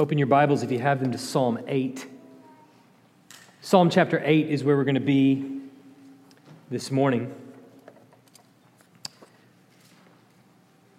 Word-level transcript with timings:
Open 0.00 0.16
your 0.16 0.28
Bibles 0.28 0.62
if 0.62 0.70
you 0.70 0.78
have 0.78 1.00
them 1.00 1.10
to 1.10 1.18
Psalm 1.18 1.58
8. 1.66 2.06
Psalm 3.60 3.90
chapter 3.90 4.22
8 4.24 4.48
is 4.48 4.62
where 4.62 4.76
we're 4.76 4.84
going 4.84 4.94
to 4.94 5.00
be 5.00 5.60
this 6.70 6.92
morning. 6.92 7.34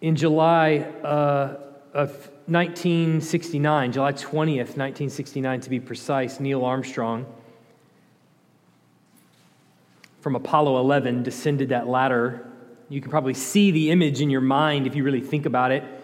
In 0.02 0.18
July 0.18 0.80
uh, 1.02 1.56
of 1.94 2.10
1969, 2.48 3.94
July 3.94 4.12
20th, 4.12 4.76
1969 4.76 5.62
to 5.62 5.70
be 5.70 5.80
precise, 5.80 6.42
Neil 6.42 6.66
Armstrong 6.66 7.26
from 10.20 10.36
Apollo 10.36 10.78
11 10.78 11.24
descended 11.24 11.70
that 11.70 11.88
ladder. 11.88 12.46
You 12.90 13.00
can 13.00 13.10
probably 13.10 13.34
see 13.34 13.72
the 13.72 13.92
image 13.92 14.20
in 14.20 14.30
your 14.30 14.42
mind 14.42 14.88
if 14.88 14.94
you 14.94 15.06
really 15.06 15.22
think 15.22 15.46
about 15.46 15.72
it 15.72 15.99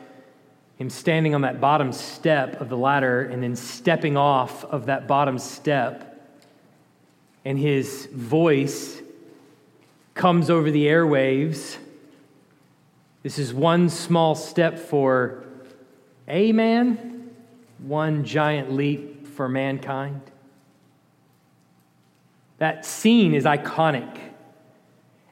him 0.78 0.90
standing 0.90 1.34
on 1.34 1.42
that 1.42 1.62
bottom 1.62 1.92
step 1.92 2.60
of 2.60 2.70
the 2.70 2.78
ladder 2.78 3.22
and 3.22 3.42
then 3.42 3.56
stepping 3.56 4.18
off 4.18 4.66
of 4.66 4.88
that 4.88 5.08
bottom 5.08 5.40
step. 5.40 6.12
And 7.46 7.58
his 7.58 8.08
voice 8.08 9.02
comes 10.16 10.50
over 10.50 10.70
the 10.72 10.86
airwaves. 10.86 11.78
This 13.24 13.40
is 13.40 13.54
one 13.54 13.90
small 13.90 14.36
step 14.36 14.78
for 14.78 15.44
a 16.28 16.52
man, 16.52 17.30
one 17.80 18.26
giant 18.26 18.72
leap 18.74 19.28
for 19.28 19.48
mankind. 19.48 20.22
That 22.58 22.86
scene 22.86 23.34
is 23.34 23.46
iconic. 23.46 24.18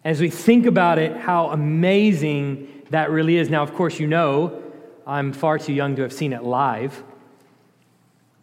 As 0.06 0.22
we 0.22 0.30
think 0.30 0.66
about 0.66 1.00
it, 1.00 1.16
how 1.18 1.50
amazing 1.50 2.84
that 2.90 3.10
really 3.10 3.38
is. 3.38 3.50
Now, 3.50 3.64
of 3.64 3.74
course, 3.74 4.00
you 4.00 4.08
know 4.08 4.63
I'm 5.06 5.34
far 5.34 5.58
too 5.58 5.74
young 5.74 5.96
to 5.98 6.02
have 6.04 6.14
seen 6.14 6.34
it 6.34 6.44
live, 6.44 7.04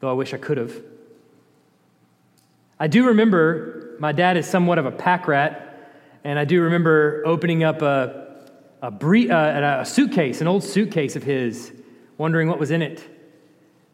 though 0.01 0.11
I 0.11 0.13
wish 0.13 0.35
I 0.35 0.37
could 0.37 0.59
have. 0.59 0.75
I 2.79 2.87
do 2.87 3.07
remember 3.07 3.97
my 3.99 4.13
dad 4.13 4.37
is 4.37 4.47
somewhat 4.47 4.79
of 4.79 4.87
a 4.87 4.91
pack 4.91 5.27
rat, 5.29 5.91
and 6.25 6.39
I 6.39 6.45
do 6.45 6.63
remember 6.63 7.23
opening 7.25 7.65
up 7.65 7.83
a, 7.83 8.47
a, 8.83 8.89
uh, 8.89 9.81
a 9.81 9.87
suitcase, 9.87 10.41
an 10.41 10.49
old 10.49 10.65
suitcase 10.65 11.17
of 11.17 11.23
his, 11.23 11.73
wondering 12.19 12.49
what 12.49 12.59
was 12.59 12.71
in 12.71 12.83
it. 12.83 13.03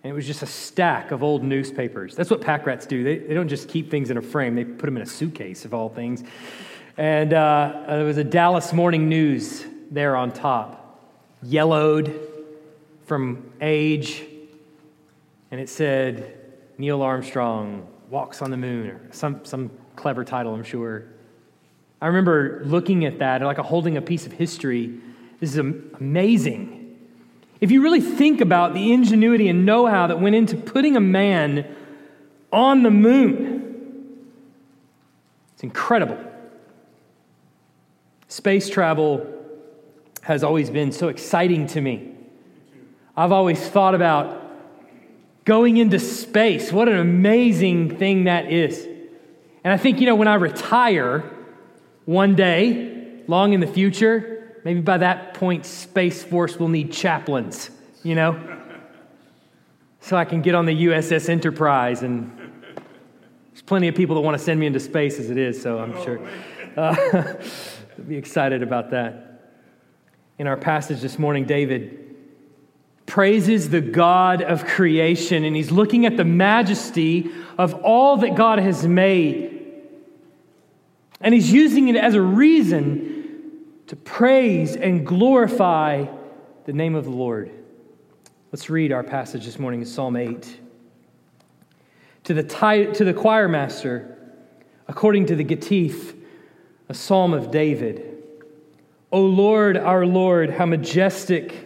And 0.03 0.13
it 0.13 0.15
was 0.15 0.27
just 0.27 0.43
a 0.43 0.47
stack 0.47 1.11
of 1.11 1.23
old 1.23 1.43
newspapers. 1.43 2.15
That's 2.15 2.31
what 2.31 2.41
pack 2.41 2.67
rats 2.67 2.87
do. 2.87 3.03
They, 3.03 3.19
they 3.19 3.35
don't 3.35 3.49
just 3.49 3.69
keep 3.69 3.91
things 3.91 4.11
in 4.11 4.17
a 4.17 4.23
frame, 4.23 4.55
they 4.55 4.65
put 4.65 4.87
them 4.87 4.97
in 4.97 5.03
a 5.03 5.07
suitcase, 5.07 5.65
of 5.65 5.75
all 5.75 5.89
things. 5.89 6.25
And 6.97 7.33
uh, 7.33 7.85
there 7.89 8.05
was 8.05 8.19
a 8.19 8.25
Dallas 8.25 8.73
Morning 8.73 9.09
News 9.09 9.65
there 9.91 10.17
on 10.17 10.33
top, 10.33 11.01
yellowed, 11.43 12.36
from 13.07 13.53
age, 13.61 14.25
and 15.51 15.61
it 15.61 15.69
said 15.69 16.37
Neil 16.77 17.03
Armstrong 17.03 17.87
walks 18.11 18.43
on 18.43 18.51
the 18.51 18.57
moon, 18.57 18.89
or 18.89 19.01
some, 19.13 19.45
some 19.45 19.71
clever 19.95 20.25
title, 20.25 20.55
I'm 20.55 20.65
sure. 20.65 21.07
I 22.03 22.09
remember 22.09 22.63
looking 22.65 23.05
at 23.05 23.21
that, 23.21 23.41
like 23.43 23.59
holding 23.59 23.97
a 23.97 24.03
piece 24.03 24.27
of 24.27 24.33
history. 24.33 25.01
This 25.41 25.53
is 25.53 25.59
amazing. 25.59 26.99
If 27.61 27.71
you 27.71 27.83
really 27.83 28.01
think 28.01 28.41
about 28.41 28.75
the 28.75 28.93
ingenuity 28.93 29.49
and 29.49 29.65
know 29.65 29.87
how 29.87 30.09
that 30.09 30.21
went 30.21 30.35
into 30.35 30.57
putting 30.57 30.97
a 30.97 31.01
man 31.01 31.75
on 32.53 32.83
the 32.83 32.91
moon, 32.91 34.27
it's 35.55 35.63
incredible. 35.63 36.19
Space 38.29 38.69
travel 38.69 39.33
has 40.23 40.43
always 40.43 40.71
been 40.71 40.91
so 40.91 41.09
exciting 41.09 41.69
to 41.69 41.81
me. 41.81 42.16
I've 43.17 43.33
always 43.33 43.61
thought 43.69 43.95
about 43.95 44.43
going 45.45 45.79
into 45.79 45.99
space. 45.99 46.71
What 46.71 46.89
an 46.89 46.99
amazing 46.99 47.97
thing 47.97 48.25
that 48.25 48.53
is. 48.53 48.87
And 49.65 49.73
I 49.73 49.79
think, 49.79 50.01
you 50.01 50.07
know, 50.07 50.15
when 50.15 50.29
I 50.29 50.35
retire 50.35 51.25
one 52.05 52.35
day, 52.35 53.23
long 53.27 53.53
in 53.53 53.61
the 53.61 53.67
future, 53.67 54.61
maybe 54.65 54.81
by 54.81 54.99
that 54.99 55.35
point, 55.35 55.65
Space 55.65 56.23
Force 56.23 56.59
will 56.59 56.69
need 56.69 56.93
chaplains, 56.93 57.71
you 58.03 58.15
know? 58.15 58.39
So 60.01 60.17
I 60.17 60.25
can 60.25 60.43
get 60.43 60.55
on 60.55 60.67
the 60.67 60.85
USS 60.87 61.29
Enterprise 61.29 62.03
and 62.03 62.31
there's 63.51 63.63
plenty 63.63 63.89
of 63.89 63.95
people 63.95 64.15
that 64.17 64.21
want 64.21 64.37
to 64.37 64.45
send 64.45 64.61
me 64.61 64.67
into 64.67 64.79
space 64.79 65.19
as 65.19 65.31
it 65.31 65.39
is, 65.39 65.61
so 65.61 65.79
I'm 65.79 65.95
sure. 66.05 66.21
Uh, 66.77 67.35
be 68.07 68.17
excited 68.17 68.63
about 68.63 68.91
that. 68.91 69.41
In 70.39 70.47
our 70.47 70.57
passage 70.57 71.01
this 71.01 71.19
morning, 71.19 71.47
David 71.47 72.06
praises 73.07 73.71
the 73.71 73.81
God 73.81 74.43
of 74.43 74.65
creation 74.65 75.45
and 75.45 75.55
he's 75.55 75.71
looking 75.71 76.05
at 76.07 76.17
the 76.17 76.25
majesty 76.25 77.31
of 77.57 77.75
all 77.75 78.19
that 78.19 78.35
God 78.35 78.59
has 78.59 78.87
made. 78.87 79.53
And 81.21 81.33
he's 81.33 81.51
using 81.51 81.89
it 81.89 81.97
as 81.97 82.15
a 82.15 82.21
reason 82.21 83.17
to 83.87 83.97
praise 83.97 84.77
and 84.77 85.07
glorify 85.07 86.07
the 86.65 86.73
name 86.73 86.95
of 86.95 87.05
the 87.05 87.11
Lord. 87.11 87.51
Let's 88.53 88.69
read 88.69 88.93
our 88.93 89.05
passage 89.05 89.45
this 89.45 89.59
morning 89.59 89.81
in 89.81 89.87
Psalm 89.87 90.17
8. 90.17 90.61
To 92.25 92.35
the, 92.35 92.43
to 92.43 93.05
the 93.05 93.15
choir 93.15 93.49
master, 93.49 94.19
according 94.89 95.27
to 95.27 95.37
the 95.37 95.45
Gittith, 95.45 96.17
a 96.89 96.95
psalm 96.95 97.33
of 97.33 97.51
David. 97.51 98.23
O 99.13 99.21
Lord, 99.21 99.77
our 99.77 100.05
Lord, 100.05 100.51
how 100.51 100.67
majestic 100.67 101.66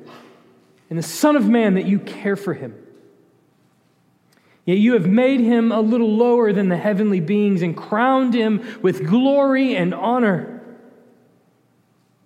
And 0.91 0.99
the 0.99 1.03
Son 1.03 1.37
of 1.37 1.47
Man 1.47 1.75
that 1.75 1.85
you 1.85 1.99
care 1.99 2.35
for 2.35 2.53
him. 2.53 2.75
Yet 4.65 4.77
you 4.77 4.91
have 4.93 5.07
made 5.07 5.39
him 5.39 5.71
a 5.71 5.79
little 5.79 6.13
lower 6.13 6.51
than 6.51 6.67
the 6.67 6.75
heavenly 6.75 7.21
beings 7.21 7.61
and 7.61 7.75
crowned 7.75 8.33
him 8.33 8.61
with 8.81 9.07
glory 9.07 9.73
and 9.73 9.93
honor. 9.93 10.61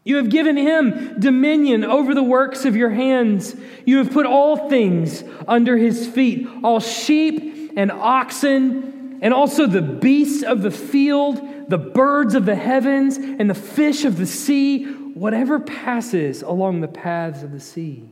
You 0.04 0.16
have 0.16 0.30
given 0.32 0.58
him 0.58 1.20
dominion 1.20 1.84
over 1.84 2.16
the 2.16 2.24
works 2.24 2.66
of 2.66 2.76
your 2.76 2.90
hands. 2.90 3.56
You 3.86 4.00
have 4.00 4.12
put 4.12 4.26
all 4.26 4.68
things 4.68 5.24
under 5.48 5.78
his 5.78 6.08
feet, 6.08 6.48
all 6.64 6.80
sheep 6.80 7.72
and 7.78 7.92
oxen, 7.92 9.20
and 9.22 9.32
also 9.32 9.68
the 9.68 9.84
beasts 9.84 10.42
of 10.42 10.64
the 10.64 10.72
field, 10.72 11.70
the 11.70 11.78
birds 11.78 12.34
of 12.34 12.46
the 12.46 12.56
heavens, 12.56 13.18
and 13.18 13.48
the 13.48 13.54
fish 13.54 14.06
of 14.06 14.18
the 14.18 14.26
sea, 14.26 14.86
whatever 14.86 15.60
passes 15.60 16.42
along 16.42 16.82
the 16.82 16.88
paths 16.88 17.44
of 17.44 17.52
the 17.52 17.60
sea. 17.60 18.10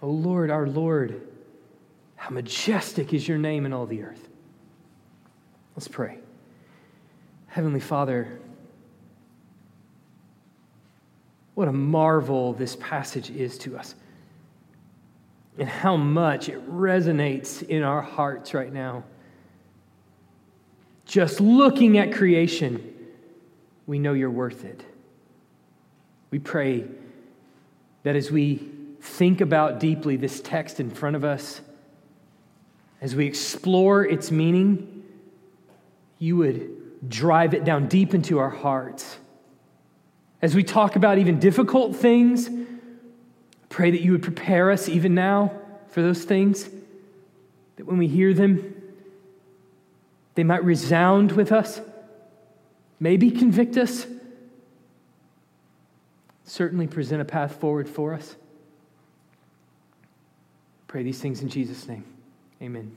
O 0.00 0.08
Lord, 0.08 0.50
our 0.50 0.66
Lord, 0.66 1.20
how 2.16 2.30
majestic 2.30 3.12
is 3.12 3.26
your 3.26 3.38
name 3.38 3.66
in 3.66 3.72
all 3.72 3.86
the 3.86 4.02
earth. 4.02 4.28
Let's 5.74 5.88
pray. 5.88 6.18
Heavenly 7.48 7.80
Father, 7.80 8.38
what 11.54 11.66
a 11.66 11.72
marvel 11.72 12.52
this 12.52 12.76
passage 12.76 13.30
is 13.30 13.58
to 13.58 13.76
us, 13.76 13.94
and 15.58 15.68
how 15.68 15.96
much 15.96 16.48
it 16.48 16.70
resonates 16.70 17.62
in 17.62 17.82
our 17.82 18.02
hearts 18.02 18.54
right 18.54 18.72
now. 18.72 19.02
Just 21.04 21.40
looking 21.40 21.98
at 21.98 22.12
creation, 22.12 22.94
we 23.86 23.98
know 23.98 24.12
you're 24.12 24.30
worth 24.30 24.64
it. 24.64 24.84
We 26.30 26.38
pray 26.38 26.84
that 28.04 28.14
as 28.14 28.30
we 28.30 28.70
think 29.00 29.40
about 29.40 29.80
deeply 29.80 30.16
this 30.16 30.40
text 30.40 30.80
in 30.80 30.90
front 30.90 31.16
of 31.16 31.24
us, 31.24 31.60
as 33.00 33.14
we 33.14 33.26
explore 33.26 34.04
its 34.04 34.30
meaning, 34.30 35.04
you 36.18 36.36
would 36.36 37.08
drive 37.08 37.54
it 37.54 37.64
down 37.64 37.86
deep 37.86 38.12
into 38.12 38.38
our 38.38 38.50
hearts. 38.50 39.18
As 40.42 40.54
we 40.54 40.64
talk 40.64 40.96
about 40.96 41.18
even 41.18 41.38
difficult 41.38 41.96
things, 41.96 42.48
pray 43.68 43.90
that 43.90 44.00
you 44.00 44.12
would 44.12 44.22
prepare 44.22 44.70
us 44.70 44.88
even 44.88 45.14
now 45.14 45.52
for 45.88 46.02
those 46.02 46.24
things, 46.24 46.68
that 47.76 47.86
when 47.86 47.98
we 47.98 48.08
hear 48.08 48.34
them, 48.34 48.74
they 50.34 50.44
might 50.44 50.64
resound 50.64 51.32
with 51.32 51.52
us, 51.52 51.80
maybe 53.00 53.30
convict 53.30 53.76
us, 53.76 54.06
certainly 56.44 56.86
present 56.86 57.20
a 57.20 57.24
path 57.24 57.56
forward 57.60 57.88
for 57.88 58.14
us. 58.14 58.36
Pray 60.88 61.02
these 61.02 61.20
things 61.20 61.42
in 61.42 61.50
Jesus' 61.50 61.86
name. 61.86 62.02
Amen. 62.62 62.96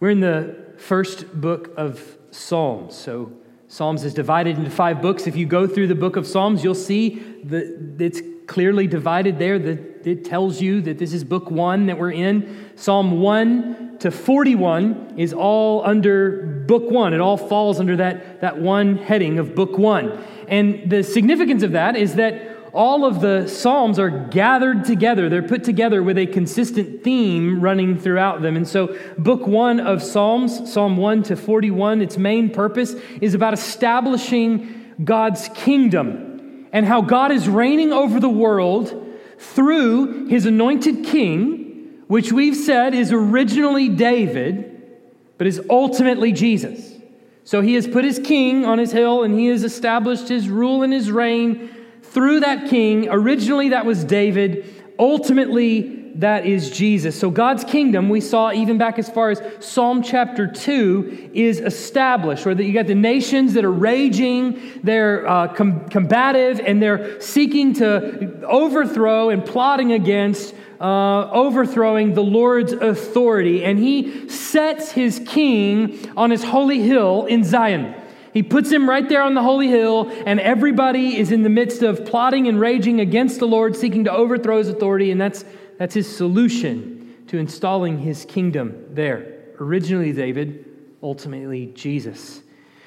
We're 0.00 0.10
in 0.10 0.20
the 0.20 0.56
first 0.78 1.38
book 1.38 1.72
of 1.76 2.16
Psalms. 2.30 2.96
So, 2.96 3.32
Psalms 3.68 4.02
is 4.02 4.14
divided 4.14 4.56
into 4.56 4.70
five 4.70 5.02
books. 5.02 5.26
If 5.26 5.36
you 5.36 5.44
go 5.44 5.66
through 5.66 5.88
the 5.88 5.94
book 5.94 6.16
of 6.16 6.26
Psalms, 6.26 6.64
you'll 6.64 6.74
see 6.74 7.16
that 7.44 7.96
it's 7.98 8.22
clearly 8.46 8.86
divided 8.86 9.38
there. 9.38 9.58
That 9.58 10.06
it 10.06 10.24
tells 10.24 10.60
you 10.60 10.80
that 10.82 10.98
this 10.98 11.12
is 11.12 11.22
book 11.22 11.50
one 11.50 11.86
that 11.86 11.98
we're 11.98 12.12
in. 12.12 12.70
Psalm 12.76 13.20
1 13.20 13.98
to 14.00 14.10
41 14.10 15.14
is 15.18 15.34
all 15.34 15.84
under 15.84 16.64
book 16.66 16.90
one. 16.90 17.12
It 17.12 17.20
all 17.20 17.36
falls 17.36 17.78
under 17.78 17.96
that, 17.96 18.40
that 18.40 18.58
one 18.58 18.96
heading 18.96 19.38
of 19.38 19.54
book 19.54 19.76
one. 19.76 20.24
And 20.48 20.90
the 20.90 21.02
significance 21.02 21.62
of 21.62 21.72
that 21.72 21.94
is 21.94 22.14
that 22.14 22.53
all 22.74 23.04
of 23.04 23.20
the 23.20 23.46
Psalms 23.46 24.00
are 24.00 24.10
gathered 24.10 24.84
together. 24.84 25.28
They're 25.28 25.42
put 25.42 25.62
together 25.62 26.02
with 26.02 26.18
a 26.18 26.26
consistent 26.26 27.04
theme 27.04 27.60
running 27.60 27.98
throughout 27.98 28.42
them. 28.42 28.56
And 28.56 28.66
so, 28.66 28.98
book 29.16 29.46
one 29.46 29.78
of 29.78 30.02
Psalms, 30.02 30.72
Psalm 30.72 30.96
1 30.96 31.22
to 31.24 31.36
41, 31.36 32.02
its 32.02 32.18
main 32.18 32.50
purpose 32.50 32.96
is 33.20 33.32
about 33.32 33.54
establishing 33.54 34.96
God's 35.04 35.48
kingdom 35.54 36.66
and 36.72 36.84
how 36.84 37.00
God 37.00 37.30
is 37.30 37.48
reigning 37.48 37.92
over 37.92 38.18
the 38.18 38.28
world 38.28 39.00
through 39.38 40.26
his 40.26 40.44
anointed 40.44 41.04
king, 41.04 42.02
which 42.08 42.32
we've 42.32 42.56
said 42.56 42.92
is 42.92 43.12
originally 43.12 43.88
David, 43.88 44.82
but 45.38 45.46
is 45.46 45.60
ultimately 45.70 46.32
Jesus. 46.32 46.92
So 47.44 47.60
he 47.60 47.74
has 47.74 47.86
put 47.86 48.04
his 48.04 48.18
king 48.18 48.64
on 48.64 48.78
his 48.78 48.90
hill 48.90 49.22
and 49.22 49.38
he 49.38 49.46
has 49.48 49.62
established 49.62 50.28
his 50.28 50.48
rule 50.48 50.82
and 50.82 50.92
his 50.92 51.12
reign 51.12 51.73
through 52.14 52.40
that 52.40 52.70
king. 52.70 53.08
Originally, 53.10 53.70
that 53.70 53.84
was 53.84 54.04
David. 54.04 54.72
Ultimately, 54.98 56.04
that 56.14 56.46
is 56.46 56.70
Jesus. 56.70 57.18
So, 57.18 57.28
God's 57.28 57.64
kingdom, 57.64 58.08
we 58.08 58.20
saw 58.20 58.52
even 58.52 58.78
back 58.78 59.00
as 59.00 59.10
far 59.10 59.30
as 59.30 59.42
Psalm 59.58 60.00
chapter 60.00 60.46
2, 60.46 61.30
is 61.34 61.58
established, 61.58 62.46
where 62.46 62.58
you 62.60 62.72
got 62.72 62.86
the 62.86 62.94
nations 62.94 63.54
that 63.54 63.64
are 63.64 63.72
raging, 63.72 64.80
they're 64.84 65.26
uh, 65.26 65.48
com- 65.48 65.88
combative, 65.88 66.60
and 66.60 66.80
they're 66.80 67.20
seeking 67.20 67.74
to 67.74 68.40
overthrow 68.46 69.30
and 69.30 69.44
plotting 69.44 69.92
against. 69.92 70.54
Uh, 70.80 71.30
overthrowing 71.30 72.14
the 72.14 72.22
Lord's 72.22 72.72
authority, 72.72 73.64
and 73.64 73.78
he 73.78 74.28
sets 74.28 74.90
his 74.90 75.22
king 75.24 76.12
on 76.16 76.30
his 76.30 76.42
holy 76.42 76.80
hill 76.80 77.24
in 77.26 77.42
Zion. 77.44 77.94
He 78.34 78.42
puts 78.42 78.70
him 78.70 78.90
right 78.90 79.08
there 79.08 79.22
on 79.22 79.34
the 79.34 79.42
holy 79.42 79.68
hill, 79.68 80.10
and 80.26 80.40
everybody 80.40 81.16
is 81.16 81.30
in 81.30 81.44
the 81.44 81.48
midst 81.48 81.82
of 81.82 82.04
plotting 82.04 82.48
and 82.48 82.58
raging 82.58 82.98
against 82.98 83.38
the 83.38 83.46
Lord, 83.46 83.76
seeking 83.76 84.04
to 84.04 84.12
overthrow 84.12 84.58
his 84.58 84.68
authority, 84.68 85.12
and 85.12 85.20
that's, 85.20 85.44
that's 85.78 85.94
his 85.94 86.14
solution 86.14 87.14
to 87.28 87.38
installing 87.38 87.96
his 87.98 88.24
kingdom 88.24 88.86
there. 88.90 89.54
Originally, 89.60 90.12
David, 90.12 90.64
ultimately, 91.00 91.66
Jesus. 91.76 92.42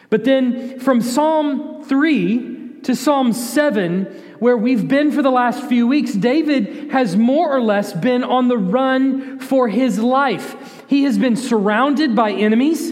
But 0.09 0.25
then 0.25 0.81
from 0.81 1.01
Psalm 1.01 1.81
3 1.85 2.81
to 2.83 2.93
Psalm 2.93 3.31
7, 3.31 4.03
where 4.39 4.57
we've 4.57 4.85
been 4.85 5.13
for 5.13 5.21
the 5.21 5.31
last 5.31 5.63
few 5.63 5.87
weeks, 5.87 6.11
David 6.11 6.91
has 6.91 7.15
more 7.15 7.55
or 7.55 7.61
less 7.61 7.93
been 7.93 8.25
on 8.25 8.49
the 8.49 8.57
run 8.57 9.39
for 9.39 9.69
his 9.69 9.97
life. 9.97 10.83
He 10.89 11.03
has 11.03 11.17
been 11.17 11.37
surrounded 11.37 12.17
by 12.17 12.33
enemies. 12.33 12.91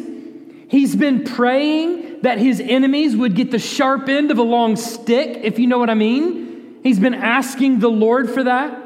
He's 0.69 0.95
been 0.95 1.25
praying 1.25 2.04
that 2.21 2.37
his 2.37 2.59
enemies 2.59 3.15
would 3.15 3.35
get 3.35 3.51
the 3.51 3.59
sharp 3.59 4.09
end 4.09 4.31
of 4.31 4.37
a 4.37 4.43
long 4.43 4.75
stick, 4.75 5.39
if 5.43 5.59
you 5.59 5.67
know 5.67 5.77
what 5.77 5.89
I 5.89 5.93
mean. 5.93 6.79
He's 6.83 6.99
been 6.99 7.13
asking 7.13 7.79
the 7.79 7.89
Lord 7.89 8.29
for 8.29 8.43
that. 8.43 8.81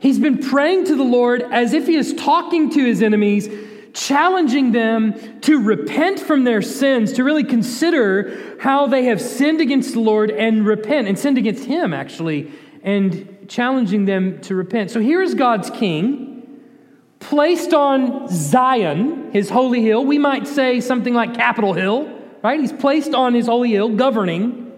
He's 0.00 0.18
been 0.18 0.38
praying 0.38 0.86
to 0.86 0.96
the 0.96 1.02
Lord 1.02 1.42
as 1.42 1.72
if 1.72 1.86
he 1.86 1.96
is 1.96 2.14
talking 2.14 2.70
to 2.70 2.84
his 2.84 3.02
enemies, 3.02 3.48
challenging 3.94 4.72
them 4.72 5.40
to 5.40 5.60
repent 5.60 6.20
from 6.20 6.44
their 6.44 6.62
sins, 6.62 7.14
to 7.14 7.24
really 7.24 7.44
consider 7.44 8.56
how 8.60 8.86
they 8.86 9.04
have 9.04 9.20
sinned 9.20 9.60
against 9.60 9.94
the 9.94 10.00
Lord 10.00 10.30
and 10.30 10.64
repent, 10.66 11.08
and 11.08 11.18
sinned 11.18 11.38
against 11.38 11.64
him, 11.64 11.92
actually, 11.92 12.52
and 12.82 13.46
challenging 13.48 14.04
them 14.04 14.40
to 14.42 14.54
repent. 14.54 14.90
So 14.90 15.00
here 15.00 15.22
is 15.22 15.34
God's 15.34 15.70
king, 15.70 16.60
placed 17.18 17.74
on 17.74 18.28
Zion, 18.28 19.32
his 19.32 19.50
holy 19.50 19.82
hill. 19.82 20.04
We 20.04 20.18
might 20.18 20.46
say 20.46 20.80
something 20.80 21.14
like 21.14 21.34
Capitol 21.34 21.72
Hill 21.72 22.17
right? 22.42 22.60
He's 22.60 22.72
placed 22.72 23.14
on 23.14 23.34
his 23.34 23.46
holy 23.46 23.70
hill, 23.70 23.88
governing. 23.90 24.72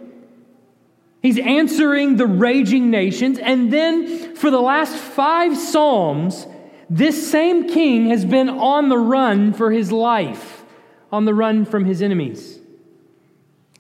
He's 1.23 1.39
answering 1.39 2.17
the 2.17 2.27
raging 2.27 2.91
nations. 2.91 3.39
And 3.39 3.73
then 3.73 4.35
for 4.37 4.51
the 4.51 4.61
last 4.61 4.95
five 4.95 5.57
Psalms, 5.57 6.47
this 6.89 7.31
same 7.31 7.69
king 7.69 8.09
has 8.09 8.25
been 8.25 8.49
on 8.49 8.89
the 8.89 8.99
run 8.99 9.53
for 9.53 9.71
his 9.71 9.93
life, 9.93 10.65
on 11.13 11.25
the 11.25 11.35
run 11.35 11.65
from 11.65 11.85
his 11.85 12.01
enemies. 12.01 12.59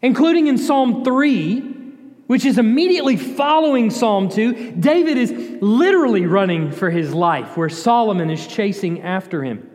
Including 0.02 0.46
in 0.46 0.58
Psalm 0.58 1.04
3, 1.04 1.60
which 2.26 2.44
is 2.44 2.58
immediately 2.58 3.16
following 3.16 3.90
Psalm 3.90 4.28
2, 4.28 4.72
David 4.78 5.18
is 5.18 5.32
literally 5.60 6.26
running 6.26 6.70
for 6.70 6.90
his 6.90 7.12
life, 7.12 7.56
where 7.56 7.68
Absalom 7.68 8.20
is 8.30 8.46
chasing 8.46 9.02
after 9.02 9.42
him. 9.42 9.69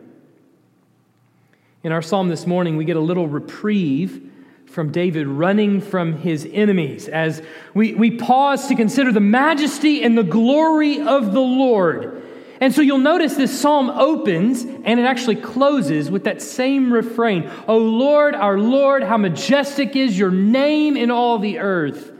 In 1.86 1.92
our 1.92 2.02
psalm 2.02 2.28
this 2.28 2.48
morning, 2.48 2.76
we 2.76 2.84
get 2.84 2.96
a 2.96 3.00
little 3.00 3.28
reprieve 3.28 4.28
from 4.64 4.90
David 4.90 5.28
running 5.28 5.80
from 5.80 6.14
his 6.14 6.44
enemies 6.52 7.06
as 7.06 7.40
we, 7.74 7.94
we 7.94 8.10
pause 8.10 8.66
to 8.66 8.74
consider 8.74 9.12
the 9.12 9.20
majesty 9.20 10.02
and 10.02 10.18
the 10.18 10.24
glory 10.24 11.00
of 11.00 11.32
the 11.32 11.38
Lord. 11.40 12.24
And 12.60 12.74
so 12.74 12.82
you'll 12.82 12.98
notice 12.98 13.36
this 13.36 13.56
psalm 13.56 13.88
opens 13.90 14.64
and 14.64 14.98
it 14.98 15.04
actually 15.04 15.36
closes 15.36 16.10
with 16.10 16.24
that 16.24 16.42
same 16.42 16.92
refrain 16.92 17.48
O 17.68 17.78
Lord, 17.78 18.34
our 18.34 18.58
Lord, 18.58 19.04
how 19.04 19.16
majestic 19.16 19.94
is 19.94 20.18
your 20.18 20.32
name 20.32 20.96
in 20.96 21.12
all 21.12 21.38
the 21.38 21.60
earth. 21.60 22.10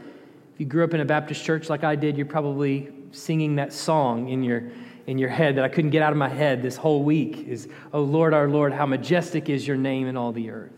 If 0.53 0.61
you 0.61 0.65
grew 0.65 0.85
up 0.85 0.93
in 0.93 1.01
a 1.01 1.05
Baptist 1.05 1.43
church 1.43 1.67
like 1.67 1.83
I 1.83 1.97
did, 1.97 2.15
you're 2.15 2.25
probably 2.25 2.89
singing 3.11 3.57
that 3.57 3.73
song 3.73 4.29
in 4.29 4.45
your 4.45 4.71
in 5.07 5.17
your 5.17 5.29
head 5.29 5.55
that 5.55 5.63
I 5.63 5.69
couldn't 5.69 5.91
get 5.91 6.03
out 6.03 6.11
of 6.11 6.17
my 6.17 6.29
head 6.29 6.61
this 6.61 6.75
whole 6.75 7.01
week 7.01 7.47
is, 7.47 7.67
Oh 7.93 8.01
Lord, 8.01 8.33
our 8.33 8.47
Lord, 8.47 8.73
how 8.73 8.85
majestic 8.85 9.49
is 9.49 9.65
your 9.65 9.77
name 9.77 10.07
in 10.07 10.17
all 10.17 10.33
the 10.33 10.51
earth. 10.51 10.73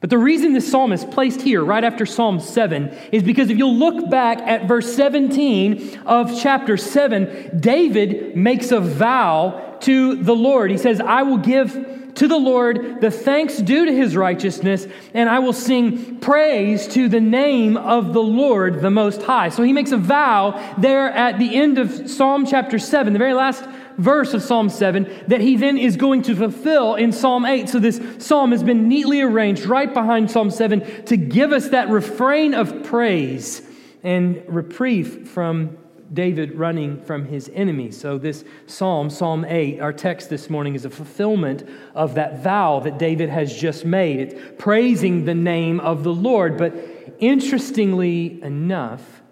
But 0.00 0.10
the 0.10 0.18
reason 0.18 0.52
this 0.52 0.70
psalm 0.70 0.92
is 0.92 1.04
placed 1.04 1.40
here 1.42 1.64
right 1.64 1.82
after 1.82 2.06
Psalm 2.06 2.38
7 2.38 2.88
is 3.10 3.24
because 3.24 3.50
if 3.50 3.58
you'll 3.58 3.74
look 3.74 4.08
back 4.08 4.38
at 4.38 4.68
verse 4.68 4.94
17 4.94 6.02
of 6.06 6.40
chapter 6.40 6.76
7, 6.76 7.58
David 7.58 8.36
makes 8.36 8.70
a 8.70 8.78
vow 8.78 9.76
to 9.80 10.14
the 10.22 10.36
Lord. 10.36 10.70
He 10.70 10.78
says, 10.78 11.00
I 11.00 11.22
will 11.22 11.38
give 11.38 11.97
to 12.18 12.28
the 12.28 12.36
Lord 12.36 13.00
the 13.00 13.10
thanks 13.10 13.58
due 13.58 13.86
to 13.86 13.92
his 13.92 14.16
righteousness, 14.16 14.86
and 15.14 15.28
I 15.28 15.38
will 15.38 15.52
sing 15.52 16.18
praise 16.18 16.86
to 16.88 17.08
the 17.08 17.20
name 17.20 17.76
of 17.76 18.12
the 18.12 18.22
Lord 18.22 18.80
the 18.80 18.90
Most 18.90 19.22
High. 19.22 19.48
So 19.48 19.62
he 19.62 19.72
makes 19.72 19.92
a 19.92 19.96
vow 19.96 20.74
there 20.78 21.10
at 21.10 21.38
the 21.38 21.56
end 21.56 21.78
of 21.78 22.10
Psalm 22.10 22.44
chapter 22.44 22.78
7, 22.78 23.12
the 23.12 23.18
very 23.18 23.34
last 23.34 23.64
verse 23.98 24.34
of 24.34 24.42
Psalm 24.42 24.68
7, 24.68 25.24
that 25.28 25.40
he 25.40 25.56
then 25.56 25.78
is 25.78 25.96
going 25.96 26.22
to 26.22 26.34
fulfill 26.34 26.96
in 26.96 27.12
Psalm 27.12 27.46
8. 27.46 27.68
So 27.68 27.78
this 27.78 28.00
psalm 28.18 28.50
has 28.50 28.64
been 28.64 28.88
neatly 28.88 29.20
arranged 29.20 29.66
right 29.66 29.92
behind 29.92 30.30
Psalm 30.30 30.50
7 30.50 31.04
to 31.06 31.16
give 31.16 31.52
us 31.52 31.68
that 31.68 31.88
refrain 31.88 32.52
of 32.52 32.82
praise 32.82 33.62
and 34.02 34.42
reprieve 34.48 35.28
from 35.28 35.77
David 36.12 36.54
running 36.54 37.00
from 37.02 37.26
his 37.26 37.50
enemies. 37.54 37.98
So, 37.98 38.18
this 38.18 38.44
psalm, 38.66 39.10
Psalm 39.10 39.44
8, 39.44 39.80
our 39.80 39.92
text 39.92 40.30
this 40.30 40.48
morning, 40.48 40.74
is 40.74 40.84
a 40.84 40.90
fulfillment 40.90 41.68
of 41.94 42.14
that 42.14 42.42
vow 42.42 42.80
that 42.80 42.98
David 42.98 43.28
has 43.28 43.54
just 43.54 43.84
made. 43.84 44.20
It's 44.20 44.34
praising 44.58 45.24
the 45.24 45.34
name 45.34 45.80
of 45.80 46.04
the 46.04 46.12
Lord. 46.12 46.56
But 46.56 46.74
interestingly 47.18 48.42
enough, 48.42 49.22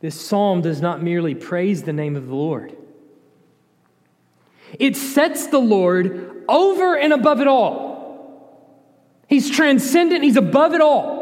this 0.00 0.20
psalm 0.20 0.60
does 0.60 0.80
not 0.80 1.02
merely 1.02 1.34
praise 1.34 1.82
the 1.82 1.92
name 1.92 2.16
of 2.16 2.26
the 2.26 2.34
Lord, 2.34 2.76
it 4.78 4.96
sets 4.96 5.48
the 5.48 5.58
Lord 5.58 6.44
over 6.48 6.96
and 6.96 7.12
above 7.12 7.40
it 7.40 7.48
all. 7.48 7.96
He's 9.28 9.50
transcendent, 9.50 10.22
he's 10.22 10.36
above 10.36 10.74
it 10.74 10.80
all. 10.80 11.15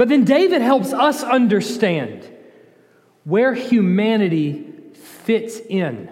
But 0.00 0.08
then 0.08 0.24
David 0.24 0.62
helps 0.62 0.94
us 0.94 1.22
understand 1.22 2.26
where 3.24 3.52
humanity 3.52 4.72
fits 4.94 5.60
in 5.68 6.10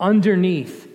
underneath 0.00 0.90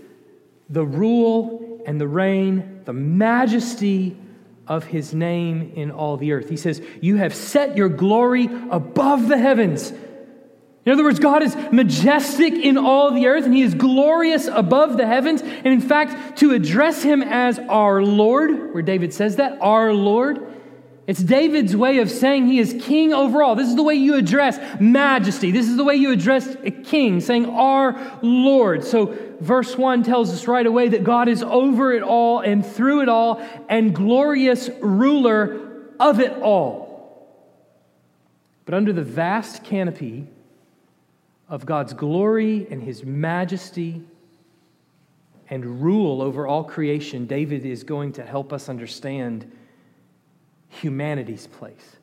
the 0.67 0.83
rule 0.83 1.79
and 1.85 2.01
the 2.01 2.07
reign, 2.07 2.81
the 2.85 2.93
majesty 2.93 4.17
of 4.65 4.85
his 4.85 5.13
name 5.13 5.73
in 5.75 5.91
all 5.91 6.17
the 6.17 6.31
earth. 6.31 6.49
He 6.49 6.57
says, 6.57 6.81
You 7.01 7.17
have 7.17 7.35
set 7.35 7.77
your 7.77 7.89
glory 7.89 8.49
above 8.71 9.27
the 9.27 9.37
heavens. 9.37 9.91
In 9.91 10.91
other 10.91 11.03
words, 11.03 11.19
God 11.19 11.43
is 11.43 11.55
majestic 11.71 12.53
in 12.55 12.79
all 12.79 13.11
the 13.11 13.27
earth 13.27 13.45
and 13.45 13.53
he 13.53 13.61
is 13.61 13.75
glorious 13.75 14.47
above 14.47 14.97
the 14.97 15.05
heavens. 15.05 15.43
And 15.43 15.67
in 15.67 15.81
fact, 15.81 16.39
to 16.39 16.55
address 16.55 17.03
him 17.03 17.21
as 17.21 17.59
our 17.59 18.01
Lord, 18.01 18.73
where 18.73 18.81
David 18.81 19.13
says 19.13 19.35
that, 19.35 19.59
our 19.61 19.93
Lord, 19.93 20.50
It's 21.11 21.21
David's 21.21 21.75
way 21.75 21.97
of 21.97 22.09
saying 22.09 22.47
he 22.47 22.59
is 22.59 22.73
king 22.79 23.11
over 23.11 23.43
all. 23.43 23.53
This 23.53 23.67
is 23.67 23.75
the 23.75 23.83
way 23.83 23.95
you 23.95 24.15
address 24.15 24.57
majesty. 24.79 25.51
This 25.51 25.67
is 25.67 25.75
the 25.75 25.83
way 25.83 25.95
you 25.95 26.13
address 26.13 26.55
a 26.63 26.71
king, 26.71 27.19
saying 27.19 27.47
our 27.47 28.17
Lord. 28.21 28.85
So, 28.85 29.17
verse 29.41 29.77
1 29.77 30.03
tells 30.03 30.31
us 30.31 30.47
right 30.47 30.65
away 30.65 30.87
that 30.87 31.03
God 31.03 31.27
is 31.27 31.43
over 31.43 31.91
it 31.91 32.01
all 32.01 32.39
and 32.39 32.65
through 32.65 33.01
it 33.01 33.09
all 33.09 33.45
and 33.67 33.93
glorious 33.93 34.69
ruler 34.79 35.89
of 35.99 36.21
it 36.21 36.31
all. 36.41 37.27
But 38.63 38.73
under 38.73 38.93
the 38.93 39.03
vast 39.03 39.65
canopy 39.65 40.27
of 41.49 41.65
God's 41.65 41.91
glory 41.91 42.67
and 42.71 42.81
his 42.81 43.03
majesty 43.03 44.01
and 45.49 45.83
rule 45.83 46.21
over 46.21 46.47
all 46.47 46.63
creation, 46.63 47.25
David 47.25 47.65
is 47.65 47.83
going 47.83 48.13
to 48.13 48.25
help 48.25 48.53
us 48.53 48.69
understand 48.69 49.51
humanity's 50.71 51.47
place. 51.47 51.97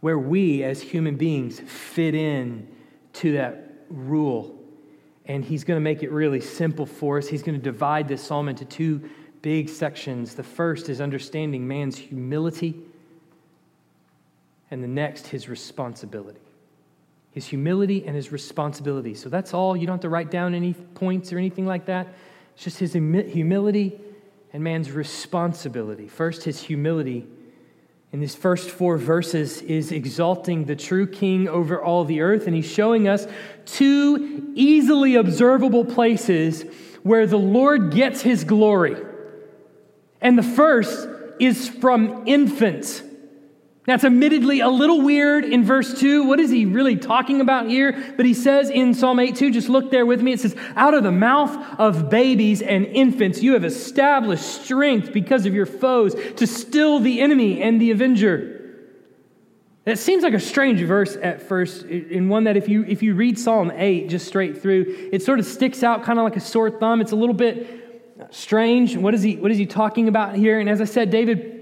Where 0.00 0.18
we 0.18 0.62
as 0.62 0.82
human 0.82 1.16
beings 1.16 1.60
fit 1.60 2.14
in 2.14 2.68
to 3.14 3.32
that 3.32 3.84
rule. 3.88 4.58
And 5.26 5.44
he's 5.44 5.64
going 5.64 5.76
to 5.76 5.82
make 5.82 6.02
it 6.02 6.10
really 6.10 6.40
simple 6.40 6.86
for 6.86 7.18
us. 7.18 7.28
He's 7.28 7.42
going 7.42 7.56
to 7.56 7.62
divide 7.62 8.08
this 8.08 8.22
psalm 8.22 8.48
into 8.48 8.64
two 8.64 9.08
big 9.40 9.68
sections. 9.68 10.34
The 10.34 10.42
first 10.42 10.88
is 10.88 11.00
understanding 11.00 11.66
man's 11.66 11.96
humility, 11.96 12.80
and 14.70 14.82
the 14.82 14.88
next, 14.88 15.26
his 15.28 15.48
responsibility. 15.48 16.40
His 17.32 17.46
humility 17.46 18.04
and 18.06 18.16
his 18.16 18.32
responsibility. 18.32 19.14
So 19.14 19.28
that's 19.28 19.54
all. 19.54 19.76
You 19.76 19.86
don't 19.86 19.94
have 19.94 20.02
to 20.02 20.08
write 20.08 20.30
down 20.30 20.54
any 20.54 20.74
points 20.74 21.32
or 21.32 21.38
anything 21.38 21.66
like 21.66 21.86
that. 21.86 22.08
It's 22.54 22.64
just 22.64 22.78
his 22.78 22.92
humility 22.92 24.00
and 24.52 24.62
man's 24.62 24.90
responsibility. 24.90 26.08
First, 26.08 26.44
his 26.44 26.62
humility 26.62 27.26
in 28.12 28.20
these 28.20 28.34
first 28.34 28.70
four 28.70 28.98
verses 28.98 29.62
is 29.62 29.90
exalting 29.90 30.66
the 30.66 30.76
true 30.76 31.06
king 31.06 31.48
over 31.48 31.82
all 31.82 32.04
the 32.04 32.20
earth, 32.20 32.46
and 32.46 32.54
he's 32.54 32.70
showing 32.70 33.08
us 33.08 33.26
two 33.64 34.52
easily 34.54 35.14
observable 35.14 35.84
places 35.84 36.64
where 37.02 37.26
the 37.26 37.38
Lord 37.38 37.92
gets 37.92 38.20
his 38.20 38.44
glory. 38.44 38.96
And 40.20 40.38
the 40.38 40.42
first 40.42 41.08
is 41.40 41.68
from 41.68 42.24
infants. 42.26 43.02
That's 43.84 44.04
admittedly 44.04 44.60
a 44.60 44.68
little 44.68 45.00
weird 45.00 45.44
in 45.44 45.64
verse 45.64 45.98
2. 45.98 46.24
What 46.24 46.38
is 46.38 46.50
he 46.50 46.66
really 46.66 46.96
talking 46.96 47.40
about 47.40 47.68
here? 47.68 48.14
But 48.16 48.26
he 48.26 48.34
says 48.34 48.70
in 48.70 48.94
Psalm 48.94 49.18
8 49.18 49.34
2, 49.34 49.50
just 49.50 49.68
look 49.68 49.90
there 49.90 50.06
with 50.06 50.22
me. 50.22 50.32
It 50.32 50.40
says, 50.40 50.54
Out 50.76 50.94
of 50.94 51.02
the 51.02 51.10
mouth 51.10 51.80
of 51.80 52.08
babies 52.08 52.62
and 52.62 52.86
infants, 52.86 53.42
you 53.42 53.54
have 53.54 53.64
established 53.64 54.44
strength 54.44 55.12
because 55.12 55.46
of 55.46 55.54
your 55.54 55.66
foes 55.66 56.14
to 56.36 56.46
still 56.46 57.00
the 57.00 57.20
enemy 57.20 57.60
and 57.60 57.80
the 57.80 57.90
avenger. 57.90 58.60
That 59.84 59.98
seems 59.98 60.22
like 60.22 60.34
a 60.34 60.40
strange 60.40 60.80
verse 60.82 61.16
at 61.16 61.42
first, 61.42 61.82
in 61.82 62.28
one 62.28 62.44
that 62.44 62.56
if 62.56 62.68
you, 62.68 62.84
if 62.84 63.02
you 63.02 63.14
read 63.14 63.36
Psalm 63.36 63.72
8 63.74 64.08
just 64.08 64.28
straight 64.28 64.62
through, 64.62 65.10
it 65.12 65.24
sort 65.24 65.40
of 65.40 65.44
sticks 65.44 65.82
out 65.82 66.04
kind 66.04 66.20
of 66.20 66.22
like 66.22 66.36
a 66.36 66.40
sore 66.40 66.70
thumb. 66.70 67.00
It's 67.00 67.10
a 67.10 67.16
little 67.16 67.34
bit 67.34 68.28
strange. 68.30 68.96
What 68.96 69.12
is 69.12 69.22
he, 69.22 69.38
what 69.38 69.50
is 69.50 69.58
he 69.58 69.66
talking 69.66 70.06
about 70.06 70.36
here? 70.36 70.60
And 70.60 70.68
as 70.68 70.80
I 70.80 70.84
said, 70.84 71.10
David 71.10 71.61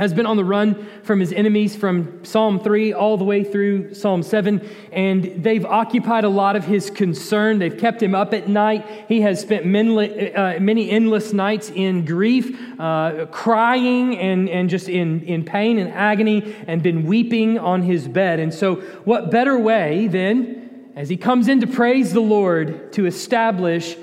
has 0.00 0.14
been 0.14 0.24
on 0.24 0.38
the 0.38 0.44
run 0.44 0.88
from 1.02 1.20
his 1.20 1.30
enemies 1.30 1.76
from 1.76 2.24
Psalm 2.24 2.58
3 2.58 2.94
all 2.94 3.18
the 3.18 3.24
way 3.24 3.44
through 3.44 3.92
Psalm 3.92 4.22
7, 4.22 4.66
and 4.92 5.44
they've 5.44 5.66
occupied 5.66 6.24
a 6.24 6.28
lot 6.30 6.56
of 6.56 6.64
his 6.64 6.88
concern. 6.88 7.58
They've 7.58 7.76
kept 7.76 8.02
him 8.02 8.14
up 8.14 8.32
at 8.32 8.48
night. 8.48 8.86
He 9.08 9.20
has 9.20 9.42
spent 9.42 9.66
many, 9.66 10.34
uh, 10.34 10.58
many 10.58 10.90
endless 10.90 11.34
nights 11.34 11.68
in 11.68 12.06
grief, 12.06 12.58
uh, 12.80 13.26
crying, 13.26 14.16
and, 14.16 14.48
and 14.48 14.70
just 14.70 14.88
in, 14.88 15.20
in 15.24 15.44
pain 15.44 15.78
and 15.78 15.92
agony, 15.92 16.56
and 16.66 16.82
been 16.82 17.04
weeping 17.04 17.58
on 17.58 17.82
his 17.82 18.08
bed. 18.08 18.40
And 18.40 18.54
so, 18.54 18.76
what 19.04 19.30
better 19.30 19.58
way 19.58 20.06
then, 20.06 20.92
as 20.96 21.10
he 21.10 21.18
comes 21.18 21.46
in 21.46 21.60
to 21.60 21.66
praise 21.66 22.14
the 22.14 22.20
Lord, 22.20 22.90
to 22.94 23.04
establish 23.04 23.98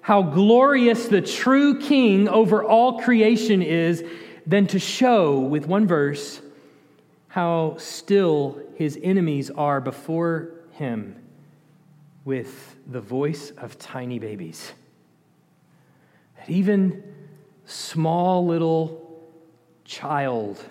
how 0.00 0.22
glorious 0.22 1.08
the 1.08 1.20
true 1.20 1.78
king 1.78 2.26
over 2.26 2.64
all 2.64 3.02
creation 3.02 3.60
is? 3.60 4.02
Than 4.46 4.66
to 4.68 4.78
show 4.78 5.38
with 5.38 5.66
one 5.66 5.86
verse 5.86 6.40
how 7.28 7.76
still 7.78 8.60
his 8.74 8.98
enemies 9.02 9.50
are 9.50 9.80
before 9.80 10.50
him 10.72 11.16
with 12.24 12.76
the 12.90 13.00
voice 13.00 13.50
of 13.58 13.78
tiny 13.78 14.18
babies. 14.18 14.72
That 16.36 16.50
even 16.50 17.02
small 17.64 18.46
little 18.46 19.20
child 19.84 20.62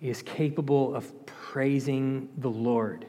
is 0.00 0.22
capable 0.22 0.94
of 0.94 1.26
praising 1.26 2.28
the 2.38 2.50
Lord. 2.50 3.06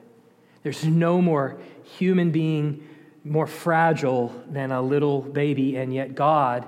There's 0.64 0.86
no 0.86 1.22
more 1.22 1.58
human 1.84 2.32
being 2.32 2.88
more 3.24 3.48
fragile 3.48 4.34
than 4.48 4.72
a 4.72 4.82
little 4.82 5.22
baby, 5.22 5.78
and 5.78 5.94
yet 5.94 6.16
God 6.16 6.68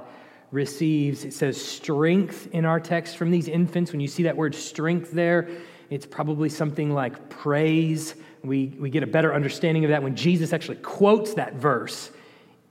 receives, 0.51 1.25
it 1.25 1.34
says 1.34 1.60
strength 1.63 2.48
in 2.54 2.66
our 2.66 2.80
text 2.80 3.18
from 3.18 3.32
these 3.32 3.48
infants. 3.48 3.92
When 3.92 4.00
you 4.00 4.08
see 4.08 4.24
that 4.24 4.38
word 4.38 4.56
strength 4.56 5.12
there, 5.12 5.50
it's 5.89 6.06
probably 6.06 6.50
something 6.50 6.92
like 6.92 7.30
praise. 7.30 8.16
We, 8.44 8.75
we 8.80 8.89
get 8.89 9.04
a 9.04 9.08
better 9.08 9.34
understanding 9.34 9.84
of 9.84 9.89
that 9.89 10.04
when 10.04 10.16
Jesus 10.16 10.54
actually 10.54 10.77
quotes 10.77 11.34
that 11.36 11.56
verse 11.56 12.12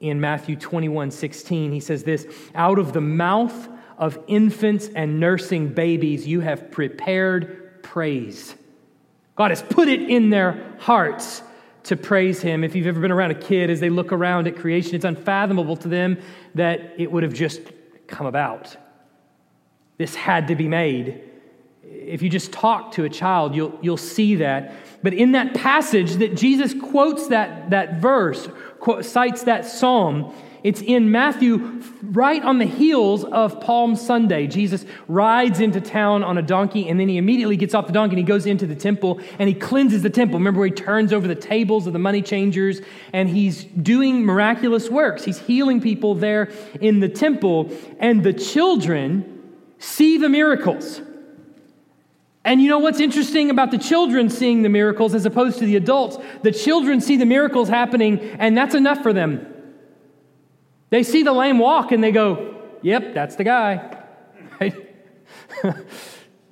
in 0.00 0.20
Matthew 0.20 0.56
21 0.56 1.10
16. 1.10 1.72
He 1.72 1.80
says 1.80 2.02
this 2.02 2.26
Out 2.54 2.78
of 2.78 2.92
the 2.92 3.00
mouth 3.00 3.68
of 3.98 4.18
infants 4.26 4.88
and 4.94 5.18
nursing 5.18 5.68
babies, 5.68 6.26
you 6.26 6.40
have 6.40 6.70
prepared 6.70 7.82
praise. 7.82 8.54
God 9.36 9.50
has 9.50 9.62
put 9.62 9.88
it 9.88 10.00
in 10.00 10.30
their 10.30 10.74
hearts 10.78 11.42
to 11.86 11.96
praise 11.96 12.40
him. 12.40 12.64
If 12.64 12.74
you've 12.74 12.86
ever 12.86 13.00
been 13.00 13.12
around 13.12 13.30
a 13.30 13.34
kid, 13.34 13.70
as 13.70 13.80
they 13.80 13.90
look 13.90 14.12
around 14.12 14.46
at 14.46 14.56
creation, 14.56 14.94
it's 14.94 15.04
unfathomable 15.04 15.76
to 15.78 15.88
them 15.88 16.18
that 16.54 16.94
it 16.98 17.10
would 17.10 17.22
have 17.22 17.34
just 17.34 17.60
come 18.06 18.26
about. 18.26 18.76
This 19.98 20.14
had 20.14 20.48
to 20.48 20.56
be 20.56 20.68
made. 20.68 21.22
If 21.82 22.22
you 22.22 22.28
just 22.28 22.52
talk 22.52 22.92
to 22.92 23.04
a 23.04 23.08
child, 23.08 23.54
you'll, 23.54 23.78
you'll 23.80 23.96
see 23.96 24.36
that. 24.36 24.74
But 25.02 25.14
in 25.14 25.32
that 25.32 25.54
passage 25.54 26.14
that 26.16 26.36
Jesus 26.36 26.74
quotes 26.74 27.28
that, 27.28 27.70
that 27.70 28.00
verse, 28.00 28.48
quote, 28.80 29.04
cites 29.04 29.44
that 29.44 29.64
psalm, 29.64 30.34
it's 30.66 30.82
in 30.82 31.12
Matthew, 31.12 31.80
right 32.02 32.42
on 32.42 32.58
the 32.58 32.64
heels 32.64 33.22
of 33.22 33.60
Palm 33.60 33.94
Sunday. 33.94 34.48
Jesus 34.48 34.84
rides 35.06 35.60
into 35.60 35.80
town 35.80 36.24
on 36.24 36.38
a 36.38 36.42
donkey, 36.42 36.88
and 36.88 36.98
then 36.98 37.08
he 37.08 37.18
immediately 37.18 37.56
gets 37.56 37.72
off 37.72 37.86
the 37.86 37.92
donkey 37.92 38.14
and 38.14 38.18
he 38.18 38.24
goes 38.24 38.46
into 38.46 38.66
the 38.66 38.74
temple 38.74 39.20
and 39.38 39.48
he 39.48 39.54
cleanses 39.54 40.02
the 40.02 40.10
temple. 40.10 40.40
Remember, 40.40 40.64
he 40.64 40.72
turns 40.72 41.12
over 41.12 41.28
the 41.28 41.36
tables 41.36 41.86
of 41.86 41.92
the 41.92 42.00
money 42.00 42.20
changers 42.20 42.80
and 43.12 43.28
he's 43.28 43.62
doing 43.62 44.24
miraculous 44.24 44.90
works. 44.90 45.22
He's 45.22 45.38
healing 45.38 45.80
people 45.80 46.16
there 46.16 46.50
in 46.80 46.98
the 46.98 47.08
temple, 47.08 47.70
and 48.00 48.24
the 48.24 48.32
children 48.32 49.54
see 49.78 50.18
the 50.18 50.28
miracles. 50.28 51.00
And 52.44 52.60
you 52.60 52.68
know 52.68 52.80
what's 52.80 52.98
interesting 52.98 53.50
about 53.50 53.70
the 53.70 53.78
children 53.78 54.30
seeing 54.30 54.62
the 54.62 54.68
miracles 54.68 55.14
as 55.14 55.26
opposed 55.26 55.60
to 55.60 55.64
the 55.64 55.76
adults? 55.76 56.18
The 56.42 56.50
children 56.50 57.00
see 57.00 57.16
the 57.16 57.24
miracles 57.24 57.68
happening, 57.68 58.18
and 58.40 58.58
that's 58.58 58.74
enough 58.74 59.00
for 59.04 59.12
them. 59.12 59.52
They 60.90 61.02
see 61.02 61.22
the 61.22 61.32
lame 61.32 61.58
walk 61.58 61.92
and 61.92 62.02
they 62.02 62.12
go, 62.12 62.54
Yep, 62.82 63.14
that's 63.14 63.36
the 63.36 63.44
guy. 63.44 64.02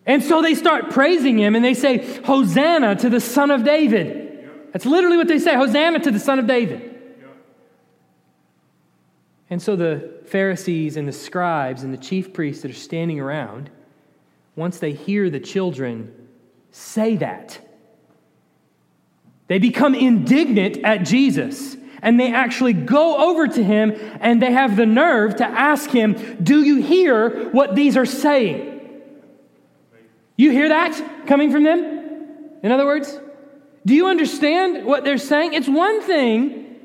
and 0.07 0.23
so 0.23 0.43
they 0.43 0.55
start 0.55 0.91
praising 0.91 1.39
him 1.39 1.55
and 1.55 1.65
they 1.65 1.75
say, 1.75 2.21
Hosanna 2.23 2.97
to 2.97 3.09
the 3.09 3.21
Son 3.21 3.51
of 3.51 3.65
David. 3.65 4.51
That's 4.73 4.87
literally 4.87 5.17
what 5.17 5.29
they 5.29 5.39
say 5.39 5.55
Hosanna 5.55 6.01
to 6.01 6.11
the 6.11 6.19
Son 6.19 6.39
of 6.39 6.47
David. 6.47 6.91
And 9.51 9.63
so 9.63 9.77
the 9.77 10.21
Pharisees 10.27 10.97
and 10.97 11.07
the 11.07 11.13
scribes 11.13 11.83
and 11.85 11.93
the 11.93 11.99
chief 11.99 12.33
priests 12.33 12.63
that 12.63 12.71
are 12.71 12.75
standing 12.75 13.21
around, 13.21 13.71
once 14.57 14.79
they 14.79 14.93
hear 14.93 15.31
the 15.31 15.39
children 15.39 16.13
say 16.73 17.17
that, 17.17 17.61
they 19.47 19.59
become 19.59 19.95
indignant 19.95 20.79
at 20.79 21.05
Jesus 21.05 21.77
and 22.05 22.21
they 22.21 22.33
actually 22.33 22.75
go 22.75 23.31
over 23.31 23.49
to 23.49 23.65
him 23.65 23.95
and 24.21 24.41
they 24.41 24.53
have 24.53 24.77
the 24.77 24.85
nerve 24.85 25.37
to 25.37 25.45
ask 25.47 25.89
him, 25.91 26.37
Do 26.41 26.63
you 26.63 26.83
hear 26.83 27.49
what 27.51 27.75
these 27.75 27.97
are 27.97 28.07
saying? 28.07 29.03
You 30.37 30.51
hear 30.51 30.69
that 30.69 31.27
coming 31.27 31.51
from 31.51 31.65
them? 31.65 32.59
In 32.63 32.71
other 32.71 32.85
words, 32.85 33.19
do 33.87 33.95
you 33.95 34.07
understand 34.07 34.85
what 34.85 35.05
they're 35.05 35.19
saying? 35.19 35.55
It's 35.55 35.69
one 35.69 36.03
thing 36.03 36.77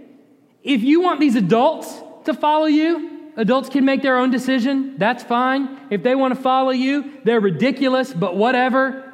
if 0.64 0.84
you 0.84 1.02
want 1.02 1.20
these 1.20 1.36
adults 1.36 1.94
to 2.24 2.34
follow 2.34 2.66
you, 2.66 3.32
adults 3.36 3.70
can 3.70 3.84
make 3.84 4.02
their 4.02 4.18
own 4.18 4.32
decision. 4.32 4.98
That's 4.98 5.24
fine. 5.24 5.80
If 5.90 6.02
they 6.02 6.16
want 6.16 6.34
to 6.34 6.42
follow 6.42 6.72
you, 6.72 7.20
they're 7.26 7.40
ridiculous, 7.42 8.14
but 8.14 8.38
whatever. 8.38 9.12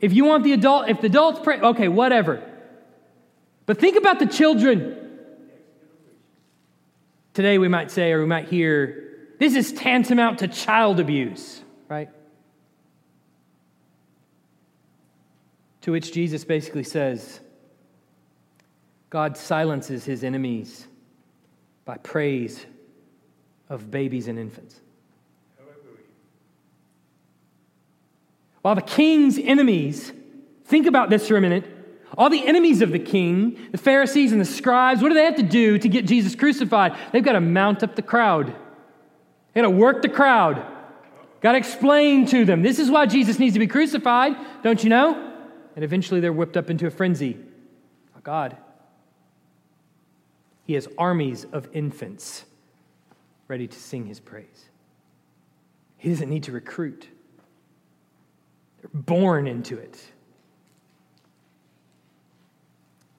If 0.00 0.14
you 0.14 0.24
want 0.24 0.42
the 0.44 0.52
adult, 0.52 0.88
if 0.88 1.02
the 1.02 1.08
adults 1.08 1.40
pray, 1.42 1.60
okay, 1.60 1.88
whatever. 1.88 2.42
But 3.66 3.78
think 3.78 3.96
about 3.96 4.18
the 4.18 4.26
children. 4.26 5.03
Today 7.34 7.58
we 7.58 7.68
might 7.68 7.90
say, 7.90 8.12
or 8.12 8.20
we 8.20 8.26
might 8.26 8.48
hear, 8.48 9.10
this 9.38 9.56
is 9.56 9.72
tantamount 9.72 10.38
to 10.38 10.48
child 10.48 11.00
abuse, 11.00 11.60
right? 11.88 12.08
To 15.82 15.92
which 15.92 16.12
Jesus 16.12 16.44
basically 16.44 16.84
says, 16.84 17.40
God 19.10 19.36
silences 19.36 20.04
his 20.04 20.24
enemies 20.24 20.86
by 21.84 21.96
praise 21.98 22.64
of 23.68 23.90
babies 23.90 24.28
and 24.28 24.38
infants. 24.38 24.80
While 28.62 28.76
the 28.76 28.82
king's 28.82 29.38
enemies, 29.38 30.12
think 30.64 30.86
about 30.86 31.10
this 31.10 31.28
for 31.28 31.36
a 31.36 31.40
minute. 31.40 31.66
All 32.16 32.30
the 32.30 32.46
enemies 32.46 32.80
of 32.80 32.92
the 32.92 32.98
king, 32.98 33.58
the 33.72 33.78
Pharisees 33.78 34.32
and 34.32 34.40
the 34.40 34.44
scribes, 34.44 35.02
what 35.02 35.08
do 35.08 35.14
they 35.14 35.24
have 35.24 35.36
to 35.36 35.42
do 35.42 35.78
to 35.78 35.88
get 35.88 36.06
Jesus 36.06 36.34
crucified? 36.34 36.96
They've 37.12 37.24
got 37.24 37.32
to 37.32 37.40
mount 37.40 37.82
up 37.82 37.96
the 37.96 38.02
crowd. 38.02 38.54
They 39.52 39.60
got 39.60 39.68
to 39.68 39.70
work 39.70 40.02
the 40.02 40.08
crowd. 40.08 40.64
Got 41.40 41.52
to 41.52 41.58
explain 41.58 42.26
to 42.26 42.44
them. 42.44 42.62
This 42.62 42.78
is 42.78 42.90
why 42.90 43.06
Jesus 43.06 43.38
needs 43.38 43.54
to 43.54 43.58
be 43.58 43.66
crucified, 43.66 44.36
don't 44.62 44.82
you 44.82 44.90
know? 44.90 45.32
And 45.74 45.84
eventually 45.84 46.20
they're 46.20 46.32
whipped 46.32 46.56
up 46.56 46.70
into 46.70 46.86
a 46.86 46.90
frenzy. 46.90 47.36
Oh, 48.16 48.20
God. 48.22 48.56
He 50.66 50.74
has 50.74 50.88
armies 50.96 51.46
of 51.52 51.68
infants 51.72 52.44
ready 53.48 53.66
to 53.66 53.78
sing 53.78 54.06
his 54.06 54.20
praise. 54.20 54.68
He 55.98 56.08
doesn't 56.08 56.30
need 56.30 56.44
to 56.44 56.52
recruit, 56.52 57.08
they're 58.80 58.90
born 58.92 59.46
into 59.46 59.76
it. 59.76 60.02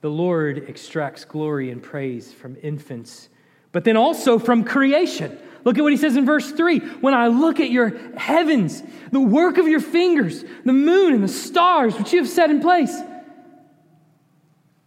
The 0.05 0.11
Lord 0.11 0.69
extracts 0.69 1.25
glory 1.25 1.71
and 1.71 1.81
praise 1.81 2.31
from 2.31 2.57
infants, 2.61 3.27
but 3.71 3.85
then 3.85 3.97
also 3.97 4.37
from 4.37 4.63
creation. 4.63 5.35
Look 5.63 5.79
at 5.79 5.81
what 5.81 5.91
he 5.93 5.97
says 5.97 6.15
in 6.15 6.27
verse 6.27 6.51
3 6.51 6.77
When 6.77 7.15
I 7.15 7.25
look 7.25 7.59
at 7.59 7.71
your 7.71 7.89
heavens, 8.15 8.83
the 9.11 9.19
work 9.19 9.57
of 9.57 9.67
your 9.67 9.79
fingers, 9.79 10.45
the 10.63 10.73
moon 10.73 11.15
and 11.15 11.23
the 11.23 11.27
stars 11.27 11.97
which 11.97 12.13
you 12.13 12.19
have 12.19 12.29
set 12.29 12.51
in 12.51 12.59
place, 12.59 12.95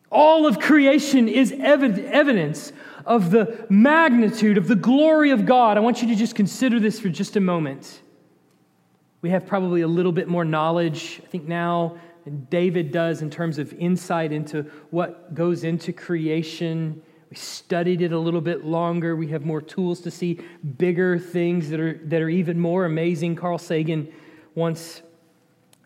all 0.08 0.46
of 0.46 0.60
creation 0.60 1.26
is 1.26 1.50
evidence 1.50 2.72
of 3.04 3.32
the 3.32 3.66
magnitude 3.68 4.56
of 4.56 4.68
the 4.68 4.76
glory 4.76 5.32
of 5.32 5.46
God. 5.46 5.76
I 5.76 5.80
want 5.80 6.00
you 6.00 6.06
to 6.06 6.14
just 6.14 6.36
consider 6.36 6.78
this 6.78 7.00
for 7.00 7.08
just 7.08 7.34
a 7.34 7.40
moment. 7.40 8.02
We 9.20 9.30
have 9.30 9.48
probably 9.48 9.80
a 9.80 9.88
little 9.88 10.12
bit 10.12 10.28
more 10.28 10.44
knowledge, 10.44 11.20
I 11.24 11.26
think, 11.26 11.48
now 11.48 11.98
David 12.28 12.92
does 12.92 13.22
in 13.22 13.30
terms 13.30 13.58
of 13.58 13.72
insight 13.74 14.32
into 14.32 14.62
what 14.90 15.34
goes 15.34 15.64
into 15.64 15.92
creation. 15.92 17.02
We 17.30 17.36
studied 17.36 18.02
it 18.02 18.12
a 18.12 18.18
little 18.18 18.40
bit 18.40 18.64
longer. 18.64 19.16
We 19.16 19.28
have 19.28 19.44
more 19.44 19.60
tools 19.60 20.00
to 20.02 20.10
see 20.10 20.40
bigger 20.78 21.18
things 21.18 21.70
that 21.70 21.80
are, 21.80 22.00
that 22.04 22.22
are 22.22 22.28
even 22.28 22.58
more 22.58 22.84
amazing. 22.84 23.36
Carl 23.36 23.58
Sagan 23.58 24.12
once 24.54 25.02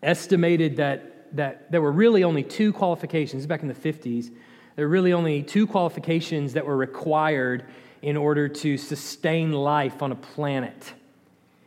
estimated 0.01 0.77
that, 0.77 1.35
that 1.35 1.71
there 1.71 1.81
were 1.81 1.91
really 1.91 2.23
only 2.23 2.43
two 2.43 2.73
qualifications, 2.73 3.45
back 3.45 3.61
in 3.61 3.67
the 3.67 3.73
50s, 3.73 4.31
there 4.75 4.87
were 4.87 4.91
really 4.91 5.13
only 5.13 5.43
two 5.43 5.67
qualifications 5.67 6.53
that 6.53 6.65
were 6.65 6.77
required 6.77 7.65
in 8.01 8.17
order 8.17 8.47
to 8.49 8.77
sustain 8.77 9.51
life 9.51 10.01
on 10.01 10.11
a 10.11 10.15
planet. 10.15 10.93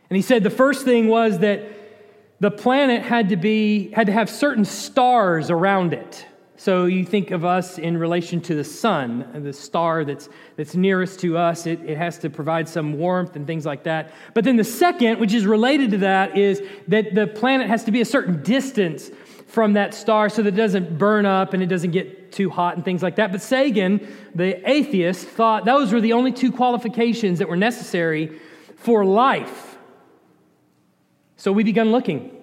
And 0.09 0.15
he 0.15 0.21
said 0.21 0.43
the 0.43 0.49
first 0.49 0.85
thing 0.85 1.07
was 1.07 1.39
that 1.39 1.61
the 2.39 2.51
planet 2.51 3.01
had 3.01 3.29
to 3.29 3.35
be 3.35 3.91
had 3.91 4.07
to 4.07 4.13
have 4.13 4.29
certain 4.29 4.65
stars 4.65 5.49
around 5.49 5.93
it. 5.93 6.25
So 6.59 6.85
you 6.85 7.05
think 7.05 7.29
of 7.29 7.45
us 7.45 7.77
in 7.77 7.97
relation 7.97 8.41
to 8.41 8.55
the 8.55 8.63
sun, 8.63 9.43
the 9.43 9.53
star 9.53 10.03
that's, 10.03 10.27
that's 10.55 10.73
nearest 10.73 11.19
to 11.19 11.37
us, 11.37 11.67
it, 11.67 11.79
it 11.81 11.97
has 11.97 12.17
to 12.19 12.31
provide 12.31 12.67
some 12.67 12.97
warmth 12.97 13.35
and 13.35 13.45
things 13.45 13.63
like 13.63 13.83
that. 13.83 14.11
But 14.33 14.43
then 14.43 14.55
the 14.55 14.63
second, 14.63 15.19
which 15.19 15.35
is 15.35 15.45
related 15.45 15.91
to 15.91 15.97
that, 15.99 16.35
is 16.35 16.63
that 16.87 17.13
the 17.13 17.27
planet 17.27 17.67
has 17.67 17.83
to 17.83 17.91
be 17.91 18.01
a 18.01 18.05
certain 18.05 18.41
distance 18.41 19.11
from 19.45 19.73
that 19.73 19.93
star 19.93 20.29
so 20.29 20.41
that 20.41 20.55
it 20.55 20.57
doesn't 20.57 20.97
burn 20.97 21.27
up 21.27 21.53
and 21.53 21.61
it 21.61 21.67
doesn't 21.67 21.91
get 21.91 22.31
too 22.31 22.49
hot 22.49 22.75
and 22.75 22.83
things 22.83 23.03
like 23.03 23.17
that. 23.17 23.31
But 23.31 23.43
Sagan, 23.43 24.07
the 24.33 24.67
atheist, 24.67 25.27
thought 25.27 25.63
those 25.63 25.93
were 25.93 26.01
the 26.01 26.13
only 26.13 26.31
two 26.31 26.51
qualifications 26.51 27.37
that 27.37 27.47
were 27.47 27.55
necessary 27.55 28.39
for 28.77 29.05
life. 29.05 29.66
So 31.37 31.51
we 31.51 31.63
began 31.63 31.91
looking. 31.91 32.35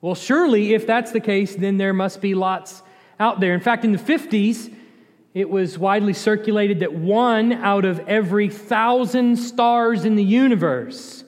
Well, 0.00 0.14
surely, 0.14 0.74
if 0.74 0.86
that's 0.86 1.12
the 1.12 1.20
case, 1.20 1.54
then 1.54 1.76
there 1.76 1.92
must 1.92 2.20
be 2.20 2.34
lots 2.34 2.82
out 3.20 3.38
there. 3.38 3.54
In 3.54 3.60
fact, 3.60 3.84
in 3.84 3.92
the 3.92 3.98
50s, 3.98 4.74
it 5.34 5.48
was 5.48 5.78
widely 5.78 6.12
circulated 6.12 6.80
that 6.80 6.92
one 6.92 7.52
out 7.52 7.84
of 7.84 8.00
every 8.08 8.48
thousand 8.48 9.36
stars 9.36 10.04
in 10.04 10.16
the 10.16 10.24
universe 10.24 11.24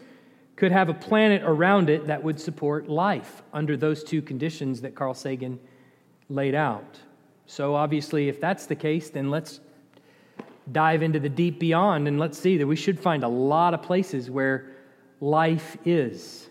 could 0.56 0.72
have 0.72 0.88
a 0.88 0.94
planet 0.94 1.42
around 1.44 1.88
it 1.88 2.06
that 2.06 2.22
would 2.22 2.40
support 2.40 2.88
life 2.88 3.42
under 3.52 3.76
those 3.76 4.02
two 4.02 4.22
conditions 4.22 4.80
that 4.80 4.94
Carl 4.94 5.14
Sagan 5.14 5.60
laid 6.28 6.54
out. 6.54 6.98
So, 7.46 7.74
obviously, 7.74 8.28
if 8.28 8.40
that's 8.40 8.66
the 8.66 8.74
case, 8.74 9.10
then 9.10 9.30
let's 9.30 9.60
dive 10.72 11.02
into 11.02 11.20
the 11.20 11.28
deep 11.28 11.58
beyond 11.58 12.08
and 12.08 12.18
let's 12.18 12.38
see 12.38 12.56
that 12.56 12.66
we 12.66 12.76
should 12.76 12.98
find 12.98 13.22
a 13.22 13.28
lot 13.28 13.74
of 13.74 13.82
places 13.82 14.30
where 14.30 14.73
life 15.24 15.78
is. 15.86 16.50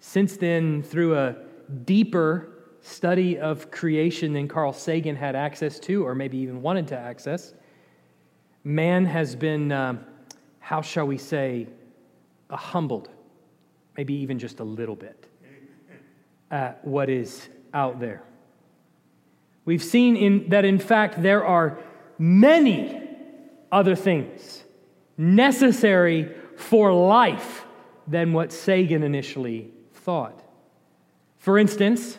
Since 0.00 0.36
then, 0.36 0.82
through 0.82 1.16
a 1.16 1.36
deeper 1.84 2.48
study 2.80 3.38
of 3.38 3.70
creation 3.70 4.32
than 4.32 4.48
Carl 4.48 4.72
Sagan 4.72 5.14
had 5.14 5.36
access 5.36 5.78
to, 5.80 6.04
or 6.04 6.14
maybe 6.16 6.38
even 6.38 6.60
wanted 6.60 6.88
to 6.88 6.98
access, 6.98 7.54
man 8.64 9.04
has 9.04 9.36
been, 9.36 9.70
uh, 9.70 9.98
how 10.58 10.82
shall 10.82 11.06
we 11.06 11.18
say, 11.18 11.68
uh, 12.48 12.56
humbled, 12.56 13.10
maybe 13.96 14.14
even 14.14 14.38
just 14.38 14.58
a 14.58 14.64
little 14.64 14.96
bit, 14.96 15.28
at 16.50 16.84
what 16.84 17.08
is 17.08 17.48
out 17.72 18.00
there. 18.00 18.24
We've 19.64 19.84
seen 19.84 20.16
in, 20.16 20.48
that, 20.48 20.64
in 20.64 20.80
fact, 20.80 21.22
there 21.22 21.44
are 21.44 21.78
many 22.18 23.00
other 23.70 23.94
things 23.94 24.64
necessary 25.16 26.34
for 26.60 26.92
life 26.92 27.64
than 28.06 28.32
what 28.32 28.52
Sagan 28.52 29.02
initially 29.02 29.70
thought. 29.94 30.42
For 31.38 31.58
instance, 31.58 32.18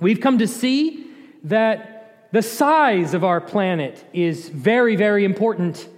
we've 0.00 0.20
come 0.20 0.38
to 0.38 0.46
see 0.46 1.06
that 1.44 2.28
the 2.32 2.42
size 2.42 3.14
of 3.14 3.24
our 3.24 3.40
planet 3.40 4.04
is 4.12 4.48
very, 4.48 4.96
very 4.96 5.24
important. 5.24 5.88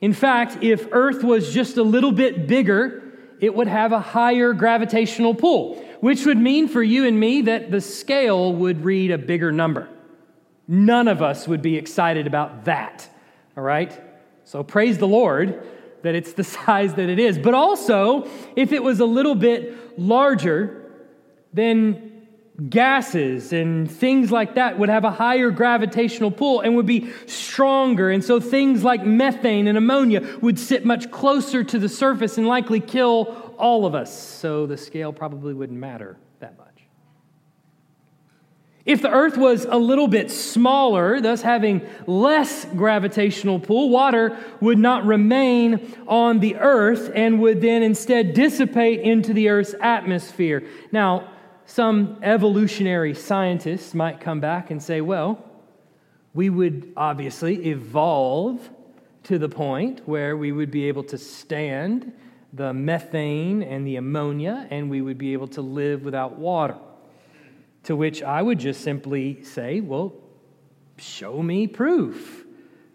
In 0.00 0.12
fact, 0.12 0.62
if 0.62 0.88
Earth 0.92 1.22
was 1.22 1.54
just 1.54 1.76
a 1.76 1.82
little 1.82 2.12
bit 2.12 2.46
bigger, 2.46 3.02
it 3.40 3.54
would 3.54 3.68
have 3.68 3.92
a 3.92 4.00
higher 4.00 4.52
gravitational 4.52 5.34
pull, 5.34 5.76
which 6.00 6.26
would 6.26 6.38
mean 6.38 6.68
for 6.68 6.82
you 6.82 7.06
and 7.06 7.18
me 7.18 7.42
that 7.42 7.70
the 7.70 7.80
scale 7.80 8.52
would 8.52 8.84
read 8.84 9.10
a 9.10 9.18
bigger 9.18 9.52
number. 9.52 9.88
None 10.66 11.08
of 11.08 11.22
us 11.22 11.46
would 11.46 11.62
be 11.62 11.76
excited 11.76 12.26
about 12.26 12.64
that, 12.64 13.08
all 13.56 13.62
right? 13.62 13.98
So 14.44 14.62
praise 14.62 14.98
the 14.98 15.08
Lord 15.08 15.62
that 16.04 16.14
it's 16.14 16.34
the 16.34 16.44
size 16.44 16.94
that 16.94 17.08
it 17.08 17.18
is. 17.18 17.38
But 17.38 17.54
also, 17.54 18.28
if 18.54 18.72
it 18.72 18.82
was 18.82 19.00
a 19.00 19.06
little 19.06 19.34
bit 19.34 19.98
larger, 19.98 20.92
then 21.52 22.28
gases 22.68 23.52
and 23.52 23.90
things 23.90 24.30
like 24.30 24.54
that 24.54 24.78
would 24.78 24.88
have 24.88 25.04
a 25.04 25.10
higher 25.10 25.50
gravitational 25.50 26.30
pull 26.30 26.60
and 26.60 26.76
would 26.76 26.86
be 26.86 27.10
stronger. 27.26 28.10
And 28.10 28.22
so 28.22 28.38
things 28.38 28.84
like 28.84 29.04
methane 29.04 29.66
and 29.66 29.76
ammonia 29.76 30.38
would 30.40 30.58
sit 30.58 30.84
much 30.84 31.10
closer 31.10 31.64
to 31.64 31.78
the 31.78 31.88
surface 31.88 32.38
and 32.38 32.46
likely 32.46 32.80
kill 32.80 33.54
all 33.58 33.86
of 33.86 33.94
us. 33.94 34.16
So 34.16 34.66
the 34.66 34.76
scale 34.76 35.12
probably 35.12 35.54
wouldn't 35.54 35.78
matter. 35.78 36.16
If 38.86 39.00
the 39.00 39.10
earth 39.10 39.38
was 39.38 39.64
a 39.64 39.78
little 39.78 40.08
bit 40.08 40.30
smaller, 40.30 41.18
thus 41.18 41.40
having 41.40 41.80
less 42.06 42.66
gravitational 42.76 43.58
pull, 43.58 43.88
water 43.88 44.36
would 44.60 44.78
not 44.78 45.06
remain 45.06 45.96
on 46.06 46.40
the 46.40 46.56
earth 46.56 47.10
and 47.14 47.40
would 47.40 47.62
then 47.62 47.82
instead 47.82 48.34
dissipate 48.34 49.00
into 49.00 49.32
the 49.32 49.48
earth's 49.48 49.74
atmosphere. 49.80 50.64
Now, 50.92 51.30
some 51.64 52.18
evolutionary 52.22 53.14
scientists 53.14 53.94
might 53.94 54.20
come 54.20 54.40
back 54.40 54.70
and 54.70 54.82
say, 54.82 55.00
well, 55.00 55.42
we 56.34 56.50
would 56.50 56.92
obviously 56.94 57.66
evolve 57.68 58.68
to 59.22 59.38
the 59.38 59.48
point 59.48 60.06
where 60.06 60.36
we 60.36 60.52
would 60.52 60.70
be 60.70 60.88
able 60.88 61.04
to 61.04 61.16
stand 61.16 62.12
the 62.52 62.74
methane 62.74 63.62
and 63.62 63.86
the 63.86 63.96
ammonia 63.96 64.66
and 64.70 64.90
we 64.90 65.00
would 65.00 65.16
be 65.16 65.32
able 65.32 65.48
to 65.48 65.62
live 65.62 66.04
without 66.04 66.38
water. 66.38 66.76
To 67.84 67.96
which 67.96 68.22
I 68.22 68.40
would 68.40 68.58
just 68.58 68.80
simply 68.80 69.42
say, 69.44 69.80
well, 69.80 70.14
show 70.96 71.42
me 71.42 71.66
proof 71.66 72.44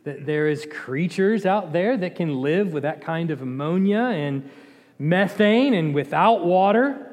that 0.04 0.26
there 0.26 0.48
is 0.48 0.66
creatures 0.72 1.46
out 1.46 1.74
there 1.74 1.98
that 1.98 2.16
can 2.16 2.42
live 2.42 2.74
with 2.74 2.84
that 2.84 3.02
kind 3.02 3.32
of 3.32 3.42
ammonia 3.42 4.00
and 4.00 4.50
methane 4.98 5.74
and 5.74 5.94
without 5.94 6.46
water, 6.46 7.06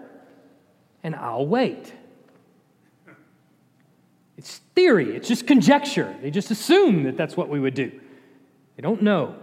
and 1.03 1.15
I'll 1.15 1.47
wait. 1.47 1.93
It's 4.39 4.59
theory, 4.75 5.17
it's 5.17 5.29
just 5.29 5.47
conjecture. 5.47 6.15
They 6.23 6.31
just 6.31 6.51
assume 6.51 7.05
that 7.05 7.17
that's 7.17 7.37
what 7.37 7.49
we 7.49 7.61
would 7.61 7.75
do. 7.75 7.91
They 8.77 8.83
don't 8.83 9.03
know. 9.03 9.35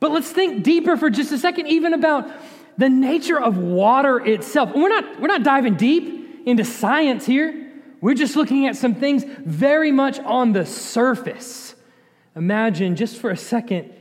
But 0.00 0.10
let's 0.10 0.30
think 0.30 0.64
deeper 0.64 0.96
for 0.96 1.10
just 1.10 1.32
a 1.32 1.38
second, 1.38 1.68
even 1.68 1.94
about 1.94 2.30
the 2.76 2.88
nature 2.88 3.40
of 3.40 3.58
water 3.58 4.18
itself. 4.18 4.74
we're 4.74 4.88
not, 4.88 5.20
we're 5.20 5.28
not 5.28 5.42
diving 5.42 5.74
deep 5.74 6.21
into 6.46 6.64
science 6.64 7.26
here. 7.26 7.70
We're 8.00 8.14
just 8.14 8.34
looking 8.34 8.66
at 8.66 8.76
some 8.76 8.94
things 8.94 9.24
very 9.24 9.92
much 9.92 10.18
on 10.18 10.52
the 10.52 10.66
surface. 10.66 11.74
Imagine 12.34 12.96
just 12.96 13.18
for 13.18 13.30
a 13.30 13.36
second 13.36 13.92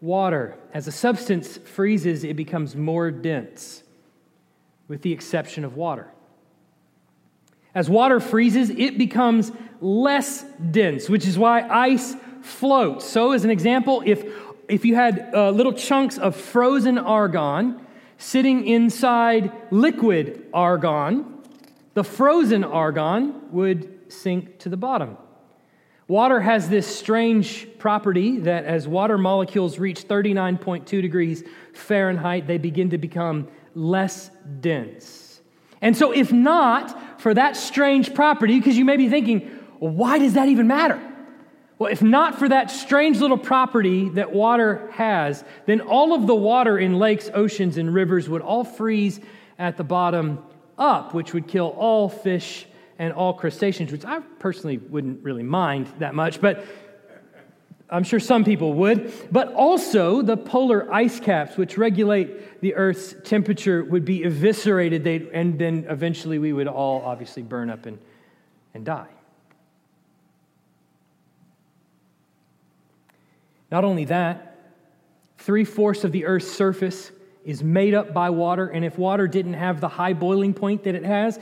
water. 0.00 0.56
As 0.72 0.86
a 0.88 0.92
substance 0.92 1.58
freezes, 1.58 2.24
it 2.24 2.34
becomes 2.34 2.74
more 2.74 3.10
dense, 3.10 3.82
with 4.88 5.02
the 5.02 5.12
exception 5.12 5.64
of 5.64 5.76
water. 5.76 6.08
As 7.74 7.88
water 7.88 8.20
freezes, 8.20 8.70
it 8.70 8.98
becomes 8.98 9.52
less 9.80 10.44
dense, 10.70 11.08
which 11.08 11.26
is 11.26 11.38
why 11.38 11.66
ice 11.68 12.14
floats. 12.42 13.04
So, 13.06 13.32
as 13.32 13.44
an 13.44 13.50
example, 13.50 14.02
if, 14.04 14.24
if 14.68 14.84
you 14.84 14.94
had 14.94 15.30
uh, 15.34 15.50
little 15.50 15.72
chunks 15.72 16.18
of 16.18 16.36
frozen 16.36 16.98
argon 16.98 17.80
sitting 18.18 18.66
inside 18.66 19.52
liquid 19.70 20.46
argon, 20.52 21.31
the 21.94 22.04
frozen 22.04 22.64
argon 22.64 23.52
would 23.52 24.12
sink 24.12 24.58
to 24.60 24.68
the 24.68 24.76
bottom. 24.76 25.16
Water 26.08 26.40
has 26.40 26.68
this 26.68 26.86
strange 26.86 27.66
property 27.78 28.38
that 28.40 28.64
as 28.64 28.88
water 28.88 29.16
molecules 29.16 29.78
reach 29.78 30.06
39.2 30.06 30.84
degrees 31.00 31.44
Fahrenheit, 31.72 32.46
they 32.46 32.58
begin 32.58 32.90
to 32.90 32.98
become 32.98 33.48
less 33.74 34.30
dense. 34.60 35.40
And 35.80 35.96
so, 35.96 36.12
if 36.12 36.32
not 36.32 37.20
for 37.20 37.34
that 37.34 37.56
strange 37.56 38.14
property, 38.14 38.58
because 38.58 38.76
you 38.76 38.84
may 38.84 38.96
be 38.96 39.08
thinking, 39.08 39.58
well, 39.80 39.92
why 39.92 40.18
does 40.18 40.34
that 40.34 40.48
even 40.48 40.66
matter? 40.66 41.00
Well, 41.78 41.90
if 41.90 42.02
not 42.02 42.38
for 42.38 42.48
that 42.48 42.70
strange 42.70 43.18
little 43.18 43.38
property 43.38 44.08
that 44.10 44.32
water 44.32 44.88
has, 44.92 45.42
then 45.66 45.80
all 45.80 46.14
of 46.14 46.26
the 46.26 46.34
water 46.34 46.78
in 46.78 46.98
lakes, 46.98 47.30
oceans, 47.34 47.78
and 47.78 47.92
rivers 47.92 48.28
would 48.28 48.42
all 48.42 48.62
freeze 48.62 49.18
at 49.58 49.76
the 49.76 49.84
bottom 49.84 50.44
up, 50.78 51.14
which 51.14 51.32
would 51.34 51.48
kill 51.48 51.68
all 51.78 52.08
fish 52.08 52.66
and 52.98 53.12
all 53.12 53.34
crustaceans, 53.34 53.90
which 53.90 54.04
I 54.04 54.20
personally 54.38 54.78
wouldn't 54.78 55.24
really 55.24 55.42
mind 55.42 55.88
that 55.98 56.14
much, 56.14 56.40
but 56.40 56.64
I'm 57.92 58.04
sure 58.04 58.20
some 58.20 58.42
people 58.42 58.72
would. 58.74 59.12
But 59.30 59.52
also, 59.52 60.22
the 60.22 60.36
polar 60.36 60.92
ice 60.92 61.20
caps, 61.20 61.58
which 61.58 61.76
regulate 61.76 62.60
the 62.62 62.74
Earth's 62.74 63.14
temperature, 63.22 63.84
would 63.84 64.06
be 64.06 64.24
eviscerated, 64.24 65.04
They'd, 65.04 65.28
and 65.28 65.58
then 65.58 65.84
eventually 65.88 66.38
we 66.38 66.54
would 66.54 66.68
all 66.68 67.02
obviously 67.04 67.42
burn 67.42 67.68
up 67.68 67.84
and, 67.84 67.98
and 68.72 68.84
die. 68.84 69.08
Not 73.70 73.84
only 73.84 74.06
that, 74.06 74.58
three 75.38 75.64
fourths 75.64 76.04
of 76.04 76.12
the 76.12 76.24
Earth's 76.24 76.50
surface 76.50 77.10
is 77.44 77.62
made 77.62 77.94
up 77.94 78.12
by 78.12 78.30
water, 78.30 78.68
and 78.68 78.84
if 78.84 78.98
water 78.98 79.26
didn't 79.26 79.54
have 79.54 79.80
the 79.80 79.88
high 79.88 80.12
boiling 80.12 80.54
point 80.54 80.84
that 80.84 80.94
it 80.94 81.04
has, 81.04 81.38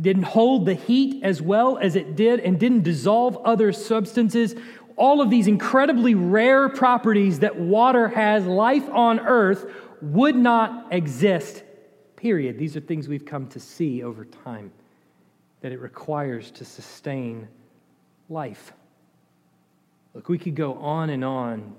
didn't 0.00 0.24
hold 0.24 0.66
the 0.66 0.74
heat 0.74 1.22
as 1.22 1.40
well 1.40 1.78
as 1.78 1.94
it 1.96 2.16
did, 2.16 2.40
and 2.40 2.58
didn't 2.58 2.82
dissolve 2.82 3.36
other 3.44 3.72
substances, 3.72 4.54
all 4.96 5.20
of 5.20 5.30
these 5.30 5.46
incredibly 5.46 6.14
rare 6.14 6.68
properties 6.68 7.40
that 7.40 7.56
water 7.56 8.08
has, 8.08 8.44
life 8.46 8.88
on 8.90 9.20
earth 9.20 9.70
would 10.00 10.36
not 10.36 10.92
exist, 10.92 11.62
period. 12.16 12.58
These 12.58 12.76
are 12.76 12.80
things 12.80 13.08
we've 13.08 13.24
come 13.24 13.46
to 13.48 13.60
see 13.60 14.02
over 14.02 14.24
time 14.24 14.72
that 15.60 15.72
it 15.72 15.80
requires 15.80 16.50
to 16.52 16.64
sustain 16.64 17.48
life. 18.28 18.72
Look, 20.12 20.28
we 20.28 20.38
could 20.38 20.54
go 20.54 20.74
on 20.74 21.10
and 21.10 21.24
on, 21.24 21.74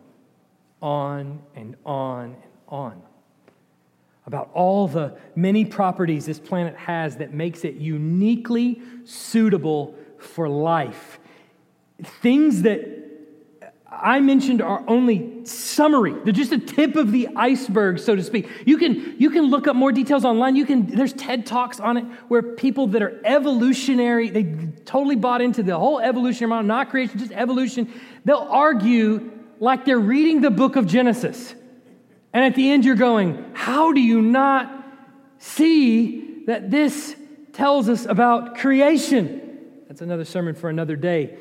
on 0.82 1.42
and 1.56 1.76
on 1.86 2.24
and 2.26 2.44
on 2.68 3.02
about 4.26 4.50
all 4.54 4.88
the 4.88 5.18
many 5.36 5.66
properties 5.66 6.26
this 6.26 6.40
planet 6.40 6.76
has 6.76 7.18
that 7.18 7.34
makes 7.34 7.64
it 7.64 7.76
uniquely 7.76 8.82
suitable 9.04 9.96
for 10.18 10.50
life. 10.50 11.20
Things 12.22 12.64
that 12.64 12.96
I 13.92 14.20
mentioned 14.20 14.62
are 14.62 14.84
only 14.88 15.46
summary. 15.46 16.14
They're 16.24 16.34
just 16.34 16.52
a 16.52 16.58
tip 16.58 16.96
of 16.96 17.12
the 17.12 17.30
iceberg, 17.36 18.00
so 18.00 18.16
to 18.16 18.24
speak. 18.24 18.50
You 18.66 18.78
can, 18.78 19.16
you 19.20 19.30
can 19.30 19.46
look 19.46 19.68
up 19.68 19.76
more 19.76 19.92
details 19.92 20.26
online. 20.26 20.56
You 20.56 20.66
can, 20.66 20.88
there's 20.88 21.14
TED 21.14 21.46
Talks 21.46 21.80
on 21.80 21.98
it 21.98 22.06
where 22.28 22.42
people 22.42 22.88
that 22.88 23.02
are 23.02 23.22
evolutionary, 23.24 24.30
they 24.30 24.70
totally 24.86 25.16
bought 25.16 25.42
into 25.42 25.64
the 25.64 25.78
whole 25.78 26.00
evolutionary 26.00 26.50
model, 26.50 26.66
not 26.66 26.90
creation, 26.90 27.20
just 27.20 27.32
evolution. 27.32 27.92
They'll 28.26 28.48
argue 28.50 29.32
like 29.60 29.86
they're 29.86 30.00
reading 30.00 30.42
the 30.42 30.52
book 30.52 30.76
of 30.76 30.88
Genesis. 30.88 31.56
And 32.36 32.44
at 32.44 32.54
the 32.54 32.70
end, 32.70 32.84
you're 32.84 32.96
going, 32.96 33.52
How 33.54 33.94
do 33.94 34.02
you 34.02 34.22
not 34.22 34.86
see 35.38 36.44
that 36.48 36.70
this 36.70 37.16
tells 37.54 37.88
us 37.88 38.06
about 38.06 38.58
creation? 38.58 39.58
That's 39.88 40.02
another 40.02 40.26
sermon 40.26 40.54
for 40.54 40.70
another 40.70 40.98
day. 40.98 41.38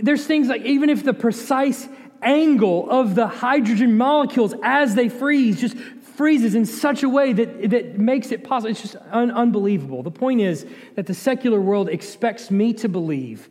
There's 0.00 0.24
things 0.24 0.48
like 0.48 0.62
even 0.62 0.88
if 0.88 1.04
the 1.04 1.12
precise 1.12 1.86
angle 2.22 2.88
of 2.88 3.14
the 3.14 3.26
hydrogen 3.26 3.98
molecules 3.98 4.54
as 4.62 4.94
they 4.94 5.10
freeze 5.10 5.60
just 5.60 5.76
freezes 5.76 6.54
in 6.54 6.64
such 6.64 7.02
a 7.02 7.10
way 7.10 7.34
that, 7.34 7.68
that 7.68 7.98
makes 7.98 8.32
it 8.32 8.42
possible. 8.42 8.70
It's 8.70 8.80
just 8.80 8.96
un- 9.10 9.32
unbelievable. 9.32 10.02
The 10.02 10.10
point 10.10 10.40
is 10.40 10.64
that 10.94 11.04
the 11.04 11.14
secular 11.14 11.60
world 11.60 11.90
expects 11.90 12.50
me 12.50 12.72
to 12.74 12.88
believe 12.88 13.50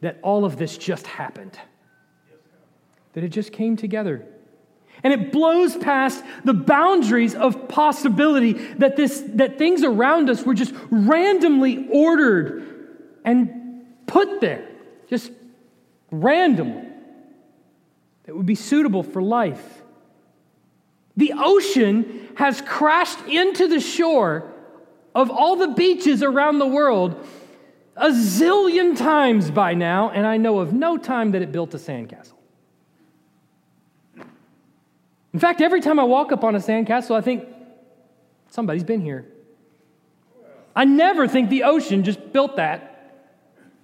that 0.00 0.20
all 0.22 0.44
of 0.44 0.58
this 0.58 0.78
just 0.78 1.08
happened, 1.08 1.58
that 3.14 3.24
it 3.24 3.30
just 3.30 3.52
came 3.52 3.76
together. 3.76 4.28
And 5.02 5.12
it 5.12 5.32
blows 5.32 5.76
past 5.76 6.22
the 6.44 6.52
boundaries 6.52 7.34
of 7.34 7.68
possibility 7.68 8.52
that, 8.52 8.96
this, 8.96 9.22
that 9.34 9.58
things 9.58 9.82
around 9.82 10.28
us 10.28 10.44
were 10.44 10.54
just 10.54 10.74
randomly 10.90 11.88
ordered 11.90 12.98
and 13.24 13.84
put 14.06 14.40
there, 14.40 14.68
just 15.08 15.30
randomly, 16.10 16.88
that 18.24 18.36
would 18.36 18.46
be 18.46 18.54
suitable 18.54 19.02
for 19.02 19.22
life. 19.22 19.82
The 21.16 21.32
ocean 21.36 22.28
has 22.36 22.60
crashed 22.60 23.20
into 23.26 23.68
the 23.68 23.80
shore 23.80 24.52
of 25.14 25.30
all 25.30 25.56
the 25.56 25.68
beaches 25.68 26.22
around 26.22 26.58
the 26.58 26.66
world 26.66 27.26
a 27.96 28.10
zillion 28.10 28.96
times 28.96 29.50
by 29.50 29.74
now, 29.74 30.10
and 30.10 30.26
I 30.26 30.38
know 30.38 30.60
of 30.60 30.72
no 30.72 30.96
time 30.96 31.32
that 31.32 31.42
it 31.42 31.52
built 31.52 31.74
a 31.74 31.76
sandcastle. 31.76 32.39
In 35.32 35.38
fact, 35.38 35.60
every 35.60 35.80
time 35.80 36.00
I 36.00 36.04
walk 36.04 36.32
up 36.32 36.42
on 36.42 36.54
a 36.54 36.58
sandcastle, 36.58 37.14
I 37.14 37.20
think 37.20 37.46
somebody's 38.48 38.84
been 38.84 39.00
here. 39.00 39.26
I 40.74 40.84
never 40.84 41.28
think 41.28 41.50
the 41.50 41.64
ocean 41.64 42.04
just 42.04 42.32
built 42.32 42.56
that, 42.56 43.22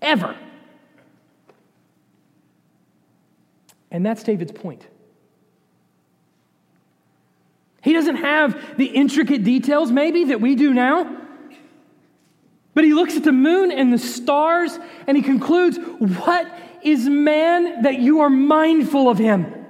ever. 0.01 0.37
And 3.91 4.05
that's 4.05 4.23
David's 4.23 4.53
point. 4.53 4.87
He 7.83 7.93
doesn't 7.93 8.17
have 8.17 8.77
the 8.77 8.87
intricate 8.87 9.45
details, 9.45 9.93
maybe, 9.93 10.25
that 10.25 10.41
we 10.41 10.57
do 10.57 10.75
now. 10.75 11.23
But 12.75 12.85
he 12.85 12.93
looks 12.93 13.17
at 13.17 13.23
the 13.23 13.33
moon 13.33 13.71
and 13.71 13.93
the 13.93 13.99
stars 13.99 14.79
and 15.07 15.17
he 15.17 15.23
concludes, 15.23 15.79
What 15.79 16.47
is 16.83 17.09
man 17.09 17.83
that 17.83 18.01
you 18.01 18.21
are 18.21 18.29
mindful 18.29 19.09
of 19.09 19.19
him? 19.19 19.66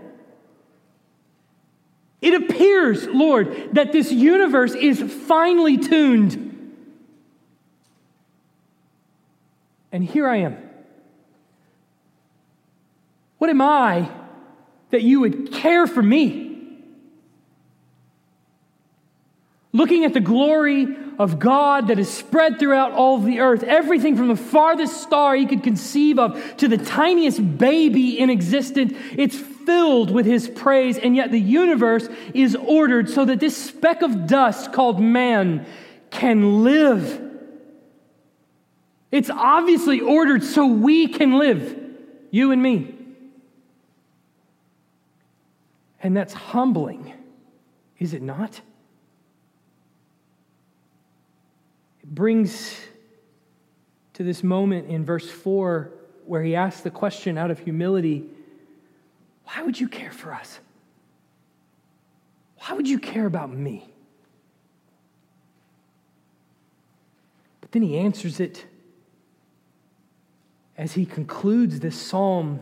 It 2.20 2.34
appears, 2.34 3.06
Lord, 3.06 3.74
that 3.74 3.92
this 3.92 4.10
universe 4.10 4.74
is 4.74 5.00
finely 5.00 5.76
tuned. 5.76 6.46
And 9.92 10.02
here 10.04 10.28
I 10.28 10.38
am. 10.38 10.56
What 13.38 13.50
am 13.50 13.60
I 13.60 14.10
that 14.90 15.02
you 15.02 15.20
would 15.20 15.52
care 15.52 15.86
for 15.86 16.02
me? 16.02 16.44
Looking 19.72 20.04
at 20.04 20.14
the 20.14 20.20
glory 20.20 20.86
of 21.18 21.38
God 21.38 21.88
that 21.88 21.98
is 21.98 22.10
spread 22.10 22.58
throughout 22.58 22.92
all 22.92 23.16
of 23.16 23.24
the 23.24 23.40
earth, 23.40 23.62
everything 23.62 24.16
from 24.16 24.28
the 24.28 24.36
farthest 24.36 25.02
star 25.02 25.36
you 25.36 25.46
could 25.46 25.62
conceive 25.62 26.18
of 26.18 26.56
to 26.58 26.68
the 26.68 26.78
tiniest 26.78 27.58
baby 27.58 28.18
in 28.18 28.30
existence, 28.30 28.94
it's 29.16 29.36
filled 29.66 30.10
with 30.10 30.24
his 30.24 30.48
praise, 30.48 30.96
and 30.96 31.14
yet 31.14 31.30
the 31.30 31.40
universe 31.40 32.08
is 32.32 32.54
ordered 32.54 33.10
so 33.10 33.24
that 33.24 33.40
this 33.40 33.56
speck 33.56 34.00
of 34.00 34.26
dust 34.26 34.72
called 34.72 35.00
man 35.00 35.66
can 36.10 36.64
live. 36.64 37.22
It's 39.10 39.28
obviously 39.28 40.00
ordered 40.00 40.42
so 40.42 40.66
we 40.66 41.08
can 41.08 41.38
live, 41.38 41.78
you 42.30 42.52
and 42.52 42.62
me. 42.62 42.94
And 46.02 46.16
that's 46.16 46.32
humbling, 46.32 47.12
is 47.98 48.14
it 48.14 48.22
not? 48.22 48.60
It 52.02 52.14
brings 52.14 52.80
to 54.14 54.22
this 54.22 54.42
moment 54.42 54.88
in 54.88 55.04
verse 55.04 55.28
4 55.28 55.90
where 56.24 56.42
he 56.42 56.54
asks 56.54 56.82
the 56.82 56.90
question 56.90 57.36
out 57.36 57.50
of 57.50 57.58
humility 57.58 58.24
why 59.46 59.62
would 59.62 59.78
you 59.78 59.88
care 59.88 60.10
for 60.10 60.32
us? 60.32 60.58
Why 62.58 62.74
would 62.74 62.88
you 62.88 62.98
care 62.98 63.26
about 63.26 63.50
me? 63.50 63.88
But 67.60 67.72
then 67.72 67.82
he 67.82 67.98
answers 67.98 68.40
it 68.40 68.64
as 70.76 70.92
he 70.92 71.06
concludes 71.06 71.80
this 71.80 71.96
psalm 71.96 72.60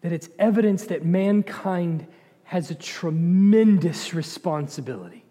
that 0.00 0.12
it's 0.12 0.28
evidence 0.38 0.84
that 0.84 1.04
mankind 1.04 2.06
has 2.44 2.70
a 2.70 2.74
tremendous 2.74 4.14
responsibility. 4.14 5.24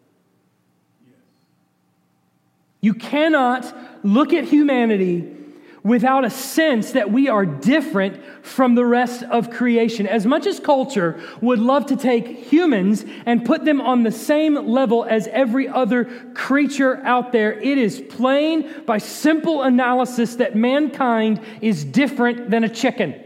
You 2.82 2.94
cannot 2.94 3.74
look 4.04 4.34
at 4.34 4.44
humanity 4.44 5.45
without 5.86 6.26
a 6.26 6.30
sense 6.32 6.94
that 6.94 7.12
we 7.12 7.30
are 7.30 7.46
different 7.46 8.20
from 8.44 8.74
the 8.74 8.84
rest 8.84 9.22
of 9.24 9.52
creation. 9.52 10.08
As 10.08 10.26
much 10.26 10.48
as 10.48 10.60
culture 10.60 11.22
would 11.42 11.60
love 11.60 11.86
to 11.86 11.96
take 11.96 12.28
humans 12.28 13.06
and 13.28 13.46
put 13.46 13.64
them 13.64 13.80
on 13.80 14.02
the 14.02 14.12
same 14.12 14.56
level 14.56 15.06
as 15.06 15.28
every 15.28 15.70
other 15.70 16.06
creature 16.34 16.98
out 17.06 17.32
there, 17.32 17.54
it 17.54 17.78
is 17.78 18.02
plain 18.02 18.84
by 18.88 18.98
simple 18.98 19.62
analysis 19.62 20.38
that 20.38 20.56
mankind 20.56 21.40
is 21.62 21.86
different 21.86 22.50
than 22.50 22.64
a 22.64 22.70
chicken. 22.70 23.22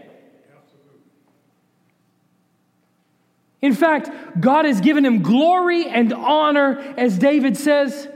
In 3.61 3.73
fact, 3.73 4.09
God 4.41 4.65
has 4.65 4.81
given 4.81 5.05
him 5.05 5.21
glory 5.21 5.87
and 5.87 6.11
honor, 6.11 6.77
as 6.97 7.17
David 7.17 7.55
says. 7.55 8.09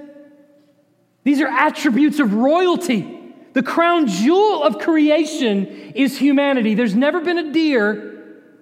These 1.23 1.39
are 1.39 1.47
attributes 1.47 2.19
of 2.19 2.33
royalty. 2.33 3.12
The 3.53 3.63
crown 3.63 4.07
jewel 4.07 4.63
of 4.63 4.79
creation 4.79 5.65
is 5.95 6.17
humanity. 6.17 6.73
There's 6.73 6.95
never 6.95 7.21
been 7.21 7.37
a 7.37 7.51
deer 7.51 8.09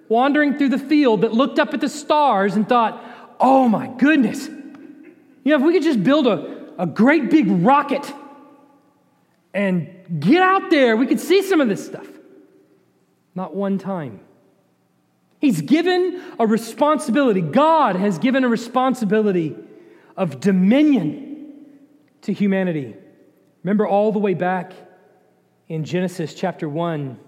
wandering 0.08 0.58
through 0.58 0.68
the 0.68 0.78
field 0.78 1.22
that 1.22 1.32
looked 1.32 1.58
up 1.58 1.72
at 1.72 1.80
the 1.80 1.88
stars 1.88 2.54
and 2.54 2.68
thought, 2.68 3.02
oh 3.40 3.68
my 3.68 3.86
goodness, 3.98 4.46
you 4.46 5.50
know, 5.50 5.56
if 5.56 5.62
we 5.62 5.72
could 5.72 5.82
just 5.82 6.04
build 6.04 6.26
a, 6.26 6.72
a 6.78 6.86
great 6.86 7.30
big 7.30 7.46
rocket 7.48 8.12
and 9.54 9.88
get 10.20 10.42
out 10.42 10.70
there, 10.70 10.96
we 10.96 11.06
could 11.06 11.20
see 11.20 11.42
some 11.42 11.60
of 11.60 11.68
this 11.68 11.84
stuff. 11.84 12.06
Not 13.34 13.54
one 13.54 13.78
time. 13.78 14.20
He's 15.40 15.60
given 15.62 16.22
a 16.38 16.46
responsibility. 16.46 17.40
God 17.40 17.96
has 17.96 18.18
given 18.18 18.44
a 18.44 18.48
responsibility 18.48 19.56
of 20.16 20.38
dominion 20.38 21.54
to 22.22 22.32
humanity. 22.32 22.94
Remember 23.62 23.86
all 23.86 24.12
the 24.12 24.18
way 24.18 24.34
back 24.34 24.72
in 25.68 25.84
Genesis 25.84 26.34
chapter 26.34 26.68
1, 26.68 27.18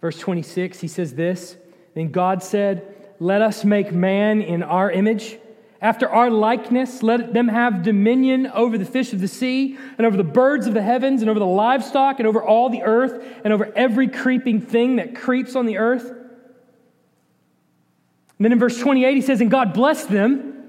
verse 0.00 0.18
26, 0.18 0.80
he 0.80 0.88
says 0.88 1.14
this 1.14 1.56
Then 1.94 2.10
God 2.10 2.42
said, 2.42 3.14
Let 3.20 3.42
us 3.42 3.64
make 3.64 3.92
man 3.92 4.42
in 4.42 4.62
our 4.62 4.90
image. 4.90 5.38
After 5.80 6.08
our 6.08 6.30
likeness, 6.30 7.02
let 7.02 7.34
them 7.34 7.48
have 7.48 7.82
dominion 7.82 8.46
over 8.46 8.78
the 8.78 8.84
fish 8.84 9.12
of 9.12 9.20
the 9.20 9.26
sea, 9.26 9.76
and 9.98 10.06
over 10.06 10.16
the 10.16 10.22
birds 10.22 10.68
of 10.68 10.74
the 10.74 10.82
heavens, 10.82 11.22
and 11.22 11.30
over 11.30 11.40
the 11.40 11.46
livestock, 11.46 12.20
and 12.20 12.26
over 12.28 12.42
all 12.42 12.68
the 12.68 12.82
earth, 12.82 13.24
and 13.44 13.52
over 13.52 13.72
every 13.74 14.06
creeping 14.06 14.60
thing 14.60 14.96
that 14.96 15.16
creeps 15.16 15.56
on 15.56 15.66
the 15.66 15.78
earth. 15.78 16.04
And 18.42 18.44
then 18.44 18.52
in 18.52 18.58
verse 18.60 18.78
28, 18.78 19.14
he 19.14 19.20
says, 19.20 19.40
And 19.40 19.50
God 19.50 19.72
blessed 19.72 20.08
them. 20.08 20.61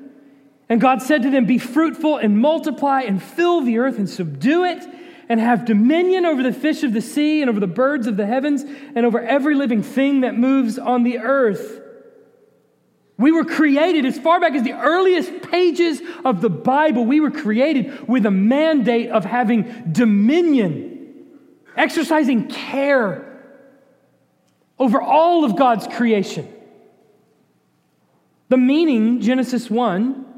And 0.73 0.81
God 0.81 1.03
said 1.03 1.21
to 1.21 1.29
them, 1.29 1.45
Be 1.45 1.59
fruitful 1.59 2.17
and 2.17 2.39
multiply 2.39 3.01
and 3.01 3.21
fill 3.21 3.61
the 3.61 3.77
earth 3.77 3.99
and 3.99 4.09
subdue 4.09 4.65
it 4.65 4.83
and 5.29 5.39
have 5.39 5.65
dominion 5.65 6.25
over 6.25 6.41
the 6.41 6.51
fish 6.51 6.81
of 6.81 6.93
the 6.93 6.99
sea 6.99 7.41
and 7.41 7.49
over 7.51 7.59
the 7.59 7.67
birds 7.67 8.07
of 8.07 8.17
the 8.17 8.25
heavens 8.25 8.63
and 8.63 9.05
over 9.05 9.21
every 9.21 9.53
living 9.53 9.83
thing 9.83 10.21
that 10.21 10.35
moves 10.35 10.79
on 10.79 11.03
the 11.03 11.19
earth. 11.19 11.79
We 13.19 13.31
were 13.31 13.45
created 13.45 14.07
as 14.07 14.17
far 14.17 14.39
back 14.39 14.53
as 14.53 14.63
the 14.63 14.71
earliest 14.71 15.43
pages 15.43 16.01
of 16.25 16.41
the 16.41 16.49
Bible. 16.49 17.05
We 17.05 17.19
were 17.19 17.29
created 17.29 18.07
with 18.07 18.25
a 18.25 18.31
mandate 18.31 19.11
of 19.11 19.25
having 19.25 19.91
dominion, 19.91 21.27
exercising 21.77 22.47
care 22.47 23.43
over 24.79 24.99
all 24.99 25.45
of 25.45 25.55
God's 25.55 25.85
creation. 25.85 26.51
The 28.49 28.57
meaning, 28.57 29.21
Genesis 29.21 29.69
1, 29.69 30.31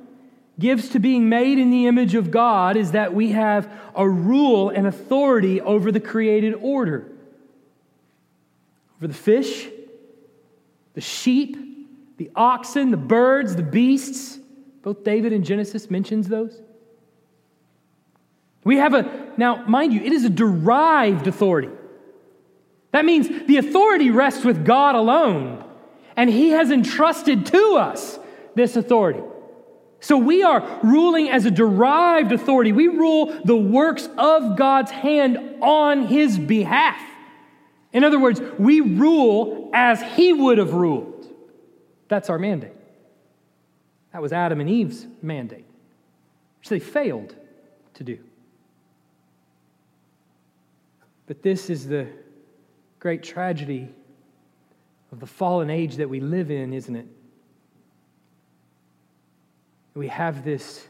gives 0.59 0.89
to 0.89 0.99
being 0.99 1.27
made 1.27 1.59
in 1.59 1.69
the 1.69 1.87
image 1.87 2.15
of 2.15 2.31
God 2.31 2.77
is 2.77 2.91
that 2.91 3.13
we 3.13 3.31
have 3.31 3.71
a 3.95 4.07
rule 4.07 4.69
and 4.69 4.87
authority 4.87 5.59
over 5.61 5.91
the 5.91 5.99
created 5.99 6.53
order. 6.61 7.11
Over 8.97 9.07
the 9.07 9.13
fish, 9.13 9.67
the 10.93 11.01
sheep, 11.01 11.57
the 12.17 12.31
oxen, 12.35 12.91
the 12.91 12.97
birds, 12.97 13.55
the 13.55 13.63
beasts. 13.63 14.39
Both 14.81 15.03
David 15.03 15.33
and 15.33 15.43
Genesis 15.43 15.89
mentions 15.91 16.27
those. 16.27 16.61
We 18.63 18.77
have 18.77 18.93
a, 18.93 19.33
now, 19.37 19.65
mind 19.67 19.93
you, 19.93 20.01
it 20.01 20.13
is 20.13 20.23
a 20.23 20.29
derived 20.29 21.27
authority. 21.27 21.69
That 22.91 23.03
means 23.03 23.27
the 23.47 23.57
authority 23.57 24.09
rests 24.09 24.45
with 24.45 24.65
God 24.65 24.95
alone, 24.95 25.63
and 26.15 26.29
He 26.29 26.49
has 26.51 26.71
entrusted 26.71 27.45
to 27.47 27.75
us 27.75 28.17
this 28.55 28.77
authority. 28.77 29.21
So 30.05 30.19
we 30.19 30.43
are 30.43 30.79
ruling 30.83 31.29
as 31.31 31.47
a 31.47 31.51
derived 31.51 32.31
authority. 32.31 32.71
We 32.71 32.89
rule 32.89 33.41
the 33.43 33.55
works 33.55 34.07
of 34.19 34.55
God's 34.55 34.91
hand 34.91 35.63
on 35.63 36.05
his 36.05 36.37
behalf. 36.37 37.01
In 37.91 38.03
other 38.03 38.19
words, 38.19 38.39
we 38.59 38.81
rule 38.81 39.71
as 39.73 40.03
he 40.15 40.31
would 40.31 40.59
have 40.59 40.73
ruled. 40.73 41.27
That's 42.07 42.29
our 42.29 42.37
mandate. 42.37 42.75
That 44.13 44.21
was 44.21 44.31
Adam 44.31 44.61
and 44.61 44.69
Eve's 44.69 45.07
mandate, 45.23 45.65
which 46.59 46.69
they 46.69 46.79
failed 46.79 47.33
to 47.95 48.03
do. 48.03 48.19
But 51.25 51.41
this 51.41 51.71
is 51.71 51.87
the 51.87 52.09
great 52.99 53.23
tragedy 53.23 53.89
of 55.11 55.19
the 55.19 55.25
fallen 55.25 55.71
age 55.71 55.95
that 55.95 56.07
we 56.07 56.19
live 56.19 56.51
in, 56.51 56.73
isn't 56.73 56.95
it? 56.95 57.07
We 59.95 60.09
have 60.09 60.43
this 60.43 60.85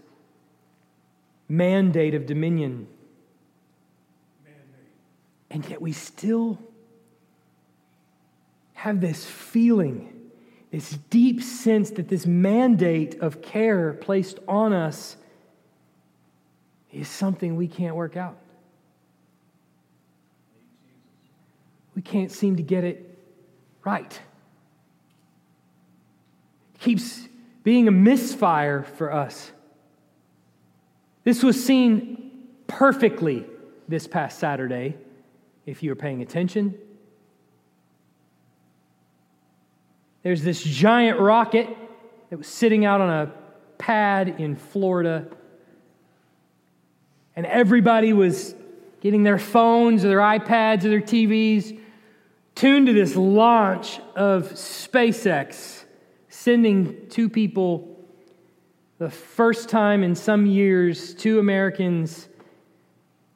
mandate 1.48 2.16
of 2.16 2.26
dominion. 2.26 2.88
And 5.52 5.64
yet 5.70 5.80
we 5.80 5.94
still 5.94 6.60
have 8.74 9.00
this 9.00 9.24
feeling, 9.24 10.12
this 10.72 10.98
deep 11.10 11.42
sense 11.42 11.92
that 11.92 12.08
this 12.10 12.26
mandate 12.26 13.20
of 13.22 13.42
care 13.42 13.94
placed 13.94 14.40
on 14.48 14.74
us 14.74 15.16
is 16.92 17.08
something 17.08 17.56
we 17.56 17.68
can't 17.68 17.96
work 17.96 18.18
out. 18.18 18.38
We 21.96 22.02
can't 22.02 22.32
seem 22.32 22.58
to 22.58 22.64
get 22.64 22.84
it 22.84 23.18
right. 23.84 24.20
It 26.74 26.80
keeps 26.80 27.28
being 27.66 27.88
a 27.88 27.92
misfire 27.92 28.84
for 28.84 29.12
us. 29.12 29.52
This 31.24 31.42
was 31.42 31.62
seen 31.62 32.32
perfectly 32.68 33.44
this 33.88 34.06
past 34.06 34.38
Saturday, 34.38 34.96
if 35.66 35.82
you 35.82 35.90
were 35.90 35.96
paying 35.96 36.22
attention. 36.22 36.76
There's 40.22 40.44
this 40.44 40.64
giant 40.64 41.20
rocket 41.20 41.68
that 42.30 42.38
was 42.38 42.48
sitting 42.48 42.86
out 42.86 43.02
on 43.02 43.10
a 43.10 43.32
pad 43.80 44.40
in 44.40 44.56
Florida, 44.56 45.26
and 47.36 47.48
everybody 47.48 48.14
was 48.14 48.54
getting 49.02 49.24
their 49.24 49.40
phones 49.40 50.06
or 50.06 50.10
their 50.10 50.20
iPads 50.20 50.86
or 50.86 50.90
their 50.90 51.02
TVs 51.02 51.80
tuned 52.54 52.86
to 52.86 52.94
this 52.94 53.16
launch 53.16 54.00
of 54.16 54.52
SpaceX 54.52 55.85
sending 56.46 56.96
two 57.10 57.28
people, 57.28 58.06
the 59.00 59.10
first 59.10 59.68
time 59.68 60.04
in 60.04 60.14
some 60.14 60.46
years, 60.46 61.16
two 61.16 61.40
Americans 61.40 62.30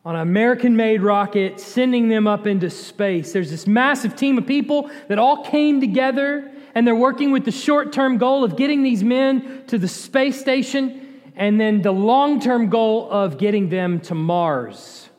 on 0.05 0.15
an 0.15 0.21
American 0.21 0.75
made 0.75 1.01
rocket, 1.01 1.59
sending 1.59 2.07
them 2.07 2.27
up 2.27 2.45
into 2.45 2.69
space. 2.69 3.33
There's 3.33 3.49
this 3.49 3.65
massive 3.65 4.15
team 4.15 4.37
of 4.37 4.45
people 4.45 4.91
that 5.07 5.17
all 5.17 5.43
came 5.43 5.81
together 5.81 6.51
and 6.75 6.85
they're 6.85 6.93
working 6.93 7.31
with 7.31 7.45
the 7.45 7.51
short 7.51 7.91
term 7.91 8.19
goal 8.19 8.43
of 8.43 8.55
getting 8.55 8.83
these 8.83 9.03
men 9.03 9.63
to 9.65 9.79
the 9.79 9.87
space 9.87 10.39
station 10.39 11.19
and 11.35 11.59
then 11.59 11.81
the 11.81 11.91
long 11.91 12.39
term 12.39 12.69
goal 12.69 13.09
of 13.09 13.39
getting 13.39 13.69
them 13.69 14.01
to 14.01 14.13
Mars. 14.13 15.09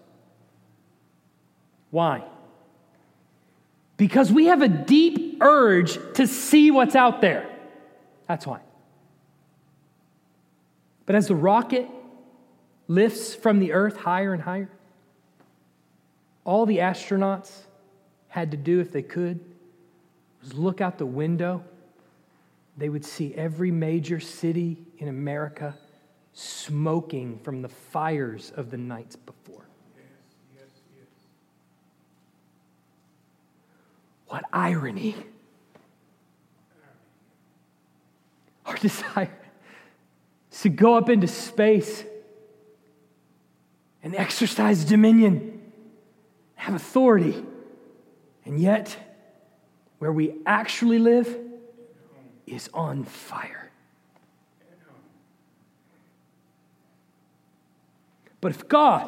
Why? 1.91 2.23
Because 3.97 4.31
we 4.31 4.45
have 4.45 4.63
a 4.63 4.69
deep 4.69 5.39
urge 5.41 5.99
to 6.15 6.29
see 6.29 6.71
what's 6.71 6.95
out 6.95 7.21
there. 7.21 7.50
That's 8.31 8.47
why. 8.47 8.61
But 11.05 11.17
as 11.17 11.27
the 11.27 11.35
rocket 11.35 11.89
lifts 12.87 13.35
from 13.35 13.59
the 13.59 13.73
earth 13.73 13.97
higher 13.97 14.33
and 14.33 14.41
higher, 14.41 14.71
all 16.45 16.65
the 16.65 16.77
astronauts 16.77 17.51
had 18.29 18.53
to 18.53 18.57
do, 18.57 18.79
if 18.79 18.93
they 18.93 19.03
could, 19.03 19.41
was 20.41 20.55
look 20.55 20.81
out 20.81 20.97
the 20.97 21.07
window. 21.07 21.65
They 22.77 22.89
would 22.89 23.05
see 23.05 23.35
every 23.35 23.73
major 23.73 24.21
city 24.21 24.79
in 24.99 25.09
America 25.09 25.75
smoking 26.33 27.41
from 27.43 27.63
the 27.63 27.69
fires 27.69 28.53
of 28.55 28.71
the 28.71 28.77
nights 28.77 29.17
before. 29.17 29.67
What 34.29 34.45
irony. 34.53 35.17
Our 38.71 38.77
desire 38.81 39.31
is 40.53 40.61
to 40.63 40.69
go 40.69 40.95
up 40.95 41.09
into 41.11 41.27
space 41.27 42.05
and 44.03 44.15
exercise 44.15 44.85
dominion, 44.85 45.61
have 46.55 46.75
authority. 46.75 47.45
And 48.45 48.59
yet, 48.59 48.97
where 49.99 50.13
we 50.13 50.35
actually 50.47 50.99
live 50.99 51.37
is 52.47 52.71
on 52.73 53.05
fire. 53.05 53.71
But 58.41 58.53
if 58.53 58.69
God 58.69 59.07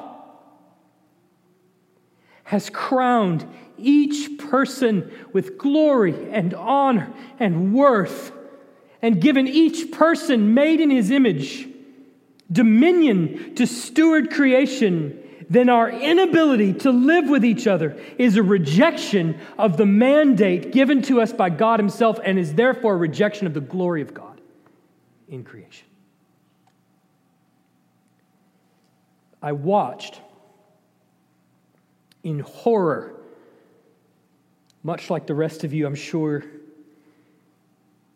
has 2.44 2.68
crowned 2.68 3.46
each 3.78 4.38
person 4.38 5.10
with 5.32 5.56
glory 5.56 6.30
and 6.30 6.52
honor 6.52 7.12
and 7.38 7.72
worth, 7.72 8.32
and 9.02 9.20
given 9.20 9.48
each 9.48 9.90
person 9.90 10.54
made 10.54 10.80
in 10.80 10.88
his 10.88 11.10
image 11.10 11.68
dominion 12.52 13.54
to 13.54 13.66
steward 13.66 14.30
creation, 14.30 15.18
then 15.48 15.68
our 15.68 15.90
inability 15.90 16.74
to 16.74 16.90
live 16.90 17.28
with 17.28 17.44
each 17.44 17.66
other 17.66 17.98
is 18.18 18.36
a 18.36 18.42
rejection 18.42 19.38
of 19.58 19.76
the 19.76 19.86
mandate 19.86 20.72
given 20.72 21.02
to 21.02 21.20
us 21.20 21.32
by 21.32 21.50
God 21.50 21.80
Himself 21.80 22.18
and 22.22 22.38
is 22.38 22.54
therefore 22.54 22.94
a 22.94 22.96
rejection 22.96 23.46
of 23.46 23.54
the 23.54 23.60
glory 23.60 24.02
of 24.02 24.14
God 24.14 24.40
in 25.28 25.44
creation. 25.44 25.86
I 29.42 29.52
watched 29.52 30.20
in 32.22 32.38
horror, 32.38 33.14
much 34.84 35.10
like 35.10 35.26
the 35.26 35.34
rest 35.34 35.64
of 35.64 35.72
you, 35.72 35.86
I'm 35.86 35.96
sure, 35.96 36.44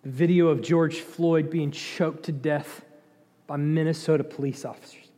video 0.06 0.48
of 0.48 0.62
George 0.62 1.00
Floyd 1.00 1.50
being 1.50 1.70
choked 1.70 2.24
to 2.24 2.32
death 2.32 2.84
by 3.46 3.56
Minnesota 3.56 4.24
police 4.24 4.64
officers. 4.64 5.08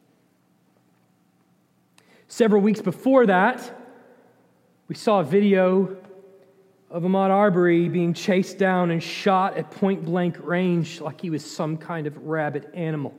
Several 2.29 2.61
weeks 2.61 2.81
before 2.81 3.27
that, 3.27 3.74
we 4.88 4.94
saw 4.94 5.20
a 5.20 5.24
video 5.24 5.96
of 6.90 7.03
Ahmaud 7.03 7.31
Arbery 7.31 7.88
being 7.88 8.14
chased 8.14 8.59
down 8.59 8.90
and 8.90 9.03
shot 9.03 9.57
at 9.57 9.70
point 9.70 10.05
blank 10.05 10.37
range 10.42 11.01
like 11.01 11.20
he 11.20 11.31
was 11.31 11.44
some 11.44 11.77
kind 11.77 12.07
of 12.07 12.16
rabid 12.27 12.68
animal. 12.74 13.14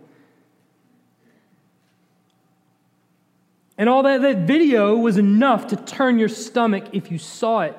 And 3.77 3.87
all 3.87 4.03
that, 4.03 4.21
that 4.21 4.39
video 4.39 4.97
was 4.97 5.17
enough 5.17 5.67
to 5.67 5.75
turn 5.75 6.19
your 6.19 6.29
stomach 6.29 6.85
if 6.91 7.11
you 7.11 7.17
saw 7.17 7.61
it. 7.61 7.77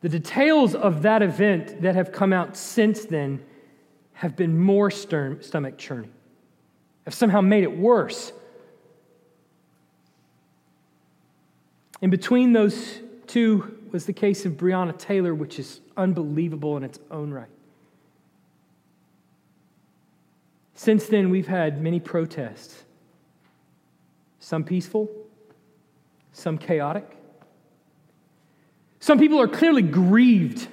The 0.00 0.08
details 0.08 0.74
of 0.74 1.02
that 1.02 1.22
event 1.22 1.82
that 1.82 1.94
have 1.94 2.12
come 2.12 2.32
out 2.32 2.56
since 2.56 3.04
then 3.04 3.44
have 4.12 4.36
been 4.36 4.58
more 4.58 4.90
stern, 4.90 5.42
stomach 5.42 5.78
churning 5.78 6.12
have 7.08 7.14
somehow 7.14 7.40
made 7.40 7.64
it 7.64 7.74
worse. 7.74 8.34
In 12.02 12.10
between 12.10 12.52
those 12.52 13.00
two 13.26 13.78
was 13.90 14.04
the 14.04 14.12
case 14.12 14.44
of 14.44 14.58
Breonna 14.58 14.98
Taylor, 14.98 15.34
which 15.34 15.58
is 15.58 15.80
unbelievable 15.96 16.76
in 16.76 16.84
its 16.84 16.98
own 17.10 17.30
right. 17.30 17.48
Since 20.74 21.06
then, 21.06 21.30
we've 21.30 21.46
had 21.46 21.80
many 21.80 21.98
protests, 21.98 22.84
some 24.38 24.64
peaceful, 24.64 25.08
some 26.34 26.58
chaotic. 26.58 27.17
Some 29.00 29.18
people 29.18 29.40
are 29.40 29.48
clearly 29.48 29.82
grieved, 29.82 30.66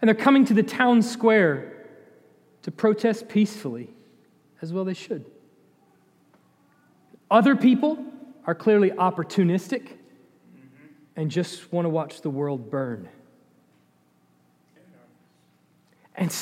and 0.00 0.08
they're 0.08 0.14
coming 0.14 0.44
to 0.46 0.54
the 0.54 0.62
town 0.62 1.02
square 1.02 1.86
to 2.62 2.70
protest 2.70 3.28
peacefully 3.28 3.90
as 4.62 4.72
well 4.72 4.84
they 4.84 4.94
should. 4.94 5.24
Other 7.30 7.54
people 7.54 8.04
are 8.46 8.54
clearly 8.54 8.90
opportunistic 8.90 9.92
and 11.16 11.30
just 11.30 11.72
want 11.72 11.84
to 11.84 11.90
watch 11.90 12.22
the 12.22 12.30
world 12.30 12.70
burn. 12.70 13.08
And, 16.16 16.34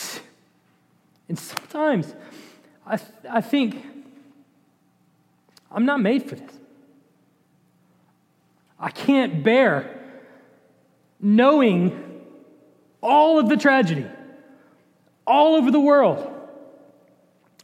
and 1.29 1.39
sometimes 1.39 2.15
I, 2.87 2.99
I 3.29 3.41
think 3.41 3.85
I'm 5.71 5.85
not 5.85 6.01
made 6.01 6.29
for 6.29 6.37
this. 6.37 6.53
I 8.81 8.91
can't 8.91 9.43
bear 9.43 9.98
knowing 11.21 12.23
all 13.03 13.39
of 13.39 13.49
the 13.49 13.57
tragedy 13.57 14.07
all 15.27 15.57
over 15.57 15.71
the 15.71 15.81
world 15.81 16.33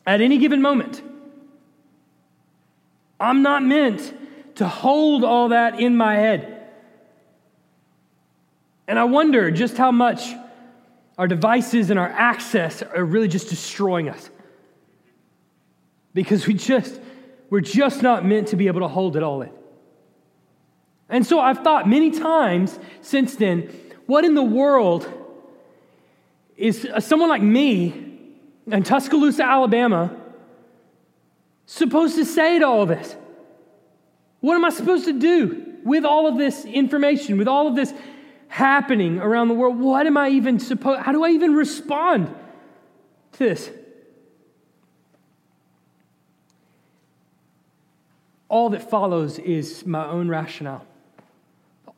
at 0.07 0.21
any 0.21 0.39
given 0.39 0.61
moment. 0.61 1.03
I'm 3.19 3.43
not 3.43 3.63
meant 3.63 4.13
to 4.57 4.69
hold 4.69 5.25
all 5.25 5.49
that 5.49 5.81
in 5.81 5.97
my 5.97 6.15
head. 6.15 6.51
And 8.87 8.99
I 8.99 9.05
wonder 9.05 9.51
just 9.51 9.77
how 9.77 9.91
much 9.91 10.35
our 11.17 11.27
devices 11.27 11.91
and 11.91 11.99
our 11.99 12.09
access 12.09 12.83
are 12.83 13.05
really 13.05 13.29
just 13.29 13.49
destroying 13.49 14.09
us. 14.09 14.29
Because 16.13 16.47
we 16.47 16.55
just, 16.55 17.01
we're 17.51 17.61
just 17.61 18.03
not 18.03 18.25
meant 18.25 18.49
to 18.49 18.57
be 18.57 18.67
able 18.67 18.81
to 18.81 18.89
hold 18.89 19.17
it 19.17 19.23
all 19.23 19.43
in. 19.43 19.51
And 21.15 21.25
so 21.25 21.39
I've 21.39 21.59
thought 21.59 21.89
many 21.89 22.11
times 22.11 22.77
since 23.01 23.37
then, 23.37 23.73
what 24.07 24.25
in 24.25 24.35
the 24.35 24.43
world 24.43 25.09
is 26.57 26.85
uh, 26.85 26.99
someone 26.99 27.29
like 27.29 27.41
me 27.41 28.33
in 28.67 28.83
Tuscaloosa, 28.83 29.45
Alabama, 29.45 30.13
supposed 31.67 32.17
to 32.17 32.25
say 32.25 32.59
to 32.59 32.67
all 32.67 32.85
this? 32.85 33.15
What 34.41 34.57
am 34.57 34.65
I 34.65 34.71
supposed 34.71 35.05
to 35.05 35.13
do 35.13 35.77
with 35.85 36.05
all 36.05 36.27
of 36.27 36.37
this 36.37 36.65
information, 36.65 37.39
with 37.39 37.47
all 37.47 37.69
of 37.69 37.77
this 37.77 37.95
happening 38.49 39.21
around 39.21 39.47
the 39.47 39.55
world? 39.55 39.79
What 39.79 40.09
am 40.09 40.17
I 40.17 40.31
even 40.31 40.59
supposed, 40.59 41.03
how 41.03 41.13
do 41.13 41.23
I 41.23 41.29
even 41.29 41.55
respond 41.55 42.35
to 43.35 43.39
this? 43.39 43.71
All 48.49 48.71
that 48.71 48.91
follows 48.91 49.39
is 49.39 49.87
my 49.87 50.05
own 50.09 50.29
rationale. 50.29 50.85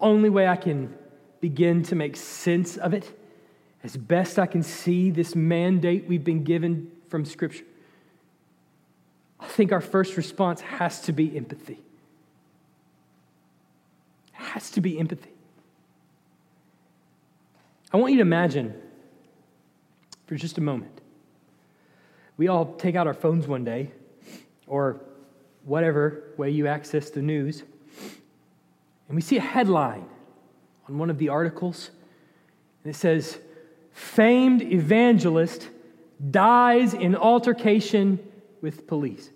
Only 0.01 0.29
way 0.29 0.47
I 0.47 0.57
can 0.57 0.95
begin 1.41 1.83
to 1.85 1.95
make 1.95 2.17
sense 2.17 2.77
of 2.77 2.95
it 2.95 3.13
as 3.87 3.97
best 3.97 4.39
I 4.39 4.47
can 4.47 4.65
see 4.65 5.11
this 5.11 5.37
mandate 5.37 6.07
we've 6.09 6.25
been 6.25 6.43
given 6.43 6.91
from 7.09 7.25
Scripture, 7.25 7.65
I 9.39 9.47
think 9.47 9.71
our 9.71 9.81
first 9.81 10.17
response 10.17 10.61
has 10.61 11.03
to 11.03 11.13
be 11.13 11.37
empathy. 11.37 11.79
It 14.35 14.43
has 14.43 14.73
to 14.73 14.81
be 14.81 14.99
empathy. 14.99 15.31
I 17.93 17.99
want 17.99 18.13
you 18.13 18.19
to 18.19 18.23
imagine 18.23 18.75
for 20.27 20.35
just 20.35 20.59
a 20.59 20.61
moment. 20.61 21.01
We 22.37 22.49
all 22.49 22.75
take 22.75 22.97
out 22.97 23.07
our 23.07 23.15
phones 23.15 23.47
one 23.47 23.63
day, 23.63 23.93
or 24.67 25.01
whatever 25.65 26.25
way 26.37 26.51
you 26.51 26.67
access 26.67 27.11
the 27.11 27.23
news, 27.23 27.63
and 29.09 29.17
we 29.17 29.23
see 29.23 29.37
a 29.37 29.41
headline 29.41 30.07
on 30.89 30.99
one 30.99 31.11
of 31.11 31.19
the 31.19 31.29
articles, 31.29 31.91
and 32.85 32.95
it 32.95 32.97
says, 32.97 33.39
famed 33.93 34.63
evangelist 34.63 35.69
dies 36.31 36.95
in 36.95 37.17
altercation 37.17 38.19
with 38.61 38.87
police. 38.87 39.31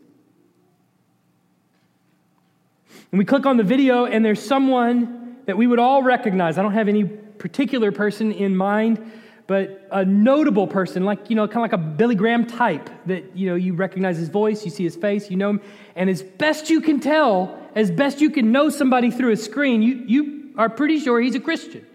And 3.12 3.18
we 3.18 3.24
click 3.24 3.46
on 3.46 3.56
the 3.56 3.64
video, 3.64 4.04
and 4.04 4.24
there's 4.24 4.44
someone 4.44 5.36
that 5.46 5.56
we 5.56 5.66
would 5.66 5.78
all 5.78 6.02
recognize. 6.02 6.58
I 6.58 6.62
don't 6.62 6.72
have 6.72 6.88
any 6.88 7.04
particular 7.04 7.90
person 7.90 8.30
in 8.30 8.56
mind, 8.56 9.12
but 9.46 9.88
a 9.90 10.04
notable 10.04 10.68
person, 10.68 11.04
like, 11.04 11.28
you 11.28 11.34
know, 11.34 11.48
kind 11.48 11.56
of 11.56 11.62
like 11.62 11.72
a 11.72 11.78
Billy 11.78 12.14
Graham 12.14 12.46
type 12.46 12.88
that, 13.06 13.36
you 13.36 13.48
know, 13.48 13.56
you 13.56 13.74
recognize 13.74 14.16
his 14.16 14.28
voice, 14.28 14.64
you 14.64 14.70
see 14.70 14.84
his 14.84 14.94
face, 14.94 15.28
you 15.28 15.36
know 15.36 15.50
him. 15.50 15.60
And 15.96 16.08
as 16.08 16.22
best 16.22 16.70
you 16.70 16.80
can 16.80 17.00
tell, 17.00 17.59
as 17.74 17.90
best 17.90 18.20
you 18.20 18.30
can 18.30 18.52
know 18.52 18.68
somebody 18.68 19.10
through 19.10 19.32
a 19.32 19.36
screen, 19.36 19.82
you, 19.82 20.04
you 20.06 20.50
are 20.56 20.68
pretty 20.68 20.98
sure 20.98 21.20
he's 21.20 21.34
a 21.34 21.40
Christian. 21.40 21.86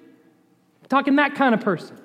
I'm 0.84 0.90
talking 0.90 1.16
that 1.18 1.36
kind 1.36 1.54
of 1.54 1.62
person. 1.62 1.98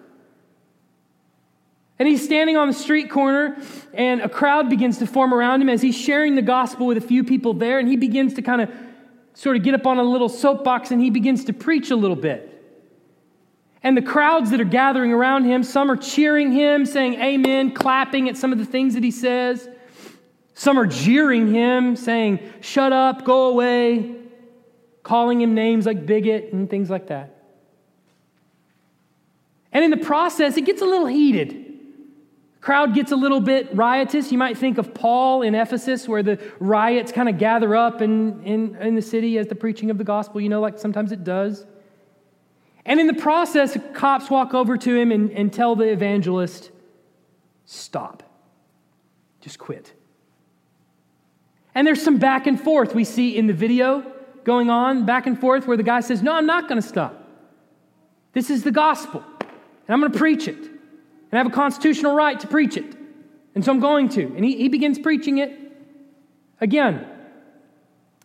And 1.98 2.08
he's 2.08 2.24
standing 2.24 2.56
on 2.56 2.66
the 2.66 2.74
street 2.74 3.10
corner, 3.10 3.62
and 3.92 4.22
a 4.22 4.28
crowd 4.28 4.70
begins 4.70 4.98
to 4.98 5.06
form 5.06 5.34
around 5.34 5.60
him 5.60 5.68
as 5.68 5.82
he's 5.82 5.96
sharing 5.96 6.34
the 6.34 6.42
gospel 6.42 6.86
with 6.86 6.96
a 6.96 7.02
few 7.02 7.24
people 7.24 7.52
there. 7.52 7.78
And 7.78 7.86
he 7.86 7.96
begins 7.96 8.34
to 8.34 8.42
kind 8.42 8.62
of 8.62 8.70
sort 9.34 9.56
of 9.56 9.62
get 9.62 9.74
up 9.74 9.86
on 9.86 9.98
a 9.98 10.02
little 10.02 10.28
soapbox 10.28 10.90
and 10.90 11.00
he 11.00 11.10
begins 11.10 11.44
to 11.44 11.52
preach 11.52 11.90
a 11.90 11.96
little 11.96 12.16
bit. 12.16 12.46
And 13.82 13.96
the 13.96 14.02
crowds 14.02 14.50
that 14.50 14.60
are 14.60 14.64
gathering 14.64 15.12
around 15.12 15.44
him, 15.44 15.62
some 15.62 15.90
are 15.90 15.96
cheering 15.96 16.52
him, 16.52 16.84
saying 16.84 17.14
amen, 17.14 17.72
clapping 17.72 18.28
at 18.28 18.36
some 18.36 18.52
of 18.52 18.58
the 18.58 18.66
things 18.66 18.94
that 18.94 19.02
he 19.02 19.10
says. 19.10 19.68
Some 20.60 20.78
are 20.78 20.84
jeering 20.84 21.54
him, 21.54 21.96
saying, 21.96 22.38
Shut 22.60 22.92
up, 22.92 23.24
go 23.24 23.48
away, 23.48 24.14
calling 25.02 25.40
him 25.40 25.54
names 25.54 25.86
like 25.86 26.04
bigot 26.04 26.52
and 26.52 26.68
things 26.68 26.90
like 26.90 27.06
that. 27.06 27.34
And 29.72 29.82
in 29.82 29.90
the 29.90 30.04
process, 30.04 30.58
it 30.58 30.66
gets 30.66 30.82
a 30.82 30.84
little 30.84 31.06
heated. 31.06 31.78
Crowd 32.60 32.94
gets 32.94 33.10
a 33.10 33.16
little 33.16 33.40
bit 33.40 33.74
riotous. 33.74 34.30
You 34.30 34.36
might 34.36 34.58
think 34.58 34.76
of 34.76 34.92
Paul 34.92 35.40
in 35.40 35.54
Ephesus, 35.54 36.06
where 36.06 36.22
the 36.22 36.38
riots 36.58 37.10
kind 37.10 37.30
of 37.30 37.38
gather 37.38 37.74
up 37.74 38.02
in, 38.02 38.44
in, 38.44 38.76
in 38.76 38.94
the 38.94 39.00
city 39.00 39.38
as 39.38 39.46
the 39.46 39.54
preaching 39.54 39.90
of 39.90 39.96
the 39.96 40.04
gospel, 40.04 40.42
you 40.42 40.50
know, 40.50 40.60
like 40.60 40.78
sometimes 40.78 41.10
it 41.10 41.24
does. 41.24 41.64
And 42.84 43.00
in 43.00 43.06
the 43.06 43.14
process, 43.14 43.78
cops 43.94 44.28
walk 44.28 44.52
over 44.52 44.76
to 44.76 44.94
him 44.94 45.10
and, 45.10 45.30
and 45.30 45.50
tell 45.50 45.74
the 45.74 45.90
evangelist, 45.90 46.70
stop, 47.64 48.22
just 49.40 49.58
quit. 49.58 49.94
And 51.74 51.86
there's 51.86 52.02
some 52.02 52.18
back 52.18 52.46
and 52.46 52.60
forth 52.60 52.94
we 52.94 53.04
see 53.04 53.36
in 53.36 53.46
the 53.46 53.52
video 53.52 54.04
going 54.44 54.70
on, 54.70 55.06
back 55.06 55.26
and 55.26 55.38
forth, 55.38 55.66
where 55.66 55.76
the 55.76 55.82
guy 55.82 56.00
says, 56.00 56.22
No, 56.22 56.32
I'm 56.32 56.46
not 56.46 56.68
going 56.68 56.80
to 56.80 56.86
stop. 56.86 57.16
This 58.32 58.50
is 58.50 58.62
the 58.62 58.70
gospel, 58.70 59.24
and 59.40 59.90
I'm 59.90 60.00
going 60.00 60.12
to 60.12 60.18
preach 60.18 60.48
it. 60.48 60.56
And 60.56 61.32
I 61.32 61.38
have 61.38 61.46
a 61.46 61.50
constitutional 61.50 62.14
right 62.14 62.38
to 62.40 62.46
preach 62.46 62.76
it. 62.76 62.96
And 63.54 63.64
so 63.64 63.72
I'm 63.72 63.80
going 63.80 64.08
to. 64.10 64.22
And 64.22 64.44
he, 64.44 64.56
he 64.56 64.68
begins 64.68 64.98
preaching 64.98 65.38
it 65.38 65.58
again. 66.60 67.06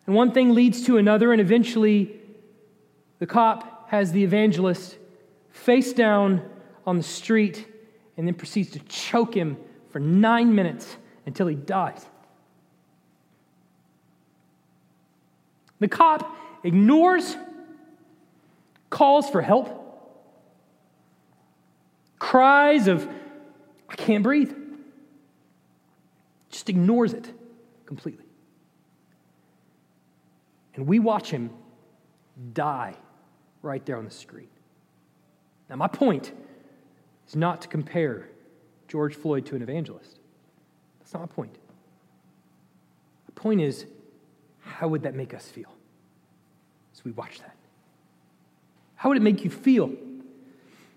And 0.06 0.16
one 0.16 0.32
thing 0.32 0.54
leads 0.54 0.86
to 0.86 0.98
another, 0.98 1.32
and 1.32 1.42
eventually 1.42 2.20
the 3.20 3.26
cop 3.26 3.90
has 3.90 4.12
the 4.12 4.24
evangelist 4.24 4.98
face 5.52 5.94
down 5.94 6.48
on 6.86 6.98
the 6.98 7.04
street 7.04 7.68
and 8.18 8.28
then 8.28 8.34
proceeds 8.34 8.72
to 8.72 8.80
choke 8.80 9.36
him 9.36 9.58
for 9.92 10.00
nine 10.00 10.54
minutes 10.54 10.98
until 11.26 11.48
he 11.48 11.56
dies. 11.56 12.06
The 15.86 15.90
cop 15.90 16.36
ignores 16.64 17.38
calls 18.90 19.30
for 19.30 19.40
help 19.40 19.84
cries 22.18 22.88
of, 22.88 23.08
I 23.88 23.96
can't 23.96 24.24
breathe. 24.24 24.52
Just 26.50 26.70
ignores 26.70 27.14
it 27.14 27.32
completely. 27.86 28.26
And 30.74 30.88
we 30.88 30.98
watch 30.98 31.30
him 31.30 31.52
die 32.54 32.96
right 33.62 33.86
there 33.86 33.98
on 33.98 34.06
the 34.06 34.10
screen. 34.10 34.50
Now, 35.70 35.76
my 35.76 35.88
point 35.88 36.32
is 37.28 37.36
not 37.36 37.62
to 37.62 37.68
compare 37.68 38.28
George 38.88 39.14
Floyd 39.14 39.46
to 39.46 39.56
an 39.56 39.62
evangelist. 39.62 40.18
That's 40.98 41.14
not 41.14 41.20
my 41.20 41.28
point. 41.28 41.56
The 43.28 43.34
point 43.34 43.62
is, 43.62 43.86
how 44.66 44.88
would 44.88 45.04
that 45.04 45.14
make 45.14 45.34
us 45.36 45.48
feel 45.48 45.75
we 47.06 47.12
watch 47.12 47.40
that? 47.40 47.56
How 48.96 49.10
would 49.10 49.18
it 49.18 49.24
make 49.24 49.44
you 49.44 49.50
feel 49.50 49.92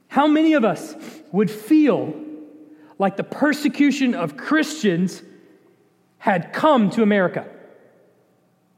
how 0.08 0.26
many 0.26 0.54
of 0.54 0.64
us 0.64 0.94
would 1.32 1.50
feel 1.50 2.14
like 2.98 3.16
the 3.16 3.24
persecution 3.24 4.14
of 4.14 4.36
Christians 4.36 5.22
had 6.16 6.52
come 6.52 6.90
to 6.90 7.02
America? 7.02 7.46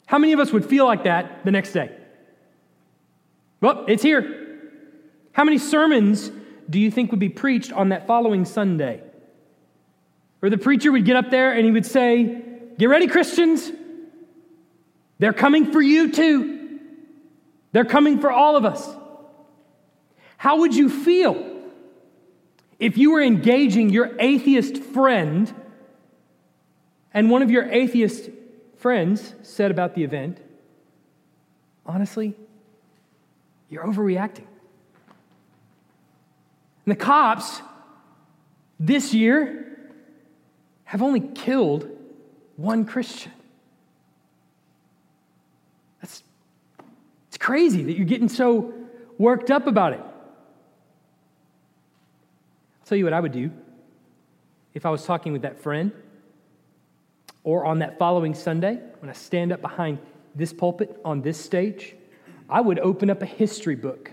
How 0.07 0.19
many 0.19 0.33
of 0.33 0.41
us 0.41 0.53
would 0.53 0.67
feel 0.67 0.85
like 0.85 1.05
that 1.05 1.45
the 1.45 1.53
next 1.53 1.73
day? 1.73 1.97
Well, 3.61 3.85
it's 3.87 4.03
here. 4.03 4.59
How 5.33 5.45
many 5.45 5.59
sermons 5.59 6.33
do 6.69 6.81
you 6.81 6.91
think 6.91 7.13
would 7.13 7.21
be 7.21 7.29
preached 7.29 7.73
on 7.73 7.91
that 7.91 8.07
following 8.07 8.45
Sunday? 8.45 9.01
Where 10.41 10.51
the 10.51 10.59
preacher 10.59 10.91
would 10.91 11.05
get 11.05 11.17
up 11.17 11.31
there 11.31 11.53
and 11.53 11.65
he 11.65 11.71
would 11.71 11.87
say, 11.87 12.43
Get 12.77 12.89
ready, 12.89 13.07
Christians. 13.07 13.71
They're 15.19 15.35
coming 15.35 15.71
for 15.71 15.83
you 15.83 16.11
too. 16.11 16.60
They're 17.73 17.85
coming 17.85 18.19
for 18.19 18.31
all 18.31 18.57
of 18.57 18.65
us. 18.65 18.89
How 20.37 20.59
would 20.61 20.75
you 20.75 20.89
feel 20.89 21.47
if 22.79 22.97
you 22.97 23.13
were 23.13 23.23
engaging 23.23 23.91
your 23.91 24.17
atheist 24.19 24.79
friend 24.79 25.55
and 27.13 27.31
one 27.31 27.43
of 27.43 27.51
your 27.51 27.65
atheist 27.71 28.31
friends 28.79 29.35
said 29.43 29.71
about 29.71 29.95
the 29.95 30.05
event, 30.05 30.39
honestly, 31.85 32.35
you're 33.69 33.85
overreacting. 33.85 34.47
And 36.87 36.93
the 36.93 36.97
cops 36.97 37.61
this 38.79 39.13
year 39.13 39.67
have 40.85 41.03
only 41.03 41.21
killed 41.21 41.89
one 42.57 42.85
Christian. 42.85 43.33
That's 46.01 46.23
it's 47.29 47.30
crazy 47.41 47.83
that 47.83 47.97
you're 47.97 48.07
getting 48.07 48.29
so 48.29 48.73
worked 49.19 49.51
up 49.51 49.67
about 49.67 49.95
it. 49.95 50.01
I'll 50.01 50.07
tell 52.87 52.97
you 52.97 53.03
what 53.05 53.13
I 53.13 53.19
would 53.19 53.33
do 53.33 53.51
if 54.73 54.87
I 54.87 54.91
was 54.91 55.05
talking 55.05 55.33
with 55.33 55.43
that 55.43 55.61
friend 55.61 55.91
or 57.43 57.65
on 57.65 57.81
that 57.81 57.99
following 57.99 58.35
Sunday 58.35 58.79
when 59.01 59.11
I 59.11 59.15
stand 59.15 59.51
up 59.51 59.61
behind 59.61 59.99
this 60.37 60.53
pulpit 60.53 61.01
on 61.05 61.23
this 61.23 61.41
stage. 61.41 61.97
I 62.49 62.61
would 62.61 62.79
open 62.79 63.11
up 63.11 63.23
a 63.23 63.27
history 63.27 63.75
book 63.75 64.13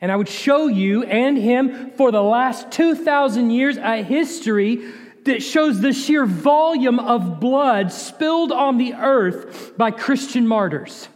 and 0.00 0.10
I 0.10 0.16
would 0.16 0.28
show 0.28 0.66
you 0.66 1.04
and 1.04 1.36
him 1.36 1.92
for 1.92 2.10
the 2.10 2.22
last 2.22 2.72
2,000 2.72 3.50
years 3.50 3.76
a 3.76 4.02
history 4.02 4.92
that 5.24 5.42
shows 5.42 5.80
the 5.80 5.92
sheer 5.92 6.24
volume 6.24 6.98
of 6.98 7.38
blood 7.38 7.92
spilled 7.92 8.50
on 8.50 8.78
the 8.78 8.94
earth 8.94 9.76
by 9.76 9.90
Christian 9.90 10.48
martyrs. 10.48 11.08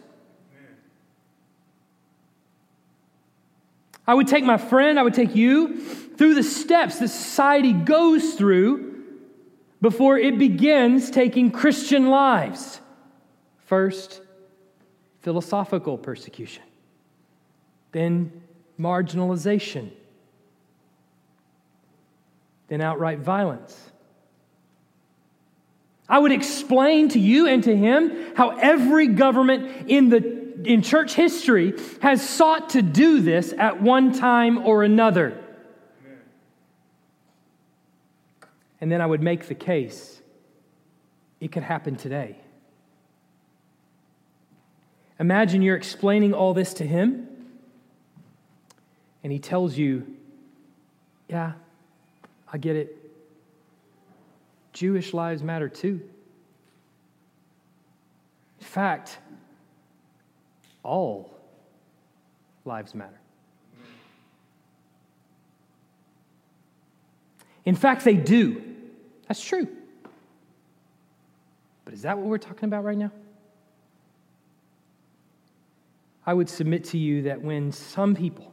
I 4.07 4.15
would 4.15 4.29
take 4.29 4.45
my 4.45 4.59
friend, 4.59 4.99
I 4.99 5.03
would 5.03 5.15
take 5.15 5.35
you 5.35 5.81
through 5.81 6.35
the 6.35 6.43
steps 6.43 6.99
that 6.99 7.09
society 7.09 7.73
goes 7.73 8.35
through 8.35 9.03
before 9.81 10.19
it 10.19 10.39
begins 10.39 11.11
taking 11.11 11.51
Christian 11.51 12.09
lives. 12.09 12.81
First, 13.67 14.21
philosophical 15.23 15.97
persecution, 15.97 16.63
then, 17.93 18.43
marginalization, 18.79 19.91
then, 22.69 22.81
outright 22.81 23.21
violence. 23.21 23.79
I 26.09 26.19
would 26.19 26.33
explain 26.33 27.09
to 27.11 27.19
you 27.19 27.47
and 27.47 27.65
to 27.65 27.75
him 27.75 28.35
how 28.37 28.51
every 28.51 29.09
government 29.09 29.89
in 29.89 30.11
the 30.11 30.44
in 30.67 30.83
church 30.83 31.15
history 31.15 31.75
has 32.01 32.27
sought 32.27 32.71
to 32.71 32.83
do 32.83 33.21
this 33.21 33.53
at 33.57 33.83
one 33.83 34.13
time 34.13 34.59
or 34.67 34.83
another. 34.83 35.41
And 38.81 38.91
then 38.91 39.01
I 39.01 39.07
would 39.07 39.23
make 39.23 39.47
the 39.47 39.55
case 39.55 40.21
it 41.41 41.53
could 41.53 41.63
happen 41.63 41.97
today. 41.97 42.37
Imagine 45.21 45.63
you're 45.63 45.77
explaining 45.77 46.35
all 46.35 46.55
this 46.55 46.75
to 46.75 46.87
him, 46.87 47.29
and 49.23 49.33
he 49.33 49.39
tells 49.39 49.77
you, 49.77 50.07
Yeah, 51.29 51.53
I 52.53 52.59
get 52.59 52.77
it. 52.77 52.99
Jewish 54.73 55.15
lives 55.15 55.43
matter 55.43 55.69
too. 55.69 56.01
In 58.59 58.67
fact, 58.67 59.19
all 60.85 61.35
lives 62.65 62.95
matter. 62.95 63.19
In 67.65 67.75
fact, 67.75 68.05
they 68.05 68.15
do. 68.15 68.63
That's 69.27 69.43
true. 69.43 69.67
But 71.85 71.95
is 71.95 72.03
that 72.03 72.17
what 72.17 72.27
we're 72.27 72.39
talking 72.39 72.67
about 72.67 72.85
right 72.85 72.97
now? 72.97 73.11
I 76.27 76.33
would 76.33 76.49
submit 76.49 76.85
to 76.85 76.99
you 76.99 77.23
that 77.23 77.43
when 77.43 77.73
some 77.73 78.15
people, 78.15 78.53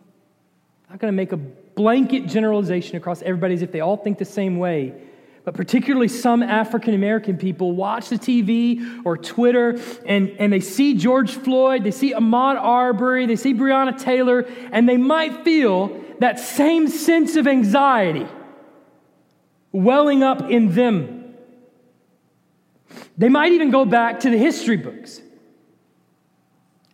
I'm 0.88 0.94
not 0.94 1.00
going 1.00 1.14
to 1.14 1.16
make 1.16 1.32
a 1.32 1.38
blanket 1.38 2.28
generalization 2.28 2.98
across 2.98 3.22
everybody 3.22 3.54
as 3.54 3.62
if 3.62 3.72
they 3.72 3.80
all 3.80 3.98
think 3.98 4.18
the 4.18 4.26
same 4.26 4.58
way, 4.58 4.94
but 5.44 5.56
particularly 5.56 6.08
some 6.08 6.44
African 6.44 6.94
American 6.94 7.38
people 7.38 7.74
watch 7.74 8.10
the 8.10 8.18
TV 8.18 9.02
or 9.06 9.18
Twitter 9.18 9.80
and, 10.06 10.30
and 10.40 10.54
they 10.54 10.60
see 10.60 10.94
George 10.94 11.32
Floyd, 11.32 11.84
they 11.84 11.92
see 11.92 12.14
Ahmaud 12.14 12.58
Arbery, 12.58 13.26
they 13.26 13.36
see 13.36 13.54
Breonna 13.54 14.00
Taylor, 14.00 14.46
and 14.72 14.88
they 14.88 14.98
might 14.98 15.44
feel 15.44 16.00
that 16.20 16.40
same 16.40 16.88
sense 16.88 17.36
of 17.36 17.48
anxiety 17.48 18.28
welling 19.72 20.22
up 20.22 20.50
in 20.50 20.74
them. 20.74 21.36
They 23.18 23.30
might 23.30 23.52
even 23.54 23.72
go 23.72 23.86
back 23.86 24.22
to 24.22 24.30
the 24.30 24.38
history 24.38 24.78
books. 24.78 25.22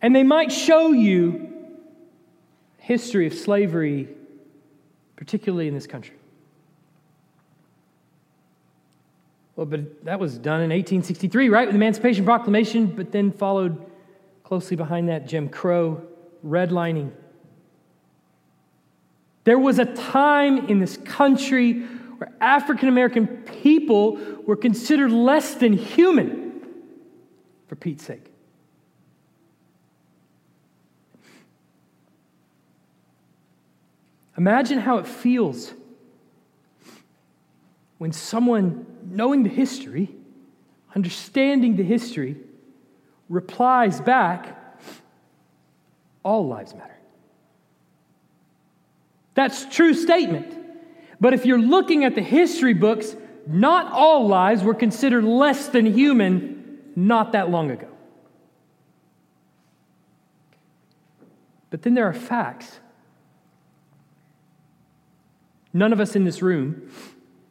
And 0.00 0.14
they 0.14 0.22
might 0.22 0.52
show 0.52 0.92
you 0.92 1.48
history 2.78 3.26
of 3.26 3.34
slavery, 3.34 4.08
particularly 5.16 5.68
in 5.68 5.74
this 5.74 5.86
country. 5.86 6.17
Well, 9.58 9.66
but 9.66 10.04
that 10.04 10.20
was 10.20 10.38
done 10.38 10.60
in 10.60 10.70
1863, 10.70 11.48
right, 11.48 11.66
with 11.66 11.72
the 11.72 11.78
Emancipation 11.78 12.24
Proclamation, 12.24 12.86
but 12.86 13.10
then 13.10 13.32
followed 13.32 13.90
closely 14.44 14.76
behind 14.76 15.08
that 15.08 15.26
Jim 15.26 15.48
Crow 15.48 16.00
redlining. 16.46 17.10
There 19.42 19.58
was 19.58 19.80
a 19.80 19.84
time 19.84 20.68
in 20.68 20.78
this 20.78 20.96
country 20.98 21.80
where 21.82 22.30
African 22.40 22.88
American 22.88 23.26
people 23.26 24.20
were 24.46 24.54
considered 24.54 25.10
less 25.10 25.56
than 25.56 25.72
human, 25.72 26.60
for 27.66 27.74
Pete's 27.74 28.04
sake. 28.04 28.30
Imagine 34.36 34.78
how 34.78 34.98
it 34.98 35.06
feels 35.08 35.74
when 37.98 38.12
someone, 38.12 38.86
knowing 39.04 39.42
the 39.42 39.48
history, 39.48 40.08
understanding 40.94 41.76
the 41.76 41.82
history, 41.82 42.36
replies 43.28 44.00
back, 44.00 44.56
All 46.22 46.46
lives 46.46 46.74
matter. 46.74 46.96
That's 49.34 49.66
true 49.66 49.94
statement. 49.94 50.54
But 51.20 51.34
if 51.34 51.44
you're 51.44 51.60
looking 51.60 52.04
at 52.04 52.14
the 52.14 52.22
history 52.22 52.74
books, 52.74 53.14
not 53.46 53.92
all 53.92 54.26
lives 54.26 54.62
were 54.62 54.74
considered 54.74 55.24
less 55.24 55.68
than 55.68 55.86
human 55.86 56.78
not 56.94 57.32
that 57.32 57.50
long 57.50 57.70
ago. 57.70 57.88
But 61.70 61.82
then 61.82 61.94
there 61.94 62.06
are 62.06 62.14
facts 62.14 62.78
None 65.72 65.92
of 65.92 66.00
us 66.00 66.16
in 66.16 66.24
this 66.24 66.42
room 66.42 66.90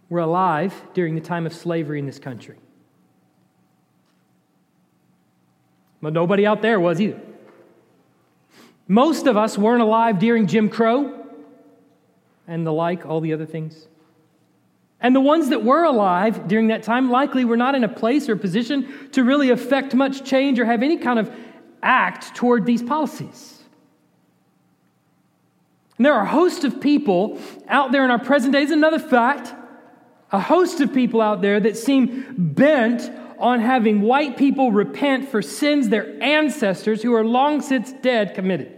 were 0.09 0.19
alive 0.19 0.73
during 0.93 1.15
the 1.15 1.21
time 1.21 1.45
of 1.45 1.53
slavery 1.53 1.99
in 1.99 2.05
this 2.05 2.19
country. 2.19 2.57
But 6.01 6.13
nobody 6.13 6.45
out 6.45 6.61
there 6.61 6.79
was 6.79 7.01
either. 7.01 7.19
Most 8.87 9.27
of 9.27 9.35
us 9.35 9.57
weren't 9.57 9.81
alive 9.81 10.19
during 10.19 10.47
Jim 10.47 10.69
Crow 10.69 11.25
and 12.47 12.65
the 12.65 12.71
like, 12.71 13.05
all 13.05 13.19
the 13.19 13.33
other 13.33 13.45
things. 13.45 13.87
And 15.01 15.15
the 15.15 15.21
ones 15.21 15.49
that 15.49 15.63
were 15.63 15.83
alive 15.83 16.47
during 16.47 16.67
that 16.67 16.83
time 16.83 17.11
likely 17.11 17.45
were 17.45 17.57
not 17.57 17.75
in 17.75 17.83
a 17.83 17.89
place 17.89 18.29
or 18.29 18.35
position 18.35 19.09
to 19.11 19.23
really 19.23 19.49
affect 19.49 19.93
much 19.93 20.23
change 20.23 20.59
or 20.59 20.65
have 20.65 20.81
any 20.81 20.97
kind 20.97 21.19
of 21.19 21.31
act 21.83 22.35
toward 22.35 22.65
these 22.65 22.81
policies. 22.81 23.61
And 25.97 26.05
there 26.05 26.13
are 26.13 26.23
a 26.23 26.29
host 26.29 26.63
of 26.63 26.79
people 26.79 27.39
out 27.67 27.91
there 27.91 28.05
in 28.05 28.11
our 28.11 28.19
present 28.19 28.53
days, 28.53 28.71
another 28.71 28.99
fact, 28.99 29.53
a 30.31 30.39
host 30.39 30.81
of 30.81 30.93
people 30.93 31.21
out 31.21 31.41
there 31.41 31.59
that 31.59 31.77
seem 31.77 32.25
bent 32.37 33.09
on 33.39 33.59
having 33.59 34.01
white 34.01 34.37
people 34.37 34.71
repent 34.71 35.29
for 35.29 35.41
sins 35.41 35.89
their 35.89 36.21
ancestors 36.21 37.01
who 37.01 37.13
are 37.13 37.23
long 37.23 37.61
since 37.61 37.93
dead 38.01 38.33
committed. 38.33 38.73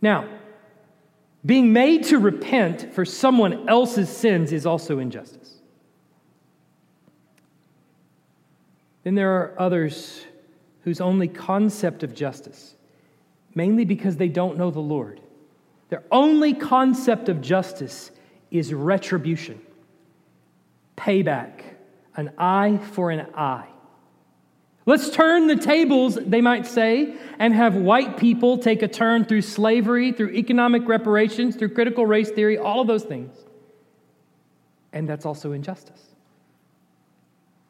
Now, 0.00 0.28
being 1.44 1.72
made 1.72 2.04
to 2.04 2.18
repent 2.18 2.94
for 2.94 3.04
someone 3.04 3.68
else's 3.68 4.08
sins 4.08 4.52
is 4.52 4.64
also 4.64 4.98
injustice. 4.98 5.54
Then 9.02 9.14
there 9.14 9.32
are 9.36 9.54
others 9.58 10.24
whose 10.82 11.00
only 11.00 11.28
concept 11.28 12.02
of 12.02 12.14
justice 12.14 12.74
mainly 13.54 13.84
because 13.84 14.16
they 14.16 14.28
don't 14.28 14.56
know 14.56 14.70
the 14.70 14.80
Lord. 14.80 15.20
Their 15.88 16.04
only 16.10 16.52
concept 16.52 17.28
of 17.28 17.40
justice 17.40 18.10
is 18.50 18.74
retribution, 18.74 19.60
payback, 20.96 21.62
an 22.16 22.32
eye 22.38 22.78
for 22.92 23.10
an 23.10 23.26
eye. 23.34 23.68
Let's 24.84 25.10
turn 25.10 25.48
the 25.48 25.56
tables, 25.56 26.14
they 26.14 26.40
might 26.40 26.66
say, 26.66 27.14
and 27.38 27.52
have 27.52 27.74
white 27.74 28.16
people 28.16 28.56
take 28.56 28.82
a 28.82 28.88
turn 28.88 29.26
through 29.26 29.42
slavery, 29.42 30.12
through 30.12 30.30
economic 30.30 30.88
reparations, 30.88 31.56
through 31.56 31.74
critical 31.74 32.06
race 32.06 32.30
theory, 32.30 32.56
all 32.56 32.80
of 32.80 32.86
those 32.86 33.04
things. 33.04 33.36
And 34.92 35.06
that's 35.06 35.26
also 35.26 35.52
injustice. 35.52 36.02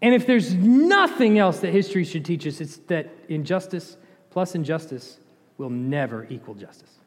And 0.01 0.15
if 0.15 0.27
there's 0.27 0.55
nothing 0.55 1.39
else 1.39 1.59
that 1.61 1.73
history 1.73 2.05
should 2.05 2.25
teach 2.25 2.47
us, 2.47 2.61
it's 2.61 2.77
that 2.87 3.13
injustice 3.29 3.97
plus 4.31 4.55
injustice 4.55 5.19
will 5.57 5.71
never 5.71 6.25
equal 6.31 6.55
justice. 6.55 6.98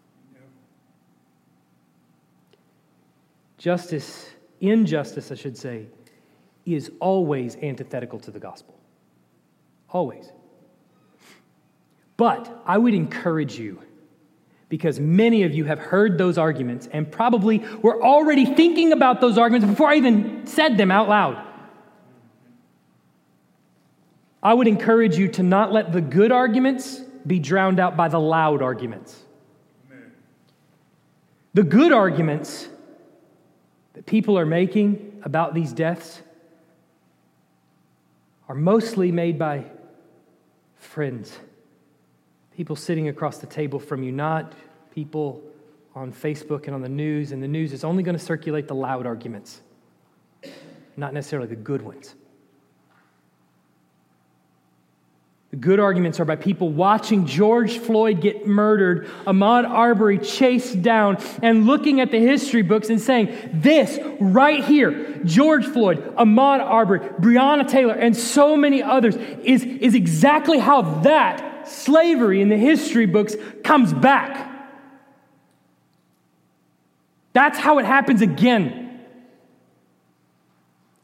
Justice, 3.62 4.28
injustice, 4.60 5.32
I 5.32 5.36
should 5.36 5.56
say, 5.56 5.86
is 6.66 6.90
always 7.00 7.56
antithetical 7.58 8.20
to 8.22 8.32
the 8.32 8.40
gospel. 8.40 8.74
Always. 9.88 10.32
But 12.18 12.64
I 12.66 12.80
would 12.80 12.96
encourage 12.96 13.60
you, 13.60 13.80
because 14.68 15.00
many 15.00 15.44
of 15.44 15.54
you 15.54 15.66
have 15.66 15.78
heard 15.78 16.18
those 16.18 16.40
arguments 16.40 16.90
and 16.92 17.12
probably 17.12 17.60
were 17.84 18.04
already 18.04 18.48
thinking 18.48 18.94
about 18.94 19.22
those 19.22 19.38
arguments 19.38 19.70
before 19.70 19.90
I 19.90 19.98
even 19.98 20.48
said 20.48 20.76
them 20.76 20.90
out 20.90 21.08
loud. 21.08 21.46
I 24.42 24.56
would 24.56 24.68
encourage 24.68 25.20
you 25.20 25.28
to 25.34 25.44
not 25.44 25.72
let 25.72 25.92
the 25.92 26.02
good 26.02 26.32
arguments 26.32 26.98
be 27.28 27.38
drowned 27.38 27.80
out 27.80 27.96
by 27.96 28.08
the 28.08 28.20
loud 28.20 28.64
arguments. 28.64 29.24
Amen. 29.92 30.14
The 31.54 31.62
good 31.62 31.92
arguments 31.92 32.68
people 34.06 34.38
are 34.38 34.46
making 34.46 35.22
about 35.24 35.54
these 35.54 35.74
deaths 35.74 36.22
are 38.48 38.56
mostly 38.56 39.12
made 39.12 39.40
by 39.40 39.64
friends, 40.76 41.38
people 42.56 42.76
sitting 42.76 43.08
across 43.08 43.38
the 43.38 43.48
table 43.48 43.80
from 43.80 44.04
you, 44.04 44.12
not 44.12 44.54
people 44.94 45.42
on 45.96 46.12
Facebook 46.12 46.66
and 46.66 46.76
on 46.76 46.82
the 46.82 46.90
news. 46.90 47.32
And 47.32 47.42
the 47.42 47.48
news 47.48 47.74
is 47.74 47.84
only 47.84 48.04
going 48.04 48.18
to 48.18 48.24
circulate 48.24 48.68
the 48.68 48.76
loud 48.76 49.06
arguments, 49.06 49.62
not 50.98 51.14
necessarily 51.14 51.48
the 51.48 51.56
good 51.56 51.82
ones. 51.82 52.16
The 55.52 55.58
good 55.58 55.82
arguments 55.82 56.22
are 56.22 56.26
by 56.26 56.38
people 56.38 56.70
watching 56.70 57.26
George 57.26 57.78
Floyd 57.78 58.22
get 58.22 58.48
murdered, 58.48 59.08
Ahmaud 59.28 59.70
Arbery 59.70 60.18
chased 60.18 60.82
down, 60.82 61.18
and 61.44 61.68
looking 61.68 62.00
at 62.00 62.10
the 62.10 62.20
history 62.20 62.62
books 62.62 62.90
and 62.90 63.02
saying, 63.02 63.38
This 63.54 64.00
right 64.22 64.64
here, 64.64 65.20
George 65.26 65.66
Floyd, 65.66 66.16
Ahmaud 66.16 66.62
Arbery, 66.62 67.00
Breonna 67.00 67.70
Taylor, 67.70 67.94
and 67.94 68.16
so 68.16 68.56
many 68.56 68.82
others, 68.82 69.18
is, 69.44 69.66
is 69.66 69.94
exactly 69.94 70.58
how 70.58 70.82
that 71.02 71.68
slavery 71.68 72.42
in 72.42 72.48
the 72.48 72.58
history 72.58 73.06
books 73.06 73.36
comes 73.62 73.92
back. 73.92 74.48
That's 77.34 77.60
how 77.60 77.80
it 77.80 77.86
happens 77.86 78.22
again. 78.22 79.02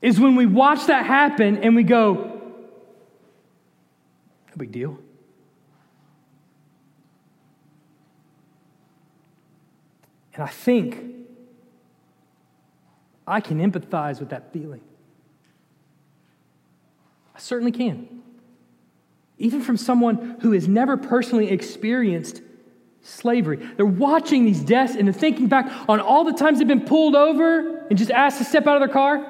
Is 0.02 0.22
when 0.22 0.38
we 0.38 0.46
watch 0.46 0.88
that 0.88 1.06
happen 1.06 1.58
and 1.58 1.76
we 1.76 1.84
go, 1.84 2.37
big 4.58 4.72
deal. 4.72 4.98
And 10.34 10.44
I 10.44 10.48
think 10.48 11.04
I 13.26 13.42
can 13.42 13.60
empathize 13.60 14.20
with 14.20 14.30
that 14.30 14.54
feeling. 14.54 14.82
I 17.36 17.40
certainly 17.40 17.72
can. 17.72 18.22
Even 19.40 19.62
from 19.62 19.78
someone 19.78 20.38
who 20.42 20.52
has 20.52 20.68
never 20.68 20.98
personally 20.98 21.50
experienced 21.50 22.42
slavery. 23.02 23.58
They're 23.76 23.86
watching 23.86 24.46
these 24.46 24.62
deaths 24.62 24.96
and 24.96 25.08
they're 25.08 25.14
thinking 25.14 25.48
back 25.48 25.72
on 25.90 26.00
all 26.00 26.24
the 26.24 26.34
times 26.34 26.60
they've 26.60 26.68
been 26.68 26.86
pulled 26.86 27.16
over 27.16 27.86
and 27.88 27.98
just 27.98 28.12
asked 28.12 28.38
to 28.40 28.44
step 28.44 28.68
out 28.68 28.76
of 28.76 28.82
their 28.82 28.94
car 28.94 29.26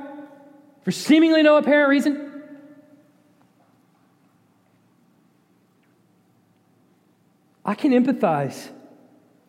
for 0.83 0.91
seemingly 0.91 1.43
no 1.43 1.57
apparent 1.57 1.89
reason. 1.89 2.26
I 7.67 7.75
can 7.75 7.91
empathize 7.91 8.69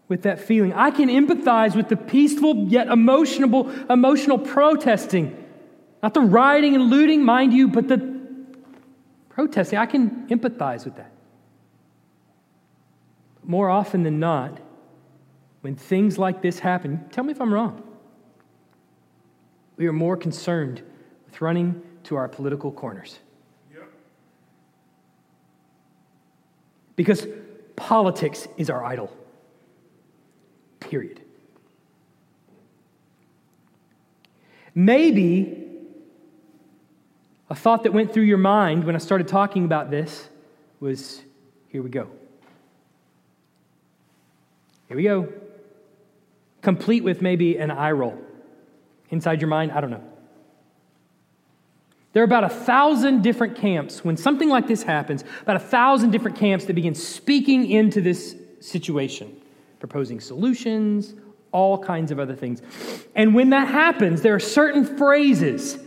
with 0.09 0.23
that 0.23 0.41
feeling. 0.41 0.73
I 0.73 0.91
can 0.91 1.09
empathize 1.09 1.77
with 1.77 1.89
the 1.89 1.97
peaceful 1.97 2.67
yet 2.69 2.89
emotional, 2.89 3.71
emotional 3.89 4.39
protesting. 4.39 5.45
Not 6.03 6.15
the 6.15 6.21
rioting 6.21 6.75
and 6.75 6.91
looting, 6.91 7.25
mind 7.25 7.53
you, 7.53 7.69
but 7.69 7.87
the 7.87 8.19
protesting. 9.29 9.79
I 9.79 9.87
can 9.87 10.27
empathize 10.29 10.85
with 10.85 10.97
that. 10.97 11.13
More 13.45 13.71
often 13.71 14.03
than 14.03 14.19
not, 14.19 14.59
when 15.61 15.77
things 15.77 16.19
like 16.19 16.43
this 16.43 16.59
happen, 16.59 17.05
tell 17.11 17.23
me 17.23 17.33
if 17.33 17.41
I'm 17.41 17.55
wrong. 17.55 17.83
We 19.77 19.87
are 19.87 19.93
more 19.93 20.17
concerned 20.17 20.83
with 21.25 21.41
running 21.41 21.83
to 22.05 22.17
our 22.17 22.29
political 22.29 22.73
corners. 22.73 23.19
Yep. 23.73 23.91
Because 26.97 27.27
Politics 27.79 28.49
is 28.57 28.71
our 28.71 28.85
idol. 28.85 29.17
Period. 30.81 31.21
Maybe 34.75 35.65
a 37.49 37.55
thought 37.55 37.85
that 37.85 37.93
went 37.93 38.13
through 38.13 38.25
your 38.25 38.39
mind 38.39 38.83
when 38.83 38.97
I 38.97 38.99
started 38.99 39.29
talking 39.29 39.65
about 39.65 39.91
this 39.91 40.29
was 40.81 41.23
here 41.69 41.83
we 41.83 41.89
go. 41.89 42.09
Here 44.89 44.97
we 44.97 45.05
go. 45.05 45.33
Complete 46.63 47.05
with 47.05 47.23
maybe 47.23 47.59
an 47.59 47.71
eye 47.71 47.93
roll 47.93 48.19
inside 49.11 49.41
your 49.41 49.49
mind. 49.49 49.71
I 49.71 49.81
don't 49.81 49.91
know. 49.91 50.05
There 52.19 52.25
are 52.25 52.35
about 52.35 52.43
a 52.43 52.49
thousand 52.49 53.23
different 53.23 53.55
camps. 53.55 54.05
When 54.05 54.17
something 54.17 54.49
like 54.49 54.67
this 54.67 54.83
happens, 54.83 55.23
about 55.41 55.55
a 55.55 55.61
thousand 55.61 56.11
different 56.11 56.37
camps 56.37 56.65
that 56.65 56.73
begin 56.73 56.93
speaking 56.93 57.71
into 57.71 58.01
this 58.01 58.35
situation, 58.59 59.41
proposing 59.79 60.19
solutions, 60.19 61.15
all 61.53 61.79
kinds 61.79 62.11
of 62.11 62.19
other 62.19 62.35
things. 62.35 62.61
And 63.15 63.37
when 63.37 63.51
that 63.51 63.69
happens, 63.69 64.21
there 64.23 64.35
are 64.35 64.41
certain 64.41 64.85
phrases 64.85 65.79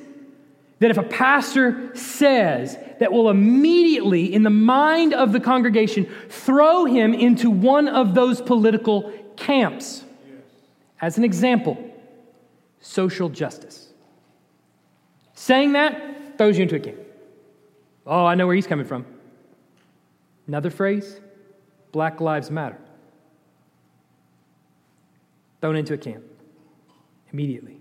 that 0.80 0.90
if 0.90 0.98
a 0.98 1.04
pastor 1.04 1.94
says 1.98 2.78
that 3.02 3.12
will 3.12 3.30
immediately, 3.30 4.34
in 4.34 4.44
the 4.44 4.50
mind 4.50 5.14
of 5.14 5.34
the 5.34 5.40
congregation, 5.42 6.10
throw 6.30 6.86
him 6.86 7.14
into 7.14 7.50
one 7.50 7.90
of 7.90 8.16
those 8.16 8.42
political 8.42 9.12
camps. 9.36 10.06
As 11.02 11.18
an 11.18 11.26
example, 11.26 11.78
social 12.80 13.28
justice. 13.28 13.90
Saying 15.34 15.74
that 15.74 16.21
throws 16.42 16.58
you 16.58 16.64
into 16.64 16.76
a 16.76 16.80
camp. 16.80 16.98
Oh, 18.08 18.26
I 18.26 18.34
know 18.34 18.48
where 18.48 18.56
he's 18.56 18.66
coming 18.66 18.88
from. 18.88 19.06
Another 20.48 20.72
phrase 20.72 21.20
Black 21.92 22.20
Lives 22.20 22.50
Matter. 22.50 22.80
Thrown 25.62 25.76
into 25.76 25.94
a 25.94 26.00
camp 26.00 26.24
immediately 27.32 27.78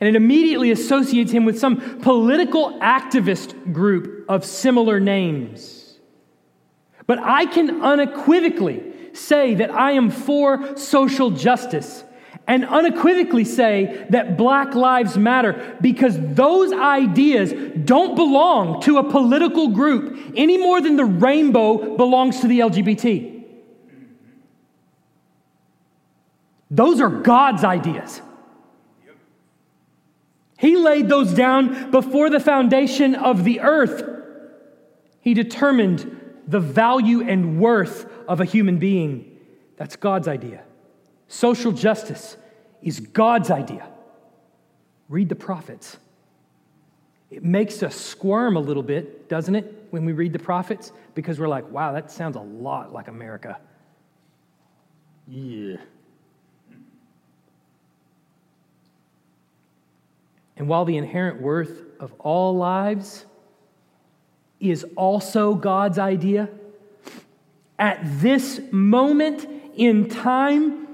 and 0.00 0.06
it 0.06 0.16
immediately 0.16 0.70
associates 0.70 1.32
him 1.32 1.46
with 1.46 1.58
some 1.58 2.00
political 2.00 2.78
activist 2.80 3.72
group 3.72 4.26
of 4.28 4.44
similar 4.44 5.00
names. 5.00 5.96
But 7.06 7.20
I 7.20 7.46
can 7.46 7.80
unequivocally 7.80 8.82
say 9.14 9.54
that 9.54 9.70
I 9.70 9.92
am 9.92 10.10
for 10.10 10.76
social 10.76 11.30
justice 11.30 12.04
and 12.48 12.64
unequivocally 12.64 13.44
say 13.44 14.06
that 14.08 14.38
Black 14.38 14.74
Lives 14.74 15.18
Matter 15.18 15.76
because 15.82 16.16
those 16.18 16.72
ideas 16.72 17.52
don't 17.84 18.16
belong 18.16 18.80
to 18.82 18.96
a 18.96 19.08
political 19.08 19.68
group 19.68 20.18
any 20.34 20.56
more 20.56 20.80
than 20.80 20.96
the 20.96 21.04
rainbow 21.04 21.96
belongs 21.96 22.40
to 22.40 22.48
the 22.48 22.60
LGBT. 22.60 23.44
Those 26.70 27.00
are 27.02 27.10
God's 27.10 27.64
ideas. 27.64 28.22
He 30.58 30.76
laid 30.76 31.08
those 31.08 31.34
down 31.34 31.90
before 31.90 32.30
the 32.30 32.40
foundation 32.40 33.14
of 33.14 33.44
the 33.44 33.60
earth. 33.60 34.02
He 35.20 35.34
determined 35.34 36.18
the 36.46 36.60
value 36.60 37.20
and 37.20 37.60
worth 37.60 38.10
of 38.26 38.40
a 38.40 38.44
human 38.46 38.78
being. 38.78 39.38
That's 39.76 39.96
God's 39.96 40.26
idea. 40.26 40.64
Social 41.28 41.72
justice 41.72 42.36
is 42.82 43.00
God's 43.00 43.50
idea. 43.50 43.86
Read 45.08 45.28
the 45.28 45.36
prophets. 45.36 45.98
It 47.30 47.44
makes 47.44 47.82
us 47.82 47.94
squirm 47.94 48.56
a 48.56 48.60
little 48.60 48.82
bit, 48.82 49.28
doesn't 49.28 49.54
it, 49.54 49.86
when 49.90 50.06
we 50.06 50.12
read 50.12 50.32
the 50.32 50.38
prophets? 50.38 50.92
Because 51.14 51.38
we're 51.38 51.48
like, 51.48 51.70
wow, 51.70 51.92
that 51.92 52.10
sounds 52.10 52.36
a 52.36 52.40
lot 52.40 52.92
like 52.92 53.08
America. 53.08 53.58
Yeah. 55.26 55.76
And 60.56 60.66
while 60.66 60.86
the 60.86 60.96
inherent 60.96 61.40
worth 61.40 61.82
of 62.00 62.12
all 62.18 62.56
lives 62.56 63.26
is 64.58 64.84
also 64.96 65.54
God's 65.54 65.98
idea, 65.98 66.48
at 67.78 68.00
this 68.20 68.60
moment 68.72 69.46
in 69.76 70.08
time, 70.08 70.87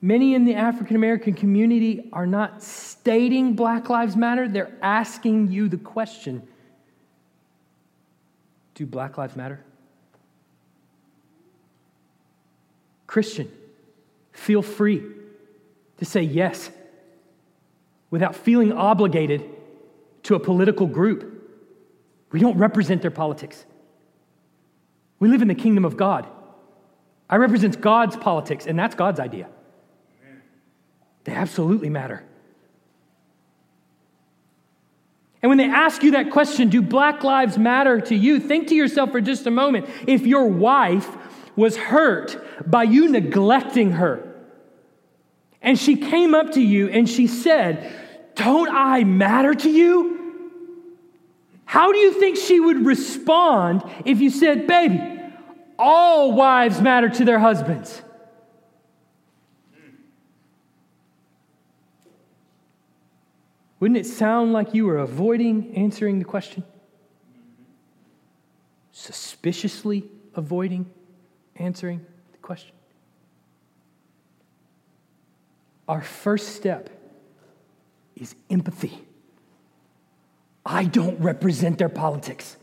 many 0.00 0.34
in 0.34 0.44
the 0.44 0.54
African 0.54 0.96
American 0.96 1.34
community 1.34 2.08
are 2.12 2.26
not 2.26 2.62
stating 2.62 3.54
Black 3.54 3.88
Lives 3.88 4.16
Matter, 4.16 4.48
they're 4.48 4.76
asking 4.82 5.50
you 5.50 5.68
the 5.68 5.76
question 5.76 6.46
Do 8.74 8.86
Black 8.86 9.18
Lives 9.18 9.36
Matter? 9.36 9.64
Christian, 13.06 13.50
feel 14.32 14.62
free 14.62 15.02
to 15.96 16.04
say 16.04 16.22
yes 16.22 16.70
without 18.10 18.36
feeling 18.36 18.72
obligated 18.72 19.48
to 20.24 20.34
a 20.34 20.40
political 20.40 20.86
group. 20.86 21.34
We 22.30 22.40
don't 22.40 22.58
represent 22.58 23.02
their 23.02 23.10
politics. 23.10 23.64
We 25.18 25.28
live 25.28 25.42
in 25.42 25.48
the 25.48 25.54
kingdom 25.54 25.84
of 25.84 25.96
God. 25.96 26.28
I 27.30 27.36
represent 27.36 27.80
God's 27.80 28.16
politics, 28.16 28.66
and 28.66 28.78
that's 28.78 28.94
God's 28.94 29.20
idea. 29.20 29.48
They 31.28 31.34
absolutely 31.34 31.90
matter. 31.90 32.24
And 35.42 35.50
when 35.50 35.58
they 35.58 35.66
ask 35.68 36.02
you 36.02 36.12
that 36.12 36.30
question, 36.30 36.70
do 36.70 36.80
black 36.80 37.22
lives 37.22 37.58
matter 37.58 38.00
to 38.00 38.14
you? 38.14 38.40
Think 38.40 38.68
to 38.68 38.74
yourself 38.74 39.12
for 39.12 39.20
just 39.20 39.46
a 39.46 39.50
moment 39.50 39.90
if 40.06 40.26
your 40.26 40.46
wife 40.46 41.06
was 41.54 41.76
hurt 41.76 42.42
by 42.68 42.84
you 42.84 43.10
neglecting 43.10 43.92
her, 43.92 44.24
and 45.60 45.78
she 45.78 45.96
came 45.96 46.34
up 46.34 46.52
to 46.52 46.62
you 46.62 46.88
and 46.88 47.06
she 47.06 47.26
said, 47.26 47.92
Don't 48.34 48.70
I 48.70 49.04
matter 49.04 49.52
to 49.52 49.68
you? 49.68 50.54
How 51.66 51.92
do 51.92 51.98
you 51.98 52.14
think 52.14 52.38
she 52.38 52.58
would 52.58 52.86
respond 52.86 53.82
if 54.06 54.20
you 54.22 54.30
said, 54.30 54.66
Baby, 54.66 55.02
all 55.78 56.32
wives 56.32 56.80
matter 56.80 57.10
to 57.10 57.24
their 57.26 57.38
husbands? 57.38 58.00
Wouldn't 63.80 63.98
it 63.98 64.06
sound 64.06 64.52
like 64.52 64.74
you 64.74 64.86
were 64.86 64.98
avoiding 64.98 65.74
answering 65.76 66.18
the 66.18 66.24
question? 66.24 66.64
Suspiciously 68.90 70.04
avoiding 70.34 70.90
answering 71.56 72.04
the 72.32 72.38
question? 72.38 72.74
Our 75.86 76.02
first 76.02 76.56
step 76.56 76.90
is 78.16 78.34
empathy. 78.50 78.98
I 80.66 80.84
don't 80.84 81.18
represent 81.20 81.78
their 81.78 81.88
politics. 81.88 82.56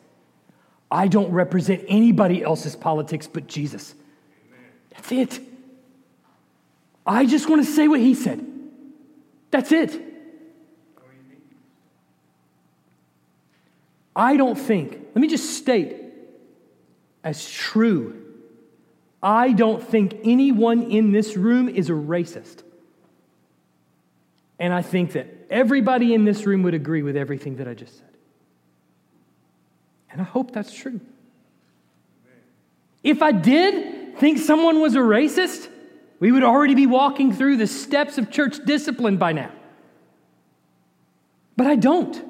I 0.91 1.07
don't 1.07 1.31
represent 1.31 1.83
anybody 1.87 2.43
else's 2.43 2.75
politics 2.75 3.25
but 3.25 3.47
Jesus. 3.47 3.95
That's 4.91 5.11
it. 5.11 5.39
I 7.07 7.25
just 7.25 7.49
want 7.49 7.65
to 7.65 7.71
say 7.71 7.87
what 7.87 7.99
he 7.99 8.13
said. 8.13 8.45
That's 9.49 9.71
it. 9.71 10.04
I 14.15 14.37
don't 14.37 14.57
think, 14.57 14.91
let 15.13 15.17
me 15.17 15.27
just 15.27 15.57
state 15.57 15.95
as 17.23 17.49
true, 17.49 18.21
I 19.21 19.51
don't 19.51 19.83
think 19.83 20.19
anyone 20.23 20.83
in 20.83 21.11
this 21.11 21.35
room 21.35 21.67
is 21.67 21.89
a 21.89 21.93
racist. 21.93 22.61
And 24.59 24.71
I 24.71 24.83
think 24.83 25.13
that 25.13 25.27
everybody 25.49 26.13
in 26.13 26.23
this 26.23 26.45
room 26.45 26.63
would 26.63 26.75
agree 26.75 27.01
with 27.01 27.17
everything 27.17 27.57
that 27.57 27.67
I 27.67 27.73
just 27.73 27.97
said. 27.97 28.07
And 30.11 30.21
I 30.21 30.23
hope 30.23 30.51
that's 30.51 30.73
true. 30.73 31.01
If 33.03 33.21
I 33.21 33.31
did 33.31 34.17
think 34.17 34.37
someone 34.37 34.79
was 34.79 34.95
a 34.95 34.99
racist, 34.99 35.67
we 36.19 36.31
would 36.31 36.43
already 36.43 36.75
be 36.75 36.85
walking 36.85 37.33
through 37.33 37.57
the 37.57 37.67
steps 37.67 38.17
of 38.17 38.31
church 38.31 38.63
discipline 38.65 39.17
by 39.17 39.33
now. 39.33 39.51
But 41.57 41.67
I 41.67 41.75
don't. 41.75 42.23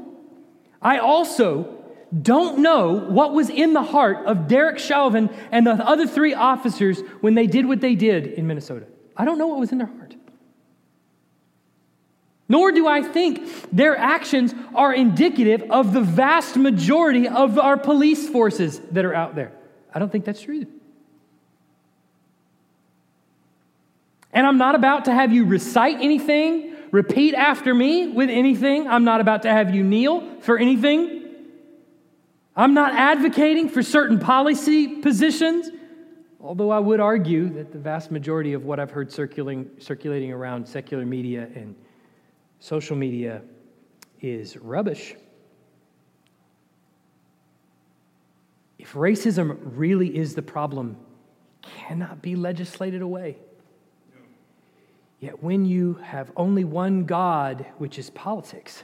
I 0.81 0.97
also 0.99 1.74
don't 2.21 2.59
know 2.59 2.93
what 2.93 3.33
was 3.33 3.49
in 3.49 3.73
the 3.73 3.83
heart 3.83 4.25
of 4.25 4.47
Derek 4.47 4.79
Chauvin 4.79 5.29
and 5.51 5.65
the 5.65 5.71
other 5.71 6.07
three 6.07 6.33
officers 6.33 7.01
when 7.21 7.33
they 7.33 7.47
did 7.47 7.65
what 7.65 7.81
they 7.81 7.95
did 7.95 8.27
in 8.27 8.47
Minnesota. 8.47 8.85
I 9.17 9.25
don't 9.25 9.37
know 9.37 9.47
what 9.47 9.59
was 9.59 9.71
in 9.71 9.77
their 9.77 9.87
heart. 9.87 10.15
Nor 12.47 12.71
do 12.71 12.87
I 12.87 13.01
think 13.01 13.71
their 13.71 13.97
actions 13.97 14.53
are 14.75 14.93
indicative 14.93 15.63
of 15.71 15.93
the 15.93 16.01
vast 16.01 16.55
majority 16.57 17.27
of 17.27 17.57
our 17.57 17.75
police 17.77 18.29
forces 18.29 18.79
that 18.91 19.03
are 19.03 19.15
out 19.15 19.35
there. 19.35 19.51
I 19.93 19.99
don't 19.99 20.11
think 20.11 20.25
that's 20.25 20.41
true. 20.41 20.67
And 24.31 24.45
I'm 24.45 24.57
not 24.57 24.75
about 24.75 25.05
to 25.05 25.13
have 25.13 25.33
you 25.33 25.45
recite 25.45 25.95
anything, 26.01 26.75
repeat 26.91 27.33
after 27.33 27.73
me 27.73 28.07
with 28.07 28.29
anything. 28.29 28.87
I'm 28.87 29.05
not 29.05 29.21
about 29.21 29.43
to 29.43 29.49
have 29.49 29.73
you 29.73 29.81
kneel 29.81 30.39
for 30.41 30.57
anything. 30.57 31.24
I'm 32.55 32.73
not 32.73 32.93
advocating 32.93 33.67
for 33.67 33.83
certain 33.83 34.17
policy 34.17 34.87
positions, 35.01 35.69
although 36.39 36.71
I 36.71 36.79
would 36.79 37.01
argue 37.01 37.49
that 37.49 37.73
the 37.73 37.79
vast 37.79 38.11
majority 38.11 38.53
of 38.53 38.63
what 38.63 38.79
I've 38.79 38.91
heard 38.91 39.11
circulating, 39.11 39.69
circulating 39.77 40.31
around 40.31 40.65
secular 40.65 41.05
media 41.05 41.49
and 41.53 41.75
social 42.59 42.95
media 42.95 43.41
is 44.21 44.55
rubbish. 44.55 45.15
If 48.79 48.93
racism 48.93 49.57
really 49.63 50.15
is 50.15 50.35
the 50.35 50.41
problem, 50.41 50.95
cannot 51.61 52.21
be 52.21 52.35
legislated 52.35 53.01
away. 53.01 53.37
Yet 55.19 55.43
when 55.43 55.65
you 55.65 55.95
have 55.95 56.31
only 56.37 56.63
one 56.63 57.05
God, 57.05 57.65
which 57.79 57.99
is 57.99 58.09
politics, 58.11 58.83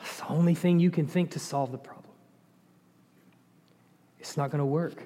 it's 0.00 0.18
the 0.18 0.28
only 0.28 0.54
thing 0.54 0.78
you 0.78 0.90
can 0.90 1.06
think 1.06 1.30
to 1.32 1.38
solve 1.38 1.72
the 1.72 1.78
problem. 1.78 2.01
It's 4.22 4.36
not 4.36 4.52
going 4.52 4.60
to 4.60 4.64
work. 4.64 5.02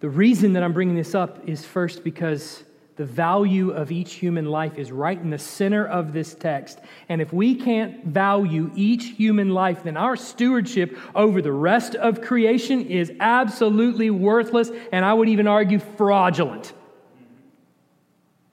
The 0.00 0.08
reason 0.08 0.54
that 0.54 0.64
I'm 0.64 0.72
bringing 0.72 0.96
this 0.96 1.14
up 1.14 1.48
is 1.48 1.64
first 1.64 2.02
because 2.02 2.64
the 2.96 3.04
value 3.04 3.70
of 3.70 3.92
each 3.92 4.14
human 4.14 4.46
life 4.46 4.76
is 4.76 4.90
right 4.90 5.16
in 5.16 5.30
the 5.30 5.38
center 5.38 5.86
of 5.86 6.12
this 6.12 6.34
text. 6.34 6.80
And 7.08 7.22
if 7.22 7.32
we 7.32 7.54
can't 7.54 8.04
value 8.06 8.72
each 8.74 9.10
human 9.10 9.50
life, 9.50 9.84
then 9.84 9.96
our 9.96 10.16
stewardship 10.16 10.98
over 11.14 11.40
the 11.40 11.52
rest 11.52 11.94
of 11.94 12.20
creation 12.20 12.86
is 12.86 13.12
absolutely 13.20 14.10
worthless, 14.10 14.72
and 14.90 15.04
I 15.04 15.14
would 15.14 15.28
even 15.28 15.46
argue 15.46 15.78
fraudulent. 15.78 16.72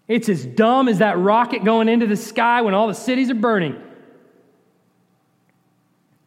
It's 0.08 0.30
as 0.30 0.46
dumb 0.46 0.88
as 0.88 1.00
that 1.00 1.18
rocket 1.18 1.64
going 1.64 1.90
into 1.90 2.06
the 2.06 2.16
sky 2.16 2.62
when 2.62 2.76
all 2.76 2.88
the 2.88 2.94
cities 2.94 3.32
are 3.32 3.36
burning. 3.36 3.82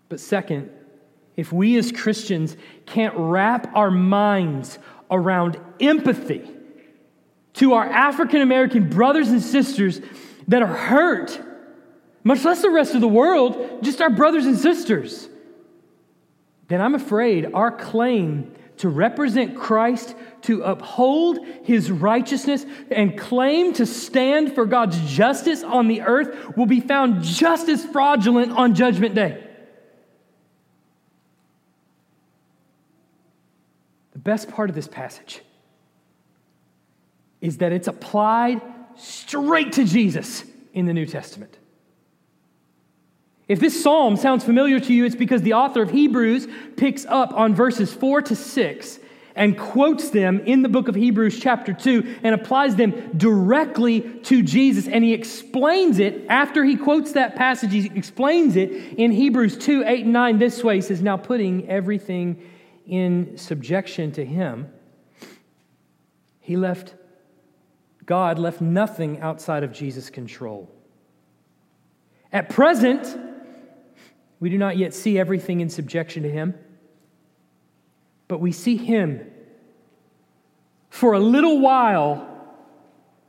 But 0.08 0.18
second, 0.18 0.70
if 1.36 1.52
we 1.52 1.76
as 1.76 1.92
Christians 1.92 2.56
can't 2.86 3.14
wrap 3.16 3.74
our 3.74 3.90
minds 3.90 4.78
around 5.10 5.58
empathy, 5.80 6.48
to 7.54 7.74
our 7.74 7.84
African 7.84 8.40
American 8.40 8.88
brothers 8.88 9.28
and 9.28 9.42
sisters 9.42 10.00
that 10.48 10.62
are 10.62 10.74
hurt, 10.74 11.40
much 12.24 12.44
less 12.44 12.62
the 12.62 12.70
rest 12.70 12.94
of 12.94 13.00
the 13.00 13.08
world, 13.08 13.82
just 13.82 14.00
our 14.00 14.10
brothers 14.10 14.46
and 14.46 14.58
sisters, 14.58 15.28
then 16.68 16.80
I'm 16.80 16.94
afraid 16.94 17.50
our 17.52 17.70
claim 17.70 18.54
to 18.78 18.88
represent 18.88 19.56
Christ, 19.56 20.14
to 20.42 20.62
uphold 20.62 21.46
his 21.62 21.90
righteousness, 21.90 22.64
and 22.90 23.18
claim 23.18 23.74
to 23.74 23.86
stand 23.86 24.54
for 24.54 24.64
God's 24.64 24.98
justice 25.10 25.62
on 25.62 25.88
the 25.88 26.00
earth 26.00 26.56
will 26.56 26.66
be 26.66 26.80
found 26.80 27.22
just 27.22 27.68
as 27.68 27.84
fraudulent 27.84 28.52
on 28.52 28.74
Judgment 28.74 29.14
Day. 29.14 29.46
Best 34.24 34.50
part 34.50 34.70
of 34.70 34.76
this 34.76 34.88
passage 34.88 35.42
is 37.40 37.58
that 37.58 37.72
it's 37.72 37.88
applied 37.88 38.60
straight 38.96 39.72
to 39.72 39.84
Jesus 39.84 40.44
in 40.72 40.86
the 40.86 40.92
New 40.92 41.06
Testament. 41.06 41.58
If 43.48 43.60
this 43.60 43.82
psalm 43.82 44.16
sounds 44.16 44.44
familiar 44.44 44.80
to 44.80 44.92
you, 44.94 45.04
it's 45.04 45.16
because 45.16 45.42
the 45.42 45.54
author 45.54 45.82
of 45.82 45.90
Hebrews 45.90 46.46
picks 46.76 47.04
up 47.06 47.34
on 47.34 47.54
verses 47.54 47.92
4 47.92 48.22
to 48.22 48.36
6 48.36 48.98
and 49.34 49.58
quotes 49.58 50.10
them 50.10 50.40
in 50.40 50.62
the 50.62 50.68
book 50.68 50.88
of 50.88 50.94
Hebrews, 50.94 51.40
chapter 51.40 51.72
2, 51.72 52.20
and 52.22 52.34
applies 52.34 52.76
them 52.76 53.10
directly 53.16 54.00
to 54.00 54.42
Jesus. 54.42 54.86
And 54.86 55.02
he 55.02 55.12
explains 55.12 55.98
it 55.98 56.26
after 56.28 56.64
he 56.64 56.76
quotes 56.76 57.12
that 57.12 57.34
passage, 57.34 57.72
he 57.72 57.90
explains 57.94 58.56
it 58.56 58.70
in 58.70 59.10
Hebrews 59.10 59.56
2 59.58 59.84
8 59.86 60.04
and 60.04 60.12
9 60.12 60.38
this 60.38 60.62
way. 60.62 60.76
He 60.76 60.82
says, 60.82 61.02
Now 61.02 61.16
putting 61.16 61.68
everything 61.68 62.40
in 62.86 63.36
subjection 63.36 64.12
to 64.12 64.24
him, 64.24 64.72
he 66.40 66.56
left 66.56 66.94
God 68.04 68.38
left 68.38 68.60
nothing 68.60 69.20
outside 69.20 69.62
of 69.62 69.72
Jesus' 69.72 70.10
control. 70.10 70.70
At 72.32 72.48
present, 72.48 73.16
we 74.40 74.50
do 74.50 74.58
not 74.58 74.76
yet 74.76 74.92
see 74.92 75.18
everything 75.18 75.60
in 75.60 75.68
subjection 75.68 76.24
to 76.24 76.30
Him, 76.30 76.54
but 78.26 78.40
we 78.40 78.50
see 78.50 78.76
Him 78.76 79.30
for 80.90 81.12
a 81.12 81.20
little 81.20 81.60
while, 81.60 82.31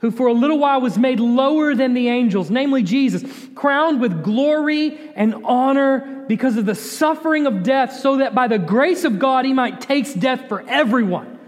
who 0.03 0.11
for 0.11 0.27
a 0.27 0.33
little 0.33 0.59
while 0.59 0.81
was 0.81 0.97
made 0.97 1.21
lower 1.21 1.73
than 1.73 1.93
the 1.93 2.09
angels, 2.09 2.51
namely 2.51 2.83
Jesus, 2.83 3.23
crowned 3.55 4.01
with 4.01 4.21
glory 4.21 4.99
and 5.15 5.33
honor 5.45 6.25
because 6.27 6.57
of 6.57 6.65
the 6.65 6.75
suffering 6.75 7.47
of 7.47 7.63
death, 7.63 7.93
so 7.93 8.17
that 8.17 8.35
by 8.35 8.49
the 8.49 8.59
grace 8.59 9.05
of 9.05 9.17
God 9.17 9.45
He 9.45 9.53
might 9.53 9.79
taste 9.79 10.19
death 10.19 10.49
for 10.49 10.61
everyone. 10.67 11.39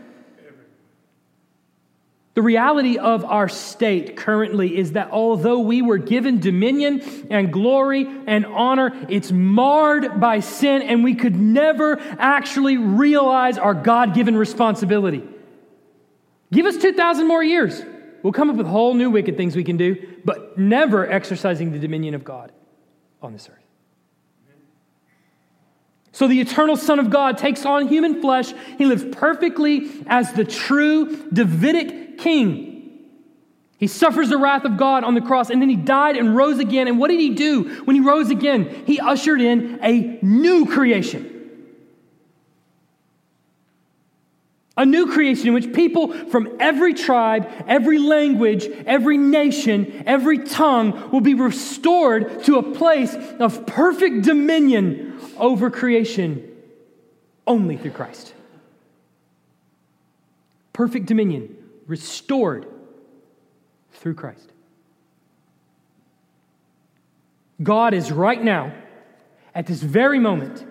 The 2.36 2.42
reality 2.42 2.98
of 2.98 3.26
our 3.26 3.50
state 3.50 4.16
currently 4.16 4.78
is 4.78 4.94
that 4.94 5.12
although 5.12 5.60
we 5.60 5.82
were 5.82 5.98
given 5.98 6.40
dominion 6.40 7.28
and 7.30 7.52
glory 7.52 8.08
and 8.26 8.46
honor, 8.46 8.94
it's 9.10 9.34
marred 9.34 10.22
by 10.22 10.40
sin, 10.40 10.82
and 10.82 11.04
we 11.04 11.16
could 11.16 11.36
never 11.36 12.00
actually 12.18 12.78
realize 12.78 13.58
our 13.58 13.74
God 13.74 14.14
given 14.14 14.38
responsibility. 14.38 15.28
Give 16.54 16.66
us 16.66 16.78
2,000 16.78 17.28
more 17.28 17.44
years. 17.44 17.84
We'll 18.26 18.34
come 18.34 18.50
up 18.50 18.56
with 18.56 18.66
whole 18.66 18.96
new 18.96 19.12
wicked 19.12 19.38
things 19.38 19.56
we 19.56 19.64
can 19.64 19.78
do, 19.78 20.04
but 20.26 20.58
never 20.58 21.08
exercising 21.08 21.72
the 21.72 21.78
dominion 21.78 22.16
of 22.16 22.24
God 22.24 22.52
on 23.22 23.34
this 23.34 23.48
earth. 23.48 23.64
So 26.12 26.28
the 26.28 26.42
eternal 26.42 26.76
Son 26.76 26.98
of 26.98 27.12
God 27.12 27.38
takes 27.38 27.68
on 27.68 27.88
human 27.88 28.22
flesh. 28.22 28.52
He 28.80 28.88
lives 28.88 29.06
perfectly 29.12 29.92
as 30.08 30.34
the 30.34 30.44
true 30.44 31.30
Davidic 31.32 32.18
king. 32.18 33.06
He 33.78 33.86
suffers 33.86 34.30
the 34.30 34.40
wrath 34.40 34.66
of 34.66 34.76
God 34.76 35.04
on 35.04 35.14
the 35.14 35.22
cross, 35.22 35.52
and 35.52 35.62
then 35.62 35.70
he 35.70 35.76
died 35.76 36.18
and 36.18 36.36
rose 36.36 36.58
again. 36.58 36.88
And 36.88 36.98
what 36.98 37.10
did 37.12 37.20
he 37.20 37.36
do 37.36 37.84
when 37.84 37.96
he 37.96 38.02
rose 38.02 38.32
again? 38.32 38.86
He 38.88 39.00
ushered 39.00 39.40
in 39.40 39.78
a 39.84 40.18
new 40.24 40.66
creation. 40.66 41.35
A 44.78 44.86
new 44.86 45.08
creation 45.08 45.48
in 45.48 45.54
which 45.54 45.72
people 45.72 46.12
from 46.28 46.58
every 46.60 46.94
tribe, 46.94 47.50
every 47.66 47.98
language, 47.98 48.66
every 48.86 49.18
nation, 49.18 50.04
every 50.06 50.40
tongue 50.40 51.12
will 51.12 51.22
be 51.22 51.34
restored 51.34 52.44
to 52.44 52.58
a 52.58 52.64
place 52.64 53.16
of 53.40 53.66
perfect 53.66 54.24
dominion 54.24 55.18
over 55.38 55.70
creation 55.70 56.52
only 57.48 57.78
through 57.78 57.92
Christ. 57.92 58.34
Perfect 60.74 61.06
dominion 61.06 61.56
restored 61.88 62.68
through 63.94 64.16
Christ. 64.16 64.52
God 67.64 67.94
is 67.94 68.12
right 68.12 68.44
now, 68.44 68.74
at 69.54 69.68
this 69.68 69.82
very 69.82 70.20
moment, 70.20 70.66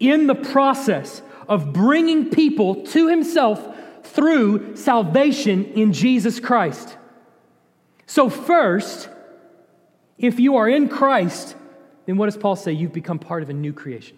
in 0.00 0.26
the 0.26 0.34
process 0.34 1.22
of 1.48 1.72
bringing 1.72 2.30
people 2.30 2.84
to 2.86 3.08
Himself 3.08 3.76
through 4.04 4.76
salvation 4.76 5.64
in 5.72 5.92
Jesus 5.92 6.40
Christ. 6.40 6.96
So, 8.06 8.30
first, 8.30 9.08
if 10.16 10.40
you 10.40 10.56
are 10.56 10.68
in 10.68 10.88
Christ, 10.88 11.56
then 12.06 12.16
what 12.16 12.26
does 12.26 12.36
Paul 12.36 12.56
say? 12.56 12.72
You've 12.72 12.92
become 12.92 13.18
part 13.18 13.42
of 13.42 13.50
a 13.50 13.52
new 13.52 13.72
creation. 13.72 14.16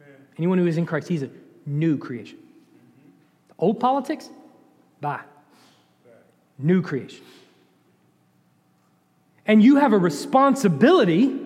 Amen. 0.00 0.16
Anyone 0.38 0.58
who 0.58 0.66
is 0.66 0.78
in 0.78 0.86
Christ, 0.86 1.08
he's 1.08 1.22
a 1.22 1.30
new 1.66 1.98
creation. 1.98 2.38
Old 3.58 3.80
politics? 3.80 4.30
Bye 5.00 5.22
new 6.58 6.82
creation. 6.82 7.24
And 9.46 9.62
you 9.62 9.76
have 9.76 9.92
a 9.92 9.98
responsibility 9.98 11.38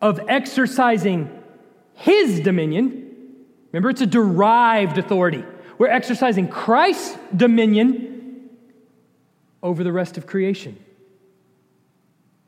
of 0.00 0.20
exercising 0.28 1.30
His 1.94 2.40
dominion. 2.40 3.01
Remember, 3.72 3.90
it's 3.90 4.02
a 4.02 4.06
derived 4.06 4.98
authority. 4.98 5.44
We're 5.78 5.88
exercising 5.88 6.48
Christ's 6.48 7.16
dominion 7.34 8.50
over 9.62 9.82
the 9.82 9.92
rest 9.92 10.18
of 10.18 10.26
creation. 10.26 10.78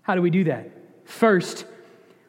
How 0.02 0.14
do 0.14 0.22
we 0.22 0.30
do 0.30 0.44
that? 0.44 0.70
First, 1.04 1.64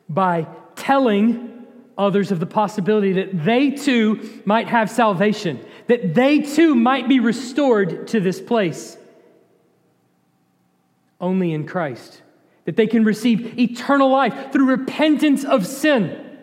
by 0.08 0.48
telling 0.76 1.66
others 1.98 2.32
of 2.32 2.40
the 2.40 2.46
possibility 2.46 3.14
that 3.14 3.44
they 3.44 3.72
too 3.72 4.42
might 4.46 4.68
have 4.68 4.90
salvation, 4.90 5.64
that 5.88 6.14
they 6.14 6.42
too 6.42 6.76
might 6.76 7.08
be 7.08 7.20
restored 7.20 8.08
to 8.10 8.20
this 8.20 8.40
place 8.40 8.98
only 11.20 11.54
in 11.54 11.66
Christ. 11.66 12.22
That 12.66 12.76
they 12.76 12.88
can 12.88 13.04
receive 13.04 13.60
eternal 13.60 14.10
life 14.10 14.52
through 14.52 14.66
repentance 14.66 15.44
of 15.44 15.66
sin. 15.68 16.38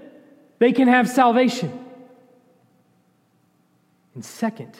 They 0.58 0.72
can 0.72 0.88
have 0.88 1.08
salvation. 1.08 1.81
And 4.14 4.24
second, 4.24 4.74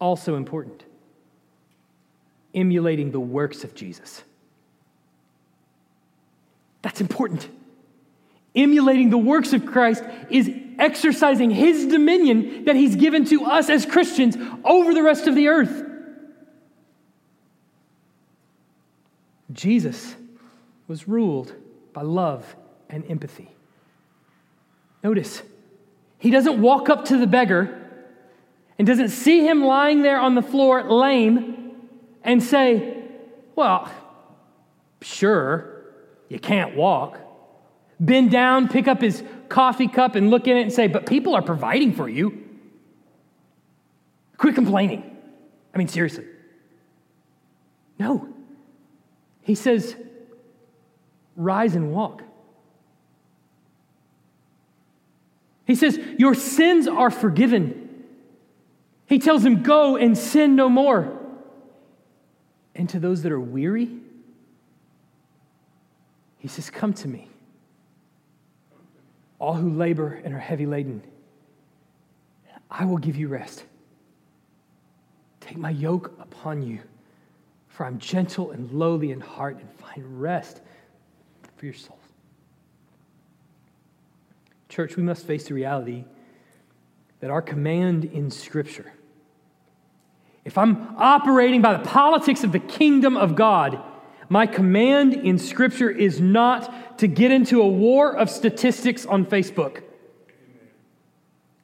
also 0.00 0.36
important, 0.36 0.84
emulating 2.54 3.10
the 3.10 3.20
works 3.20 3.64
of 3.64 3.74
Jesus. 3.74 4.22
That's 6.82 7.00
important. 7.00 7.48
Emulating 8.54 9.10
the 9.10 9.18
works 9.18 9.52
of 9.52 9.66
Christ 9.66 10.04
is 10.30 10.50
exercising 10.78 11.50
his 11.50 11.86
dominion 11.86 12.64
that 12.66 12.76
he's 12.76 12.96
given 12.96 13.24
to 13.26 13.44
us 13.44 13.68
as 13.68 13.84
Christians 13.84 14.36
over 14.64 14.94
the 14.94 15.02
rest 15.02 15.26
of 15.26 15.34
the 15.34 15.48
earth. 15.48 15.82
Jesus 19.52 20.14
was 20.86 21.08
ruled 21.08 21.52
by 21.92 22.02
love 22.02 22.56
and 22.88 23.08
empathy. 23.10 23.50
Notice, 25.02 25.42
he 26.24 26.30
doesn't 26.30 26.58
walk 26.58 26.88
up 26.88 27.04
to 27.04 27.18
the 27.18 27.26
beggar 27.26 27.82
and 28.78 28.86
doesn't 28.86 29.10
see 29.10 29.46
him 29.46 29.62
lying 29.62 30.00
there 30.00 30.18
on 30.18 30.34
the 30.34 30.40
floor 30.40 30.82
lame 30.82 31.76
and 32.22 32.42
say, 32.42 33.04
Well, 33.54 33.92
sure, 35.02 35.84
you 36.30 36.38
can't 36.38 36.76
walk. 36.76 37.20
Bend 38.00 38.30
down, 38.30 38.68
pick 38.68 38.88
up 38.88 39.02
his 39.02 39.22
coffee 39.50 39.86
cup, 39.86 40.14
and 40.14 40.30
look 40.30 40.48
in 40.48 40.56
it 40.56 40.62
and 40.62 40.72
say, 40.72 40.86
But 40.86 41.04
people 41.04 41.34
are 41.34 41.42
providing 41.42 41.92
for 41.92 42.08
you. 42.08 42.42
Quit 44.38 44.54
complaining. 44.54 45.18
I 45.74 45.76
mean, 45.76 45.88
seriously. 45.88 46.24
No. 47.98 48.30
He 49.42 49.54
says, 49.54 49.94
Rise 51.36 51.74
and 51.74 51.92
walk. 51.92 52.22
He 55.66 55.74
says, 55.74 55.98
Your 56.18 56.34
sins 56.34 56.86
are 56.86 57.10
forgiven. 57.10 58.04
He 59.06 59.18
tells 59.18 59.44
him, 59.44 59.62
Go 59.62 59.96
and 59.96 60.16
sin 60.16 60.56
no 60.56 60.68
more. 60.68 61.20
And 62.74 62.88
to 62.90 62.98
those 62.98 63.22
that 63.22 63.32
are 63.32 63.40
weary, 63.40 63.90
he 66.38 66.48
says, 66.48 66.70
Come 66.70 66.92
to 66.94 67.08
me, 67.08 67.28
all 69.38 69.54
who 69.54 69.70
labor 69.70 70.20
and 70.24 70.34
are 70.34 70.38
heavy 70.38 70.66
laden. 70.66 71.02
I 72.70 72.84
will 72.84 72.98
give 72.98 73.16
you 73.16 73.28
rest. 73.28 73.64
Take 75.40 75.56
my 75.56 75.70
yoke 75.70 76.12
upon 76.20 76.62
you, 76.62 76.80
for 77.68 77.86
I'm 77.86 77.98
gentle 77.98 78.50
and 78.50 78.70
lowly 78.72 79.12
in 79.12 79.20
heart, 79.20 79.56
and 79.58 79.70
find 79.72 80.20
rest 80.20 80.60
for 81.56 81.66
your 81.66 81.74
souls. 81.74 82.03
Church, 84.74 84.96
we 84.96 85.04
must 85.04 85.24
face 85.24 85.44
the 85.44 85.54
reality 85.54 86.04
that 87.20 87.30
our 87.30 87.40
command 87.40 88.04
in 88.06 88.28
Scripture, 88.28 88.92
if 90.44 90.58
I'm 90.58 90.96
operating 90.96 91.62
by 91.62 91.74
the 91.76 91.84
politics 91.84 92.42
of 92.42 92.50
the 92.50 92.58
kingdom 92.58 93.16
of 93.16 93.36
God, 93.36 93.80
my 94.28 94.46
command 94.46 95.14
in 95.14 95.38
Scripture 95.38 95.88
is 95.88 96.20
not 96.20 96.98
to 96.98 97.06
get 97.06 97.30
into 97.30 97.62
a 97.62 97.68
war 97.68 98.16
of 98.16 98.28
statistics 98.28 99.06
on 99.06 99.24
Facebook. 99.24 99.84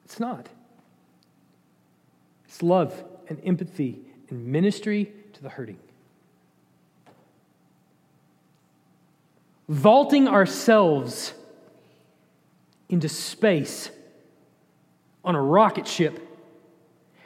It's 0.04 0.20
not. 0.20 0.48
It's 2.44 2.62
love 2.62 3.02
and 3.28 3.40
empathy 3.44 3.98
and 4.28 4.46
ministry 4.46 5.10
to 5.32 5.42
the 5.42 5.48
hurting. 5.48 5.80
Vaulting 9.68 10.28
ourselves 10.28 11.34
into 12.90 13.08
space 13.08 13.90
on 15.24 15.34
a 15.34 15.42
rocket 15.42 15.86
ship, 15.86 16.20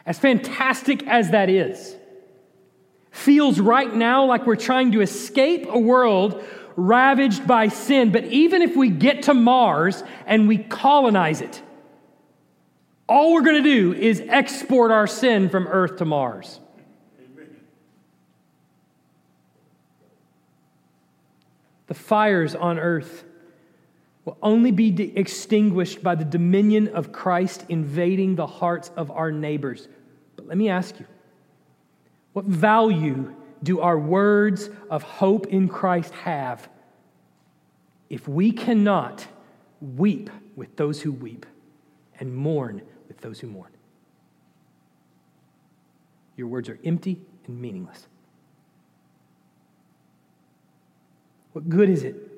as 0.06 0.18
fantastic 0.18 1.06
as 1.06 1.30
that 1.30 1.48
is, 1.48 1.96
feels 3.10 3.58
right 3.58 3.94
now 3.94 4.24
like 4.26 4.46
we're 4.46 4.56
trying 4.56 4.92
to 4.92 5.00
escape 5.00 5.66
a 5.68 5.78
world 5.78 6.44
ravaged 6.76 7.46
by 7.46 7.68
sin. 7.68 8.12
But 8.12 8.24
even 8.24 8.60
if 8.62 8.76
we 8.76 8.90
get 8.90 9.24
to 9.24 9.34
Mars 9.34 10.02
and 10.26 10.46
we 10.46 10.58
colonize 10.58 11.40
it, 11.40 11.62
all 13.08 13.32
we're 13.32 13.42
going 13.42 13.62
to 13.62 13.68
do 13.68 13.92
is 13.94 14.22
export 14.28 14.90
our 14.90 15.06
sin 15.06 15.48
from 15.48 15.66
Earth 15.66 15.96
to 15.98 16.04
Mars. 16.04 16.60
The 21.86 21.94
fires 21.94 22.54
on 22.54 22.78
earth 22.78 23.24
will 24.24 24.38
only 24.42 24.70
be 24.70 24.90
de- 24.90 25.16
extinguished 25.16 26.02
by 26.02 26.14
the 26.14 26.24
dominion 26.24 26.88
of 26.88 27.12
Christ 27.12 27.64
invading 27.68 28.36
the 28.36 28.46
hearts 28.46 28.90
of 28.96 29.10
our 29.10 29.30
neighbors. 29.30 29.88
But 30.36 30.46
let 30.46 30.56
me 30.56 30.68
ask 30.68 30.98
you 30.98 31.06
what 32.32 32.46
value 32.46 33.34
do 33.62 33.80
our 33.80 33.98
words 33.98 34.70
of 34.90 35.02
hope 35.02 35.46
in 35.46 35.68
Christ 35.68 36.12
have 36.14 36.68
if 38.10 38.28
we 38.28 38.50
cannot 38.50 39.26
weep 39.80 40.30
with 40.56 40.76
those 40.76 41.00
who 41.00 41.12
weep 41.12 41.46
and 42.18 42.34
mourn 42.34 42.82
with 43.08 43.18
those 43.18 43.40
who 43.40 43.46
mourn. 43.48 43.70
Your 46.36 46.48
words 46.48 46.68
are 46.68 46.78
empty 46.84 47.20
and 47.46 47.60
meaningless. 47.60 48.06
What 51.52 51.68
good 51.68 51.88
is 51.88 52.02
it 52.02 52.33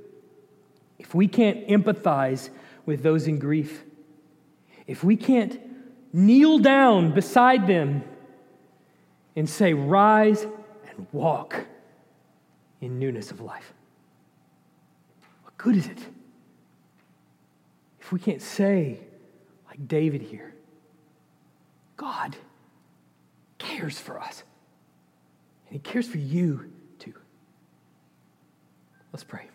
if 0.99 1.14
we 1.14 1.28
can't 1.28 1.66
empathize 1.68 2.51
with 2.84 3.03
those 3.03 3.26
in 3.26 3.38
grief? 3.38 3.84
If 4.86 5.03
we 5.03 5.16
can't 5.16 5.61
kneel 6.12 6.59
down 6.59 7.12
beside 7.12 7.66
them 7.66 8.05
and 9.34 9.49
say, 9.49 9.74
Rise 9.74 10.42
and 10.42 11.07
walk 11.12 11.66
in 12.80 12.99
newness 12.99 13.30
of 13.30 13.40
life? 13.40 13.72
What 15.42 15.57
good 15.59 15.76
is 15.76 15.86
it 15.86 15.99
if 18.07 18.12
we 18.12 18.20
can't 18.20 18.40
say, 18.40 19.01
like 19.66 19.88
David 19.88 20.22
here, 20.22 20.55
God 21.97 22.36
cares 23.59 23.99
for 23.99 24.20
us. 24.20 24.44
And 25.66 25.72
He 25.72 25.80
cares 25.80 26.07
for 26.07 26.18
you 26.18 26.70
too. 27.01 27.14
Let's 29.12 29.24
pray. 29.24 29.49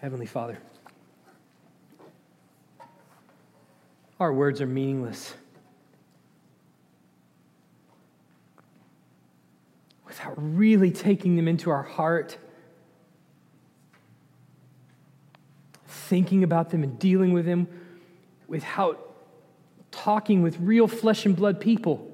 Heavenly 0.00 0.26
Father, 0.26 0.58
our 4.20 4.32
words 4.32 4.60
are 4.60 4.66
meaningless 4.66 5.34
without 10.06 10.34
really 10.36 10.90
taking 10.90 11.36
them 11.36 11.48
into 11.48 11.70
our 11.70 11.82
heart, 11.82 12.38
thinking 15.86 16.44
about 16.44 16.70
them 16.70 16.82
and 16.82 16.98
dealing 16.98 17.32
with 17.32 17.46
them, 17.46 17.66
without 18.48 19.14
talking 19.90 20.42
with 20.42 20.58
real 20.60 20.86
flesh 20.86 21.24
and 21.26 21.34
blood 21.34 21.60
people 21.60 22.10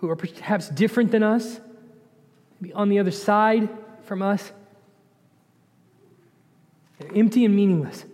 who 0.00 0.08
are 0.08 0.16
perhaps 0.16 0.68
different 0.68 1.10
than 1.10 1.22
us, 1.22 1.60
maybe 2.60 2.72
on 2.74 2.88
the 2.88 2.98
other 2.98 3.10
side 3.10 3.68
from 4.04 4.22
us. 4.22 4.52
Empty 7.14 7.44
and 7.44 7.54
meaningless. 7.54 8.04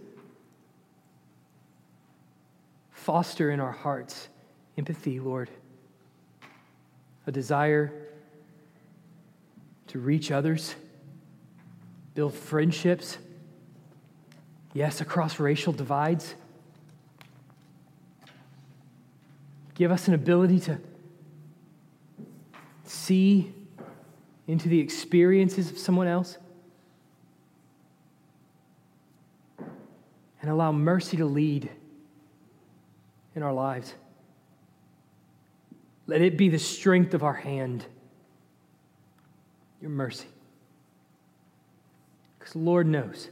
Foster 2.93 3.51
in 3.51 3.61
our 3.61 3.73
hearts 3.73 4.29
empathy, 4.77 5.21
Lord, 5.21 5.51
a 7.27 7.33
desire 7.33 7.93
to 9.89 9.99
reach 9.99 10.31
others, 10.31 10.75
build 12.15 12.35
friendships, 12.35 13.19
yes, 14.73 15.01
across 15.01 15.39
racial 15.39 15.73
divides 15.73 16.35
Give 19.75 19.91
us 19.91 20.07
an 20.07 20.15
ability 20.15 20.61
to 20.61 20.79
see 22.85 23.53
into 24.47 24.69
the 24.69 24.79
experiences 24.79 25.71
of 25.71 25.79
someone 25.79 26.07
else. 26.07 26.39
And 30.45 30.53
allow 30.53 30.73
mercy 30.73 31.17
to 31.17 31.25
lead 31.25 31.71
in 33.35 33.43
our 33.43 33.55
lives. 33.55 33.95
Let 36.07 36.21
it 36.21 36.37
be 36.37 36.51
the 36.51 36.59
strength 36.59 37.15
of 37.15 37.23
our 37.23 37.33
hand, 37.33 37.87
your 39.81 39.91
mercy. 39.91 40.29
Because 42.39 42.53
the 42.53 42.59
Lord 42.59 42.87
knows 42.87 43.31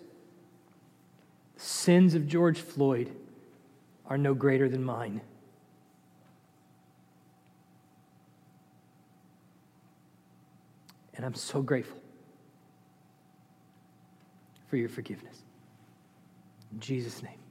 the 1.54 1.60
sins 1.60 2.14
of 2.14 2.26
George 2.26 2.58
Floyd 2.58 3.14
are 4.06 4.16
no 4.16 4.32
greater 4.32 4.70
than 4.70 4.82
mine. 4.82 5.20
And 11.14 11.26
I'm 11.26 11.34
so 11.34 11.60
grateful 11.60 12.00
for 14.70 14.78
your 14.78 14.88
forgiveness. 14.88 15.42
In 16.72 16.80
Jesus' 16.80 17.22
name. 17.22 17.41